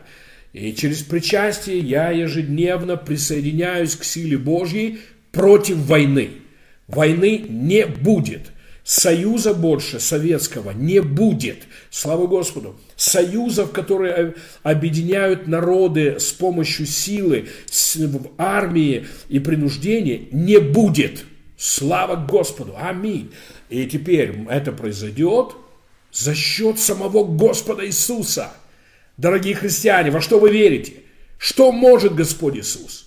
И 0.52 0.74
через 0.74 1.02
причастие 1.02 1.78
я 1.78 2.10
ежедневно 2.10 2.96
присоединяюсь 2.96 3.96
к 3.96 4.04
силе 4.04 4.38
Божьей 4.38 5.00
против 5.32 5.76
войны. 5.76 6.39
Войны 6.90 7.44
не 7.48 7.86
будет. 7.86 8.50
Союза 8.82 9.54
больше 9.54 10.00
советского 10.00 10.72
не 10.72 11.00
будет. 11.00 11.58
Слава 11.90 12.26
Господу. 12.26 12.76
Союзов, 12.96 13.70
которые 13.70 14.34
объединяют 14.62 15.46
народы 15.46 16.18
с 16.18 16.32
помощью 16.32 16.86
силы, 16.86 17.48
в 17.94 18.30
армии 18.38 19.06
и 19.28 19.38
принуждения, 19.38 20.22
не 20.32 20.58
будет. 20.58 21.24
Слава 21.56 22.16
Господу. 22.16 22.74
Аминь. 22.76 23.30
И 23.68 23.86
теперь 23.86 24.34
это 24.48 24.72
произойдет 24.72 25.54
за 26.12 26.34
счет 26.34 26.80
самого 26.80 27.22
Господа 27.22 27.86
Иисуса. 27.86 28.50
Дорогие 29.16 29.54
христиане, 29.54 30.10
во 30.10 30.20
что 30.20 30.40
вы 30.40 30.50
верите? 30.50 30.94
Что 31.38 31.70
может 31.70 32.14
Господь 32.14 32.56
Иисус? 32.56 33.06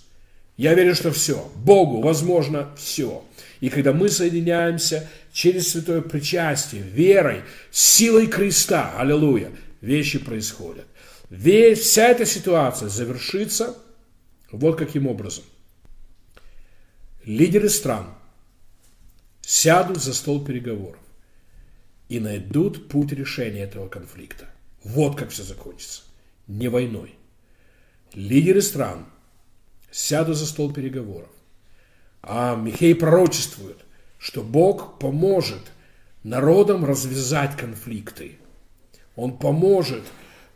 Я 0.56 0.74
верю, 0.74 0.94
что 0.94 1.10
все. 1.10 1.50
Богу 1.56 2.00
возможно 2.00 2.70
все. 2.76 3.22
И 3.60 3.68
когда 3.68 3.92
мы 3.92 4.08
соединяемся 4.08 5.08
через 5.32 5.70
святое 5.70 6.00
причастие, 6.00 6.82
верой, 6.82 7.42
силой 7.70 8.26
креста, 8.26 8.98
аллилуйя, 8.98 9.52
вещи 9.80 10.18
происходят. 10.18 10.86
Весь, 11.30 11.80
вся 11.80 12.08
эта 12.08 12.26
ситуация 12.26 12.88
завершится 12.88 13.76
вот 14.50 14.78
каким 14.78 15.06
образом. 15.06 15.44
Лидеры 17.24 17.68
стран 17.68 18.14
сядут 19.40 20.02
за 20.02 20.14
стол 20.14 20.44
переговоров 20.44 21.00
и 22.08 22.20
найдут 22.20 22.88
путь 22.88 23.12
решения 23.12 23.62
этого 23.62 23.88
конфликта. 23.88 24.46
Вот 24.82 25.16
как 25.16 25.30
все 25.30 25.42
закончится. 25.42 26.02
Не 26.46 26.68
войной. 26.68 27.14
Лидеры 28.12 28.60
стран 28.60 29.06
сядут 29.90 30.36
за 30.36 30.46
стол 30.46 30.72
переговоров 30.72 31.30
а 32.26 32.56
Михей 32.56 32.94
пророчествует, 32.94 33.78
что 34.18 34.42
Бог 34.42 34.98
поможет 34.98 35.72
народам 36.22 36.84
развязать 36.84 37.56
конфликты. 37.56 38.38
Он 39.14 39.36
поможет 39.36 40.02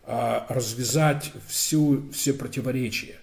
а, 0.05 0.47
развязать 0.49 1.33
всю, 1.47 2.11
все 2.11 2.33
противоречия. 2.33 3.17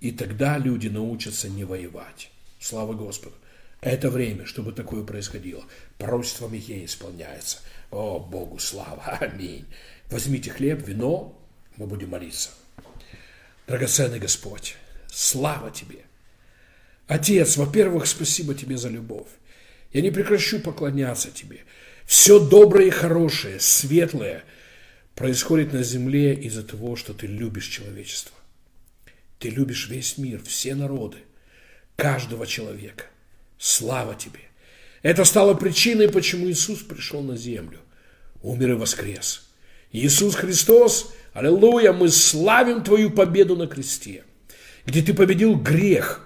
И 0.00 0.12
тогда 0.12 0.58
люди 0.58 0.88
научатся 0.88 1.48
не 1.48 1.64
воевать. 1.64 2.30
Слава 2.60 2.92
Господу. 2.92 3.34
Это 3.80 4.10
время, 4.10 4.44
чтобы 4.44 4.72
такое 4.72 5.02
происходило. 5.02 5.64
Пророчество 5.96 6.48
Михея 6.48 6.84
исполняется. 6.84 7.58
О, 7.90 8.18
Богу 8.18 8.58
слава. 8.58 9.02
Аминь. 9.20 9.64
Возьмите 10.10 10.50
хлеб, 10.50 10.86
вино, 10.86 11.40
мы 11.76 11.86
будем 11.86 12.10
молиться. 12.10 12.50
Драгоценный 13.66 14.18
Господь, 14.18 14.76
слава 15.08 15.70
Тебе. 15.70 16.05
Отец, 17.06 17.56
во-первых, 17.56 18.06
спасибо 18.06 18.54
тебе 18.54 18.76
за 18.76 18.88
любовь. 18.88 19.28
Я 19.92 20.00
не 20.00 20.10
прекращу 20.10 20.58
поклоняться 20.58 21.30
тебе. 21.30 21.60
Все 22.04 22.38
доброе 22.38 22.88
и 22.88 22.90
хорошее, 22.90 23.60
светлое 23.60 24.44
происходит 25.14 25.72
на 25.72 25.82
земле 25.82 26.34
из-за 26.34 26.62
того, 26.62 26.96
что 26.96 27.14
ты 27.14 27.26
любишь 27.26 27.68
человечество. 27.68 28.36
Ты 29.38 29.50
любишь 29.50 29.88
весь 29.88 30.18
мир, 30.18 30.42
все 30.42 30.74
народы, 30.74 31.18
каждого 31.94 32.46
человека. 32.46 33.04
Слава 33.58 34.14
тебе! 34.14 34.40
Это 35.02 35.24
стало 35.24 35.54
причиной, 35.54 36.08
почему 36.08 36.48
Иисус 36.50 36.80
пришел 36.80 37.22
на 37.22 37.36
землю, 37.36 37.78
умер 38.42 38.72
и 38.72 38.74
воскрес. 38.74 39.48
Иисус 39.92 40.34
Христос, 40.34 41.14
аллилуйя, 41.32 41.92
мы 41.92 42.08
славим 42.08 42.82
Твою 42.82 43.10
победу 43.10 43.56
на 43.56 43.66
кресте, 43.66 44.24
где 44.84 45.02
Ты 45.02 45.14
победил 45.14 45.54
грех– 45.54 46.22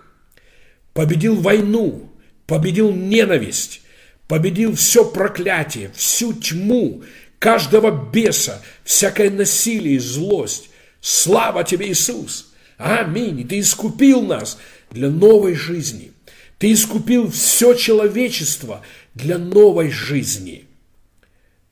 победил 0.92 1.36
войну, 1.36 2.10
победил 2.46 2.92
ненависть, 2.92 3.82
победил 4.26 4.74
все 4.74 5.04
проклятие, 5.04 5.90
всю 5.94 6.32
тьму, 6.32 7.02
каждого 7.38 8.10
беса, 8.10 8.62
всякое 8.84 9.30
насилие 9.30 9.96
и 9.96 9.98
злость. 9.98 10.70
Слава 11.00 11.64
тебе, 11.64 11.88
Иисус! 11.88 12.52
Аминь! 12.76 13.46
Ты 13.46 13.60
искупил 13.60 14.22
нас 14.22 14.58
для 14.90 15.10
новой 15.10 15.54
жизни. 15.54 16.12
Ты 16.58 16.72
искупил 16.72 17.30
все 17.30 17.74
человечество 17.74 18.82
для 19.14 19.38
новой 19.38 19.90
жизни. 19.90 20.66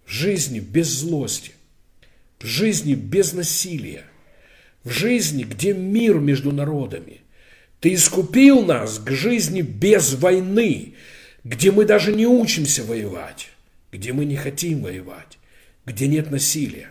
Жизни 0.06 0.60
без 0.60 0.88
злости, 0.88 1.52
в 2.38 2.46
жизни 2.46 2.94
без 2.94 3.34
насилия, 3.34 4.04
в 4.84 4.90
жизни, 4.90 5.42
где 5.42 5.74
мир 5.74 6.18
между 6.18 6.50
народами– 6.50 7.20
ты 7.80 7.94
искупил 7.94 8.64
нас 8.64 8.98
к 8.98 9.10
жизни 9.10 9.62
без 9.62 10.14
войны, 10.14 10.94
где 11.44 11.70
мы 11.70 11.84
даже 11.84 12.12
не 12.12 12.26
учимся 12.26 12.82
воевать, 12.82 13.50
где 13.92 14.12
мы 14.12 14.24
не 14.24 14.36
хотим 14.36 14.82
воевать, 14.82 15.38
где 15.86 16.08
нет 16.08 16.30
насилия. 16.30 16.90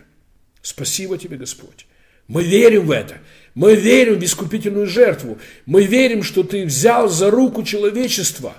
Спасибо 0.62 1.18
тебе, 1.18 1.36
Господь. 1.36 1.86
Мы 2.26 2.42
верим 2.42 2.86
в 2.86 2.90
это. 2.90 3.18
Мы 3.54 3.74
верим 3.74 4.18
в 4.18 4.24
искупительную 4.24 4.86
жертву. 4.86 5.38
Мы 5.66 5.84
верим, 5.84 6.22
что 6.22 6.42
ты 6.42 6.64
взял 6.64 7.08
за 7.08 7.30
руку 7.30 7.62
человечества 7.62 8.56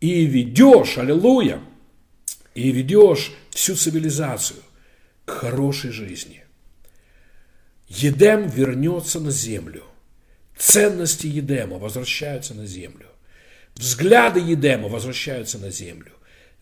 и 0.00 0.24
ведешь, 0.24 0.98
аллилуйя, 0.98 1.60
и 2.54 2.70
ведешь 2.70 3.32
всю 3.50 3.74
цивилизацию 3.74 4.60
к 5.24 5.30
хорошей 5.30 5.90
жизни. 5.90 6.44
Едем 7.88 8.48
вернется 8.48 9.20
на 9.20 9.30
землю– 9.30 9.84
Ценности 10.56 11.26
Едема 11.26 11.78
возвращаются 11.78 12.54
на 12.54 12.66
землю. 12.66 13.06
Взгляды 13.74 14.40
Едема 14.40 14.88
возвращаются 14.88 15.58
на 15.58 15.70
землю. 15.70 16.12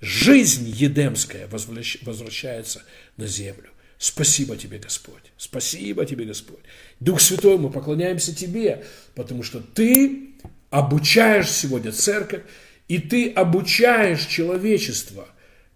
Жизнь 0.01 0.69
едемская 0.69 1.49
возвращается 1.49 2.83
на 3.17 3.27
землю. 3.27 3.71
Спасибо 3.97 4.57
тебе, 4.57 4.79
Господь. 4.79 5.33
Спасибо 5.39 6.05
тебе, 6.05 6.27
Господь. 6.27 6.61
Дух 7.01 7.21
Святой, 7.21 7.57
мы 7.57 7.71
поклоняемся 7.71 8.35
тебе, 8.35 8.85
потому 9.15 9.43
что 9.43 9.61
ты 9.61 10.35
обучаешь 10.69 11.51
сегодня 11.51 11.93
церковь, 11.93 12.43
и 12.89 12.99
ты 12.99 13.33
обучаешь 13.33 14.27
человечество 14.27 15.29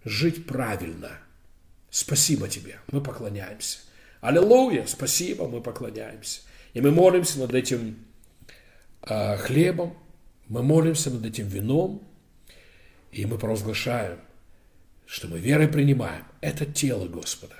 жить 0.05 0.45
правильно. 0.45 1.12
Спасибо 1.91 2.49
тебе, 2.49 2.81
мы 2.91 3.01
поклоняемся. 3.01 3.79
Аллилуйя, 4.21 4.85
спасибо, 4.87 5.49
мы 5.49 5.62
поклоняемся. 5.62 6.41
И 6.75 6.81
мы 6.81 6.91
молимся 6.91 7.39
над 7.39 7.55
этим 7.55 7.97
хлебом, 9.03 9.96
Мы 10.49 10.62
молимся 10.62 11.11
над 11.11 11.24
этим 11.24 11.46
вином, 11.49 12.03
и 13.12 13.26
мы 13.26 13.38
провозглашаем, 13.38 14.18
что 15.07 15.28
мы 15.28 15.38
верой 15.38 15.68
принимаем. 15.68 16.24
Это 16.40 16.66
тело 16.66 17.07
Господа, 17.07 17.57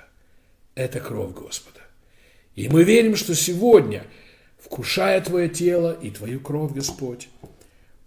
это 0.75 0.99
кровь 0.99 1.33
Господа. 1.33 1.79
И 2.55 2.67
мы 2.69 2.83
верим, 2.83 3.15
что 3.15 3.35
сегодня, 3.35 4.05
вкушая 4.57 5.21
Твое 5.21 5.49
тело 5.49 5.97
и 5.99 6.11
Твою 6.11 6.39
кровь, 6.39 6.73
Господь, 6.73 7.29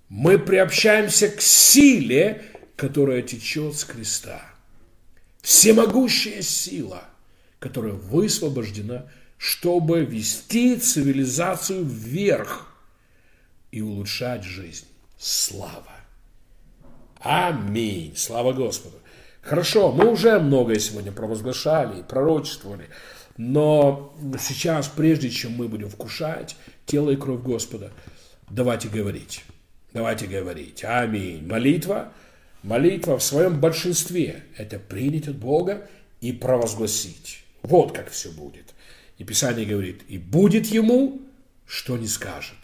мы 0.09 0.39
приобщаемся 0.39 1.29
к 1.29 1.41
силе, 1.41 2.43
которая 2.77 3.23
течет 3.23 3.77
с 3.77 3.85
креста. 3.85 4.43
Всемогущая 5.41 6.43
сила, 6.43 7.05
которая 7.59 7.95
высвобождена, 7.95 9.11
чтобы 9.39 10.05
вести 10.05 10.77
цивилизацию 10.77 11.85
вверх 11.85 12.72
и 13.73 13.81
улучшать 13.81 14.45
жизнь. 14.45 14.87
Слава! 15.19 15.97
Аминь! 17.19 18.15
Слава 18.17 18.53
Господу! 18.53 18.97
Хорошо, 19.41 19.91
мы 19.91 20.09
уже 20.09 20.39
многое 20.39 20.79
сегодня 20.79 21.11
провозглашали 21.11 22.01
и 22.01 22.03
пророчествовали, 22.05 22.89
но 23.37 24.15
сейчас, 24.39 24.87
прежде 24.87 25.31
чем 25.31 25.53
мы 25.53 25.67
будем 25.67 25.89
вкушать 25.89 26.55
тело 26.87 27.11
и 27.11 27.17
кровь 27.17 27.43
Господа, 27.43 27.91
давайте 28.49 28.89
говорить. 28.89 29.45
Давайте 29.93 30.27
говорить. 30.27 30.85
Аминь. 30.85 31.47
Молитва, 31.47 32.13
молитва 32.63 33.19
в 33.19 33.23
своем 33.23 33.61
большинстве– 33.61 34.45
это 34.57 34.79
принять 34.79 35.29
от 35.29 35.37
Бога 35.37 35.89
и 36.21 36.33
провозгласить. 36.33 37.43
Вот 37.63 37.93
как 37.93 38.11
все 38.11 38.31
будет. 38.31 38.75
И 39.19 39.25
Писание 39.25 39.67
говорит, 39.67 40.03
и 40.09 40.19
будет 40.19 40.67
ему, 40.67 41.21
что 41.67 41.97
не 41.97 42.07
скажет. 42.07 42.62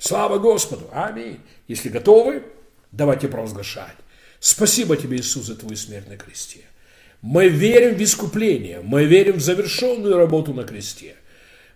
Слава 0.00 0.38
Господу! 0.38 0.88
Аминь! 0.92 1.38
Если 1.68 1.88
готовы, 1.88 2.42
давайте 2.90 3.28
провозглашать. 3.28 3.94
Спасибо 4.40 4.96
тебе, 4.96 5.18
Иисус, 5.18 5.44
за 5.46 5.54
твою 5.54 5.76
смерть 5.76 6.08
на 6.08 6.16
кресте. 6.16 6.60
Мы 7.22 7.48
верим 7.48 7.94
в 7.96 8.02
искупление, 8.02 8.80
мы 8.82 9.04
верим 9.04 9.36
в 9.36 9.40
завершенную 9.40 10.16
работу 10.16 10.52
на 10.54 10.64
кресте. 10.64 11.14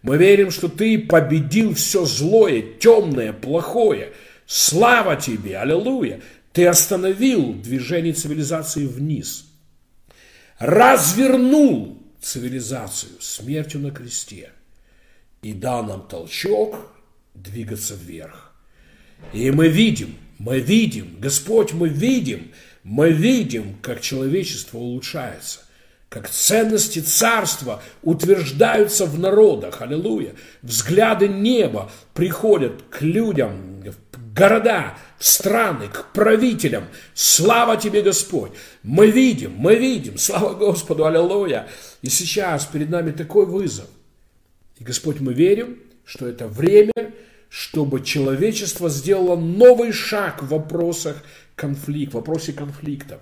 Мы 0.03 0.17
верим, 0.17 0.51
что 0.51 0.69
ты 0.69 0.99
победил 0.99 1.75
все 1.75 2.05
злое, 2.05 2.63
темное, 2.81 3.33
плохое– 3.33 4.13
Слава 4.47 5.17
тебе, 5.17 5.59
аллилуйя! 5.59 6.21
Ты 6.53 6.67
остановил 6.67 7.55
движение 7.55 8.13
цивилизации 8.13 8.87
вниз. 8.87 9.47
Развернул 10.59 12.01
цивилизацию 12.21 13.21
смертью 13.21 13.81
на 13.81 13.91
кресте. 13.91 14.53
И 15.43 15.53
дал 15.53 15.83
нам 15.83 16.07
толчок 16.07 16.94
двигаться 17.35 17.95
вверх. 17.95 18.53
И 19.33 19.51
мы 19.51 19.69
видим, 19.69 20.17
мы 20.39 20.61
видим, 20.61 21.17
Господь, 21.21 21.73
мы 21.73 21.89
видим, 21.89 22.53
мы 22.83 23.11
видим, 23.11 23.77
как 23.83 24.01
человечество 24.01 24.79
улучшается 24.79 25.61
как 26.15 26.31
ценности 26.31 27.01
царства 27.01 27.83
утверждаются 28.03 29.05
в 29.05 29.19
народах. 29.19 29.83
Аллилуйя. 29.83 30.35
Взгляды 30.63 31.27
неба 31.27 31.91
приходят 32.15 32.85
к 32.89 33.03
людям, 33.03 33.83
города, 34.33 34.95
в 35.19 35.27
страны, 35.27 35.89
к 35.89 36.13
правителям. 36.13 36.85
Слава 37.15 37.77
тебе, 37.77 38.01
Господь! 38.03 38.53
Мы 38.85 39.09
видим, 39.09 39.55
мы 39.57 39.75
видим, 39.75 40.17
слава 40.17 40.55
Господу, 40.55 41.05
аллилуйя! 41.05 41.69
И 42.03 42.09
сейчас 42.09 42.67
перед 42.67 42.91
нами 42.91 43.11
такой 43.11 43.47
вызов. 43.47 43.87
И, 44.79 44.85
Господь, 44.85 45.19
мы 45.19 45.35
верим, 45.35 45.79
что 46.05 46.27
это 46.27 46.47
время, 46.47 46.93
чтобы 47.49 48.03
человечество 48.03 48.89
сделало 48.89 49.37
новый 49.37 49.93
шаг 49.93 50.43
в 50.43 50.49
вопросах 50.49 51.23
конфликта, 51.55 52.13
в 52.13 52.15
вопросе 52.15 52.53
конфликтов, 52.53 53.21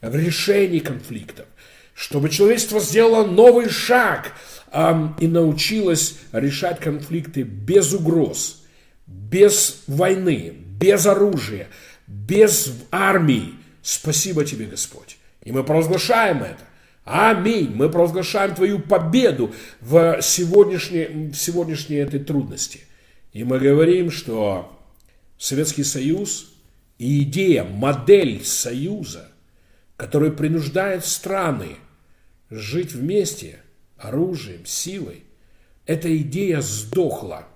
в 0.00 0.14
решении 0.14 0.78
конфликтов, 0.78 1.46
чтобы 1.94 2.28
человечество 2.28 2.80
сделало 2.80 3.26
новый 3.26 3.68
шаг 3.68 4.32
эм, 4.72 5.16
и 5.20 5.26
научилось 5.26 6.18
решать 6.32 6.80
конфликты 6.80 7.42
без 7.42 7.92
угроз– 7.92 8.58
без 9.32 9.82
войны, 9.86 10.54
без 10.78 11.06
оружия, 11.06 11.68
без 12.06 12.72
армии. 12.90 13.54
Спасибо 13.82 14.44
тебе, 14.44 14.66
Господь. 14.66 15.16
И 15.42 15.52
мы 15.52 15.64
провозглашаем 15.64 16.42
это. 16.42 16.62
Аминь. 17.04 17.72
Мы 17.74 17.88
провозглашаем 17.88 18.54
Твою 18.54 18.78
победу 18.78 19.52
в 19.80 20.20
сегодняшней, 20.22 21.30
в 21.30 21.34
сегодняшней 21.34 21.96
этой 21.96 22.20
трудности. 22.20 22.80
И 23.32 23.44
мы 23.44 23.58
говорим, 23.58 24.10
что 24.10 24.78
Советский 25.38 25.84
Союз 25.84 26.52
и 26.98 27.22
идея, 27.22 27.64
модель 27.64 28.44
союза, 28.44 29.32
которая 29.96 30.30
принуждает 30.30 31.04
страны 31.04 31.76
жить 32.50 32.92
вместе 32.92 33.60
оружием, 33.96 34.64
силой, 34.66 35.24
эта 35.86 36.16
идея 36.16 36.60
сдохла– 36.60 37.46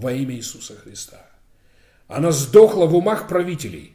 во 0.00 0.12
имя 0.12 0.34
Иисуса 0.34 0.76
Христа. 0.76 1.24
Она 2.08 2.32
сдохла 2.32 2.86
в 2.86 2.94
умах 2.94 3.28
правителей. 3.28 3.94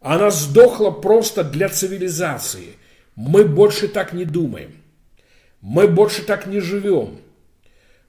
Она 0.00 0.30
сдохла 0.30 0.90
просто 0.90 1.42
для 1.42 1.68
цивилизации. 1.68 2.76
Мы 3.16 3.44
больше 3.44 3.88
так 3.88 4.12
не 4.12 4.24
думаем. 4.24 4.72
Мы 5.60 5.88
больше 5.88 6.22
так 6.22 6.46
не 6.46 6.60
живем. 6.60 7.18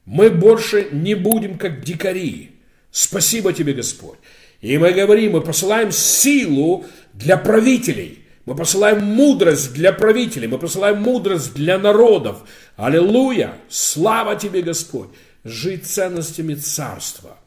Мы 0.06 0.30
больше 0.30 0.90
не 0.92 1.16
будем 1.16 1.58
как 1.58 1.82
дикари. 1.82 2.52
Спасибо 2.92 3.54
тебе, 3.54 3.74
Господь. 3.74 4.18
И 4.62 4.78
мы 4.78 4.92
говорим, 4.92 5.34
мы 5.34 5.42
посылаем 5.42 5.92
силу 5.92 6.86
для 7.14 7.38
правителей. 7.38 8.26
Мы 8.46 8.56
посылаем 8.56 9.04
мудрость 9.04 9.74
для 9.74 9.92
правителей. 9.92 10.48
Мы 10.48 10.60
посылаем 10.60 11.02
мудрость 11.02 11.54
для 11.54 11.78
народов. 11.78 12.48
Аллилуйя! 12.76 13.56
Слава 13.70 14.36
тебе, 14.36 14.62
Господь! 14.62 15.10
жить 15.46 15.86
ценностями 15.86 16.56
царства, 16.56 17.38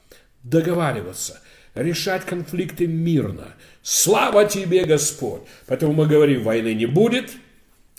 договариваться, 0.45 1.41
решать 1.75 2.25
конфликты 2.25 2.87
мирно. 2.87 3.55
Слава 3.83 4.47
тебе, 4.47 4.85
Господь! 4.85 5.43
Поэтому 5.67 5.93
мы 5.93 6.07
говорим, 6.07 6.45
войны 6.45 6.73
не 6.75 6.87
будет, 6.87 7.33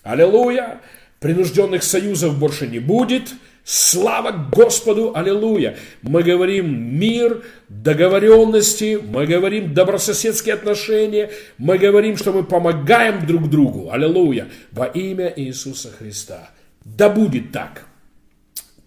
аллилуйя, 0.04 0.82
принужденных 1.20 1.84
союзов 1.84 2.38
больше 2.38 2.68
не 2.68 2.80
будет, 2.80 3.34
Слава 3.72 4.32
Господу, 4.32 5.12
аллилуйя! 5.14 5.78
Мы 6.02 6.24
говорим 6.24 6.97
мир, 6.97 7.43
договоренности, 7.68 9.00
мы 9.00 9.28
говорим 9.28 9.76
добрососедские 9.76 10.56
отношения, 10.56 11.30
мы 11.60 11.78
говорим, 11.78 12.18
что 12.18 12.32
мы 12.32 12.43
помогаем 12.43 13.28
друг 13.28 13.47
другу, 13.47 13.91
аллилуйя, 13.91 14.47
во 14.72 14.86
имя 14.86 15.32
Иисуса 15.36 15.91
Христа. 15.91 16.50
Да 16.84 17.10
будет 17.10 17.52
так, 17.52 17.86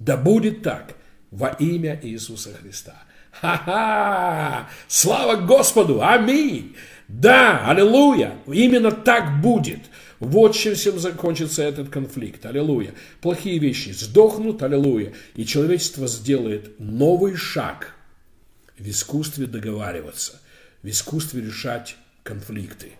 да 0.00 0.16
будет 0.16 0.62
так 0.62 0.96
во 1.30 1.50
имя 1.50 2.00
Иисуса 2.02 2.50
Христа. 2.60 2.96
Ха-ха! 3.30 4.68
Слава 4.88 5.36
Господу! 5.36 6.02
Аминь! 6.02 6.74
Да, 7.06 7.68
аллилуйя! 7.68 8.32
Именно 8.48 8.90
так 8.90 9.40
будет. 9.40 9.78
Вот 10.22 10.54
чем 10.54 10.76
всем 10.76 11.00
закончится 11.00 11.64
этот 11.64 11.88
конфликт. 11.88 12.46
Аллилуйя. 12.46 12.94
Плохие 13.20 13.58
вещи 13.58 13.88
сдохнут, 13.88 14.62
аллилуйя. 14.62 15.14
И 15.34 15.44
человечество 15.44 16.06
сделает 16.06 16.78
новый 16.78 17.34
шаг 17.34 17.96
в 18.78 18.88
искусстве 18.88 19.46
договариваться, 19.46 20.40
в 20.84 20.88
искусстве 20.88 21.42
решать 21.42 21.96
конфликты. 22.22 22.92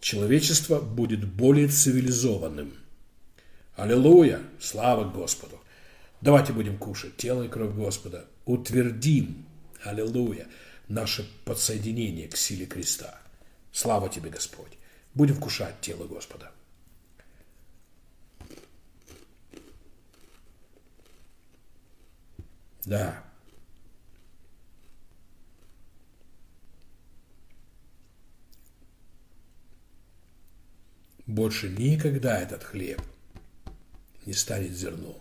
Человечество 0.00 0.78
будет 0.78 1.24
более 1.26 1.66
цивилизованным. 1.66 2.72
Аллилуйя! 3.74 4.38
Слава 4.60 5.10
Господу! 5.10 5.58
Давайте 6.20 6.52
будем 6.52 6.78
кушать 6.78 7.16
тело 7.16 7.42
и 7.42 7.48
кровь 7.48 7.74
Господа. 7.74 8.26
Утвердим, 8.44 9.44
аллилуйя, 9.82 10.46
наше 10.86 11.28
подсоединение 11.44 12.28
к 12.28 12.36
силе 12.36 12.66
креста. 12.66 13.20
Слава 13.72 14.08
тебе, 14.08 14.30
Господь. 14.30 14.78
Будем 15.14 15.34
вкушать 15.34 15.80
тело 15.80 16.04
Господа. 16.04 16.52
Да. 22.84 23.24
Больше 31.26 31.68
никогда 31.68 32.40
этот 32.40 32.64
хлеб 32.64 33.00
не 34.26 34.32
станет 34.32 34.72
зерном 34.72 35.20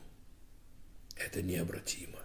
это 1.20 1.41
необратимо. 1.41 2.20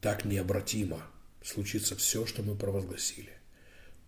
Так 0.00 0.24
необратимо 0.24 1.06
случится 1.42 1.96
все, 1.96 2.26
что 2.26 2.42
мы 2.42 2.56
провозгласили. 2.56 3.32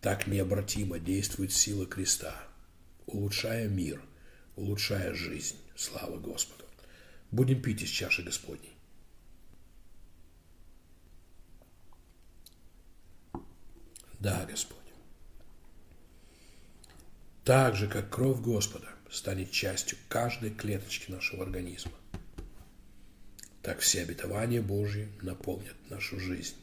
Так 0.01 0.27
необратимо 0.27 0.99
действует 0.99 1.53
сила 1.53 1.87
креста, 1.87 2.37
улучшая 3.07 3.69
мир, 3.69 4.03
улучшая 4.57 5.15
жизнь. 5.15 5.57
Слава 5.75 6.19
Господу. 6.19 6.65
Будем 7.31 7.63
пить 7.63 7.83
из 7.83 7.89
чаши 7.89 8.23
Господней. 8.23 8.76
Да, 14.21 14.47
Господь. 14.49 14.77
Так 17.45 17.77
же, 17.77 17.87
как 17.87 18.11
кровь 18.11 18.41
Господа 18.41 18.89
станет 19.11 19.51
частью 19.53 19.99
каждой 20.09 20.51
клеточки 20.51 21.11
нашего 21.11 21.45
организма, 21.45 21.93
так 23.63 23.81
все 23.81 24.03
обетования 24.03 24.63
Божьи 24.63 25.09
наполнят 25.23 25.77
нашу 25.91 26.19
жизнь. 26.19 26.57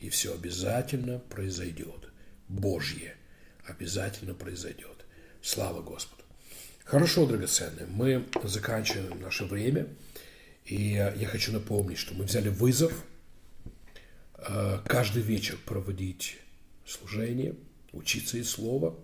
И 0.00 0.08
все 0.08 0.34
обязательно 0.34 1.18
произойдет. 1.18 2.10
Божье 2.48 3.16
обязательно 3.64 4.34
произойдет. 4.34 5.04
Слава 5.40 5.82
Господу. 5.82 6.22
Хорошо, 6.84 7.26
драгоценные, 7.26 7.86
мы 7.86 8.26
заканчиваем 8.42 9.20
наше 9.20 9.44
время. 9.44 9.86
И 10.64 10.94
я 10.94 11.26
хочу 11.26 11.52
напомнить, 11.52 11.98
что 11.98 12.14
мы 12.14 12.24
взяли 12.24 12.48
вызов 12.48 13.04
э, 14.36 14.78
каждый 14.84 15.22
вечер 15.22 15.56
проводить 15.64 16.38
служение, 16.86 17.54
учиться 17.92 18.38
из 18.38 18.50
слова, 18.50 18.94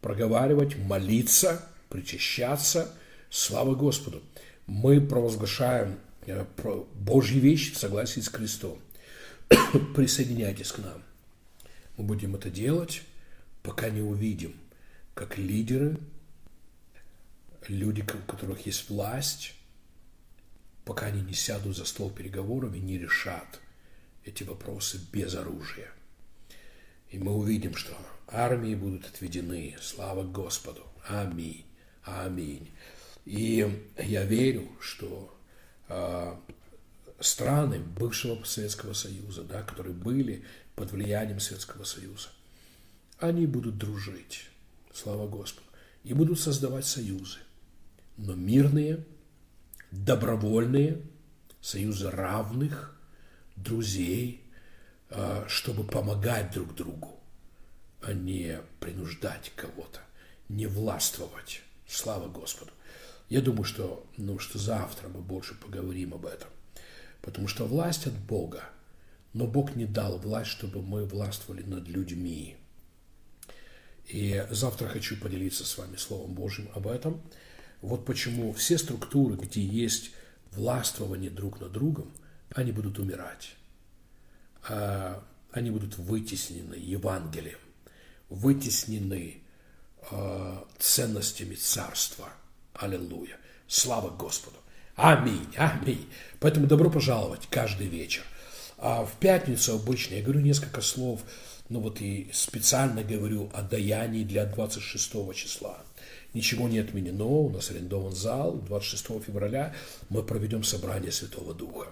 проговаривать, 0.00 0.76
молиться, 0.76 1.66
причащаться. 1.88 2.94
Слава 3.30 3.74
Господу. 3.74 4.22
Мы 4.66 5.00
провозглашаем 5.00 5.98
Э, 6.26 6.44
Божьи 6.94 7.38
вещи 7.38 7.72
в 7.72 7.78
согласии 7.78 8.20
с 8.20 8.28
Христом. 8.28 8.78
Присоединяйтесь 9.94 10.72
к 10.72 10.78
нам. 10.78 11.02
Мы 11.96 12.04
будем 12.04 12.36
это 12.36 12.48
делать, 12.48 13.02
пока 13.62 13.90
не 13.90 14.00
увидим, 14.00 14.54
как 15.14 15.36
лидеры, 15.36 15.98
люди, 17.68 18.02
у 18.02 18.30
которых 18.30 18.66
есть 18.66 18.88
власть, 18.88 19.54
пока 20.84 21.06
они 21.06 21.22
не 21.22 21.34
сядут 21.34 21.76
за 21.76 21.84
стол 21.84 22.10
переговоров 22.10 22.74
и 22.74 22.80
не 22.80 22.98
решат 22.98 23.60
эти 24.24 24.44
вопросы 24.44 25.00
без 25.12 25.34
оружия. 25.34 25.90
И 27.12 27.18
мы 27.18 27.32
увидим, 27.32 27.76
что 27.76 27.92
армии 28.26 28.74
будут 28.74 29.06
отведены. 29.06 29.76
Слава 29.80 30.24
Господу. 30.24 30.82
Аминь. 31.06 31.64
Аминь. 32.02 32.70
И 33.24 33.86
я 33.96 34.24
верю, 34.24 34.68
что 34.80 35.32
Э, 35.92 36.34
страны 37.20 37.78
бывшего 37.78 38.42
Советского 38.44 38.94
Союза, 38.94 39.44
да, 39.44 39.62
которые 39.62 39.94
были 39.94 40.42
под 40.74 40.90
влиянием 40.90 41.38
Советского 41.38 41.84
Союза, 41.84 42.30
они 43.18 43.46
будут 43.46 43.76
дружить, 43.78 44.48
слава 44.92 45.28
Господу, 45.28 45.66
и 46.02 46.14
будут 46.14 46.40
создавать 46.40 46.86
союзы, 46.86 47.38
но 48.16 48.34
мирные, 48.34 49.04
добровольные, 49.90 51.02
союзы 51.60 52.10
равных, 52.10 52.98
друзей, 53.54 54.41
чтобы 55.48 55.84
помогать 55.84 56.52
друг 56.52 56.74
другу, 56.74 57.20
а 58.00 58.12
не 58.12 58.60
принуждать 58.80 59.52
кого-то, 59.56 60.00
не 60.48 60.66
властвовать. 60.66 61.62
Слава 61.86 62.28
Господу. 62.28 62.72
Я 63.28 63.40
думаю, 63.40 63.64
что, 63.64 64.06
ну, 64.16 64.38
что 64.38 64.58
завтра 64.58 65.08
мы 65.08 65.20
больше 65.20 65.54
поговорим 65.54 66.14
об 66.14 66.26
этом. 66.26 66.48
Потому 67.22 67.48
что 67.48 67.66
власть 67.66 68.06
от 68.06 68.14
Бога. 68.14 68.64
Но 69.32 69.46
Бог 69.46 69.74
не 69.74 69.86
дал 69.86 70.18
власть, 70.18 70.50
чтобы 70.50 70.82
мы 70.82 71.06
властвовали 71.06 71.62
над 71.62 71.88
людьми. 71.88 72.56
И 74.06 74.46
завтра 74.50 74.88
хочу 74.88 75.16
поделиться 75.16 75.64
с 75.64 75.78
вами 75.78 75.96
Словом 75.96 76.34
Божьим 76.34 76.68
об 76.74 76.86
этом. 76.86 77.22
Вот 77.80 78.04
почему 78.04 78.52
все 78.52 78.76
структуры, 78.76 79.36
где 79.36 79.62
есть 79.62 80.10
властвование 80.50 81.30
друг 81.30 81.60
над 81.60 81.72
другом, 81.72 82.12
они 82.54 82.72
будут 82.72 82.98
умирать. 82.98 83.56
А, 84.68 85.22
они 85.50 85.70
будут 85.70 85.98
вытеснены 85.98 86.74
Евангелием, 86.74 87.58
вытеснены 88.28 89.42
а, 90.10 90.66
ценностями 90.78 91.54
царства– 91.54 92.28
Аллилуйя. 92.74 93.36
Слава 93.66 94.10
Господу. 94.10 94.56
Аминь, 94.96 95.46
аминь. 95.56 96.08
Поэтому 96.40 96.66
добро 96.66 96.90
пожаловать 96.90 97.46
каждый 97.50 97.86
вечер. 97.86 98.22
А 98.78 99.04
в 99.04 99.12
пятницу 99.14 99.74
обычно 99.74 100.14
я 100.14 100.22
говорю 100.22 100.40
несколько 100.40 100.80
слов, 100.80 101.20
ну 101.68 101.80
вот 101.80 102.00
и 102.00 102.28
специально 102.32 103.02
говорю 103.02 103.50
о 103.54 103.62
даянии 103.62 104.24
для 104.24 104.44
26 104.44 105.34
числа. 105.34 105.78
Ничего 106.34 106.68
не 106.68 106.78
отменено, 106.78 107.24
у 107.24 107.50
нас 107.50 107.70
арендован 107.70 108.12
зал. 108.12 108.54
26 108.54 109.24
февраля 109.24 109.74
мы 110.08 110.22
проведем 110.22 110.64
собрание 110.64 111.12
Святого 111.12 111.54
Духа. 111.54 111.88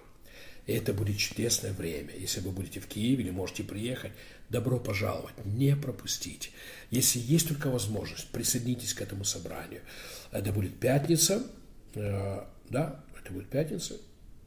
Это 0.67 0.93
будет 0.93 1.19
чудесное 1.19 1.73
время. 1.73 2.15
Если 2.17 2.41
вы 2.41 2.51
будете 2.51 2.81
в 2.81 2.87
Киеве 2.87 3.25
или 3.25 3.31
можете 3.31 3.65
приехать, 3.65 4.13
добро 4.49 4.79
пожаловать, 4.79 5.35
не 5.45 5.75
пропустите. 5.77 6.51
Если 6.91 7.19
есть 7.19 7.49
только 7.49 7.71
возможность, 7.71 8.29
присоединитесь 8.29 8.95
к 8.95 9.03
этому 9.03 9.25
собранию. 9.25 9.83
Это 10.31 10.53
будет 10.53 10.79
пятница, 10.79 11.47
э, 11.95 12.45
да, 12.69 13.05
это 13.21 13.33
будет 13.33 13.49
пятница, 13.49 13.97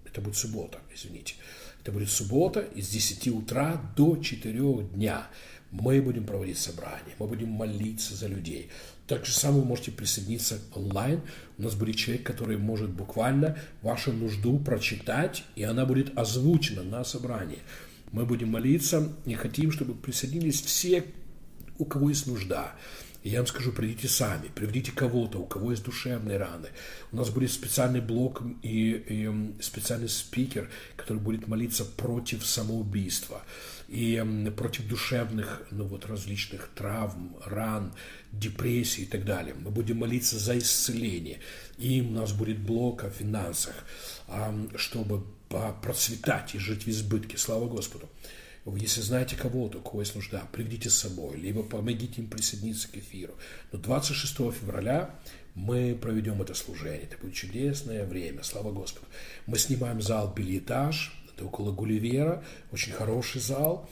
это 0.05 0.21
будет 0.21 0.35
суббота, 0.35 0.79
извините. 0.93 1.35
Это 1.83 1.91
будет 1.91 2.09
суббота 2.09 2.61
из 2.61 2.87
10 2.87 3.27
утра 3.27 3.81
до 3.97 4.15
4 4.15 4.83
дня. 4.93 5.27
Мы 5.69 6.01
будем 6.01 6.25
проводить 6.25 6.57
собрание, 6.57 7.13
мы 7.19 7.27
будем 7.27 7.49
молиться 7.49 8.15
за 8.15 8.27
людей. 8.27 8.69
Так 9.05 9.25
же 9.25 9.33
самое 9.33 9.63
вы 9.63 9.67
можете 9.67 9.91
присоединиться 9.91 10.59
онлайн. 10.73 11.19
У 11.57 11.63
нас 11.63 11.75
будет 11.75 11.97
человек, 11.97 12.25
который 12.25 12.55
может 12.55 12.89
буквально 12.89 13.57
вашу 13.81 14.13
нужду 14.13 14.57
прочитать, 14.59 15.43
и 15.57 15.63
она 15.63 15.85
будет 15.85 16.17
озвучена 16.17 16.83
на 16.83 17.03
собрании. 17.03 17.59
Мы 18.13 18.25
будем 18.25 18.49
молиться 18.49 19.11
и 19.25 19.33
хотим, 19.33 19.73
чтобы 19.73 19.93
присоединились 19.93 20.61
все, 20.61 21.03
у 21.79 21.83
кого 21.83 22.09
есть 22.09 22.27
нужда. 22.27 22.75
И 23.23 23.29
я 23.29 23.39
вам 23.39 23.47
скажу, 23.47 23.71
придите 23.71 24.09
сами, 24.09 24.49
приведите 24.53 24.91
кого-то, 24.91 25.39
у 25.39 25.45
кого 25.45 25.71
есть 25.71 25.83
душевные 25.83 26.37
раны. 26.37 26.67
У 27.13 27.15
нас 27.15 27.29
будет 27.29 27.51
специальный 27.51 28.01
блок 28.01 28.43
и, 28.61 28.91
и 28.91 29.61
специальный 29.61 30.09
спикер, 30.09 30.69
который 30.97 31.19
будет 31.19 31.47
молиться 31.47 31.85
против 31.85 32.45
самоубийства 32.45 33.43
и 33.87 34.21
против 34.57 34.87
душевных, 34.87 35.61
ну 35.71 35.85
вот, 35.85 36.05
различных 36.05 36.69
травм, 36.75 37.37
ран, 37.45 37.93
депрессий 38.33 39.03
и 39.03 39.05
так 39.05 39.23
далее. 39.23 39.55
Мы 39.57 39.71
будем 39.71 39.97
молиться 39.99 40.37
за 40.37 40.57
исцеление. 40.57 41.39
И 41.77 42.01
у 42.01 42.11
нас 42.11 42.33
будет 42.33 42.59
блок 42.59 43.05
о 43.05 43.09
финансах, 43.09 43.75
чтобы 44.75 45.23
процветать 45.81 46.55
и 46.55 46.59
жить 46.59 46.85
в 46.85 46.89
избытке. 46.89 47.37
Слава 47.37 47.67
Господу. 47.67 48.09
Если 48.65 49.01
знаете 49.01 49.35
кого-то, 49.35 49.79
у 49.79 49.81
кого 49.81 50.01
есть 50.01 50.15
нужда, 50.15 50.47
приведите 50.51 50.89
с 50.89 50.95
собой, 50.95 51.35
либо 51.35 51.63
помогите 51.63 52.21
им 52.21 52.29
присоединиться 52.29 52.87
к 52.87 52.95
эфиру. 52.95 53.33
Но 53.71 53.79
26 53.79 54.33
февраля 54.53 55.13
мы 55.53 55.97
проведем 56.01 56.41
это 56.41 56.53
служение. 56.53 57.03
Это 57.03 57.17
будет 57.17 57.33
чудесное 57.33 58.05
время, 58.05 58.43
слава 58.43 58.71
Господу. 58.71 59.05
Мы 59.47 59.57
снимаем 59.57 60.01
зал 60.01 60.33
«Билетаж», 60.33 61.13
это 61.35 61.45
около 61.45 61.71
Гулливера, 61.71 62.43
очень 62.71 62.93
хороший 62.93 63.41
зал. 63.41 63.89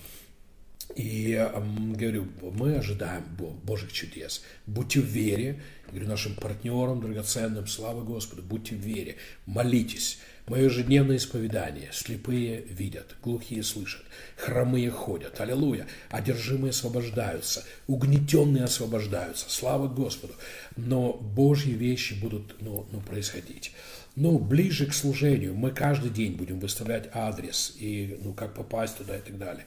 И 0.95 1.49
говорю, 1.95 2.27
мы 2.41 2.75
ожидаем 2.75 3.23
Божьих 3.63 3.91
чудес. 3.91 4.43
Будьте 4.67 4.99
в 4.99 5.05
вере. 5.05 5.61
Говорю 5.89 6.07
нашим 6.07 6.35
партнерам 6.35 7.01
драгоценным, 7.01 7.67
слава 7.67 8.03
Господу, 8.03 8.41
будьте 8.41 8.75
в 8.75 8.79
вере, 8.79 9.17
молитесь. 9.45 10.19
Мое 10.47 10.65
ежедневное 10.65 11.17
исповедание. 11.17 11.89
Слепые 11.93 12.61
видят, 12.61 13.15
глухие 13.23 13.63
слышат, 13.63 14.01
хромые 14.35 14.89
ходят. 14.89 15.39
Аллилуйя. 15.39 15.87
Одержимые 16.09 16.71
освобождаются, 16.71 17.63
угнетенные 17.87 18.63
освобождаются. 18.63 19.45
Слава 19.49 19.87
Господу. 19.87 20.33
Но 20.75 21.13
Божьи 21.13 21.71
вещи 21.71 22.13
будут 22.13 22.55
ну, 22.61 22.85
ну, 22.91 23.01
происходить. 23.01 23.71
Ну, 24.15 24.39
ближе 24.39 24.87
к 24.87 24.93
служению 24.93 25.55
мы 25.55 25.71
каждый 25.71 26.09
день 26.09 26.35
будем 26.35 26.59
выставлять 26.59 27.09
адрес 27.13 27.75
и 27.79 28.17
ну, 28.21 28.33
как 28.33 28.53
попасть 28.53 28.97
туда 28.97 29.17
и 29.17 29.21
так 29.21 29.37
далее. 29.37 29.65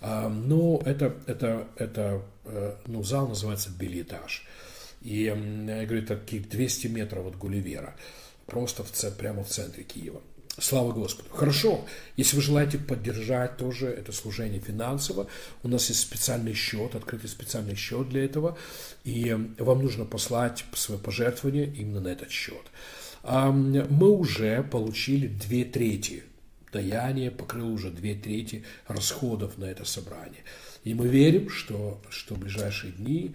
А, 0.00 0.28
но 0.28 0.82
это, 0.84 1.14
это, 1.26 1.66
это 1.76 2.22
э, 2.44 2.74
ну, 2.86 3.02
зал 3.02 3.28
называется 3.28 3.70
билетаж. 3.70 4.44
И 5.00 5.22
я 5.24 5.34
говорю, 5.34 6.02
это 6.02 6.16
таких 6.16 6.48
200 6.48 6.88
метров 6.88 7.26
от 7.26 7.36
Гулливера 7.36 7.94
просто 8.46 8.84
в, 8.84 9.16
прямо 9.16 9.44
в 9.44 9.48
центре 9.48 9.84
Киева. 9.84 10.20
Слава 10.58 10.92
Господу. 10.92 11.28
Хорошо, 11.30 11.84
если 12.16 12.36
вы 12.36 12.42
желаете 12.42 12.78
поддержать 12.78 13.58
тоже 13.58 13.88
это 13.88 14.10
служение 14.12 14.58
финансово, 14.58 15.26
у 15.62 15.68
нас 15.68 15.90
есть 15.90 16.00
специальный 16.00 16.54
счет, 16.54 16.94
открытый 16.94 17.28
специальный 17.28 17.74
счет 17.74 18.08
для 18.08 18.24
этого, 18.24 18.56
и 19.04 19.36
вам 19.58 19.82
нужно 19.82 20.06
послать 20.06 20.64
свое 20.72 20.98
пожертвование 20.98 21.66
именно 21.66 22.00
на 22.00 22.08
этот 22.08 22.30
счет. 22.30 22.62
Мы 23.22 24.08
уже 24.08 24.62
получили 24.62 25.26
две 25.26 25.64
трети 25.64 26.22
даяние 26.76 27.30
покрыло 27.30 27.70
уже 27.70 27.90
две 27.90 28.14
трети 28.14 28.64
расходов 28.86 29.58
на 29.58 29.64
это 29.64 29.84
собрание. 29.84 30.42
И 30.84 30.94
мы 30.94 31.08
верим, 31.08 31.48
что, 31.48 32.00
что 32.10 32.34
в 32.34 32.38
ближайшие 32.38 32.92
дни 32.92 33.34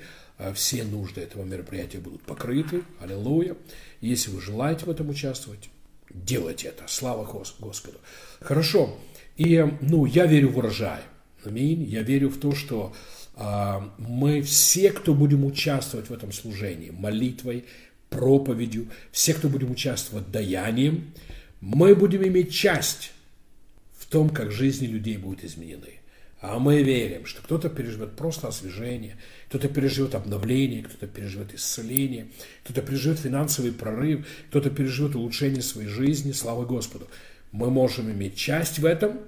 все 0.54 0.84
нужды 0.84 1.22
этого 1.22 1.44
мероприятия 1.44 2.00
будут 2.00 2.22
покрыты. 2.24 2.84
Аллилуйя. 3.00 3.56
Если 4.02 4.32
вы 4.32 4.42
желаете 4.42 4.86
в 4.86 4.90
этом 4.90 5.10
участвовать, 5.10 5.70
делайте 6.10 6.70
это. 6.70 6.84
Слава 6.88 7.26
Господу. 7.60 7.98
Хорошо. 8.40 8.98
И, 9.38 9.66
ну, 9.82 10.06
я 10.06 10.26
верю 10.26 10.50
в 10.50 10.58
урожай. 10.58 11.02
Аминь. 11.44 11.84
Я 11.84 12.02
верю 12.02 12.30
в 12.30 12.38
то, 12.38 12.54
что 12.54 12.94
а, 13.36 13.92
мы 13.98 14.42
все, 14.42 14.92
кто 14.92 15.14
будем 15.14 15.46
участвовать 15.46 16.10
в 16.10 16.14
этом 16.14 16.32
служении, 16.32 16.92
молитвой, 16.92 17.66
проповедью, 18.10 18.88
все, 19.12 19.34
кто 19.34 19.48
будем 19.50 19.72
участвовать 19.72 20.30
даянием, 20.32 21.14
мы 21.62 21.96
будем 21.96 22.24
иметь 22.24 22.54
часть 22.54 23.14
в 23.98 24.06
том, 24.08 24.30
как 24.30 24.52
жизни 24.52 24.86
людей 24.86 25.18
будут 25.18 25.44
изменены. 25.44 26.01
А 26.42 26.58
мы 26.58 26.82
верим, 26.82 27.28
что 27.28 27.44
кто-то 27.44 27.70
переживет 27.70 28.16
просто 28.16 28.48
освежение, 28.48 29.16
кто-то 29.48 29.70
переживет 29.70 30.16
обновление, 30.16 30.82
кто-то 30.82 31.06
переживет 31.06 31.54
исцеление, 31.54 32.30
кто-то 32.64 32.82
переживет 32.82 33.20
финансовый 33.20 33.72
прорыв, 33.72 34.26
кто-то 34.50 34.72
переживет 34.72 35.16
улучшение 35.16 35.62
своей 35.62 35.88
жизни. 35.88 36.32
Слава 36.32 36.66
Господу! 36.66 37.08
Мы 37.52 37.70
можем 37.70 38.10
иметь 38.12 38.36
часть 38.36 38.80
в 38.80 38.86
этом, 38.86 39.20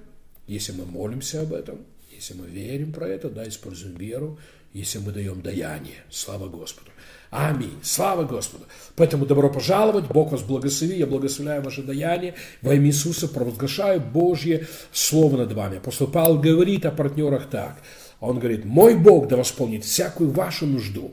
если 0.48 0.72
мы 0.72 0.86
молимся 0.86 1.42
об 1.42 1.52
этом, 1.52 1.78
если 2.10 2.34
мы 2.34 2.48
верим 2.48 2.92
про 2.92 3.06
это, 3.06 3.30
да, 3.30 3.46
используем 3.46 3.94
веру, 3.96 4.36
если 4.72 4.98
мы 4.98 5.12
даем 5.12 5.40
даяние. 5.40 6.02
Слава 6.10 6.48
Господу. 6.48 6.90
Аминь. 7.34 7.80
Слава 7.82 8.22
Господу. 8.22 8.64
Поэтому 8.94 9.26
добро 9.26 9.50
пожаловать. 9.50 10.04
Бог 10.06 10.30
вас 10.30 10.42
благослови. 10.42 10.96
Я 10.96 11.08
благословляю 11.08 11.62
ваше 11.62 11.82
даяние. 11.82 12.34
Во 12.62 12.72
имя 12.72 12.86
Иисуса 12.86 13.26
провозглашаю 13.26 14.00
Божье 14.00 14.68
Слово 14.92 15.38
над 15.38 15.52
вами. 15.52 15.78
Апостол 15.78 16.06
Павел 16.06 16.38
говорит 16.38 16.86
о 16.86 16.92
партнерах 16.92 17.50
так. 17.50 17.78
Он 18.20 18.38
говорит, 18.38 18.64
мой 18.64 18.94
Бог 18.94 19.26
да 19.26 19.36
восполнит 19.36 19.84
всякую 19.84 20.30
вашу 20.30 20.64
нужду 20.66 21.12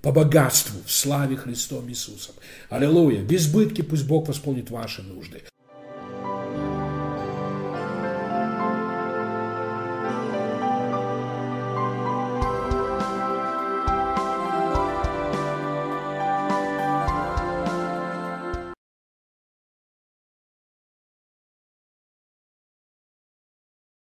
по 0.00 0.10
богатству 0.10 0.80
в 0.86 0.90
славе 0.90 1.36
Христом 1.36 1.86
Иисусом. 1.90 2.34
Аллилуйя. 2.70 3.20
В 3.20 3.30
избытке 3.30 3.82
пусть 3.82 4.06
Бог 4.06 4.26
восполнит 4.26 4.70
ваши 4.70 5.02
нужды. 5.02 5.42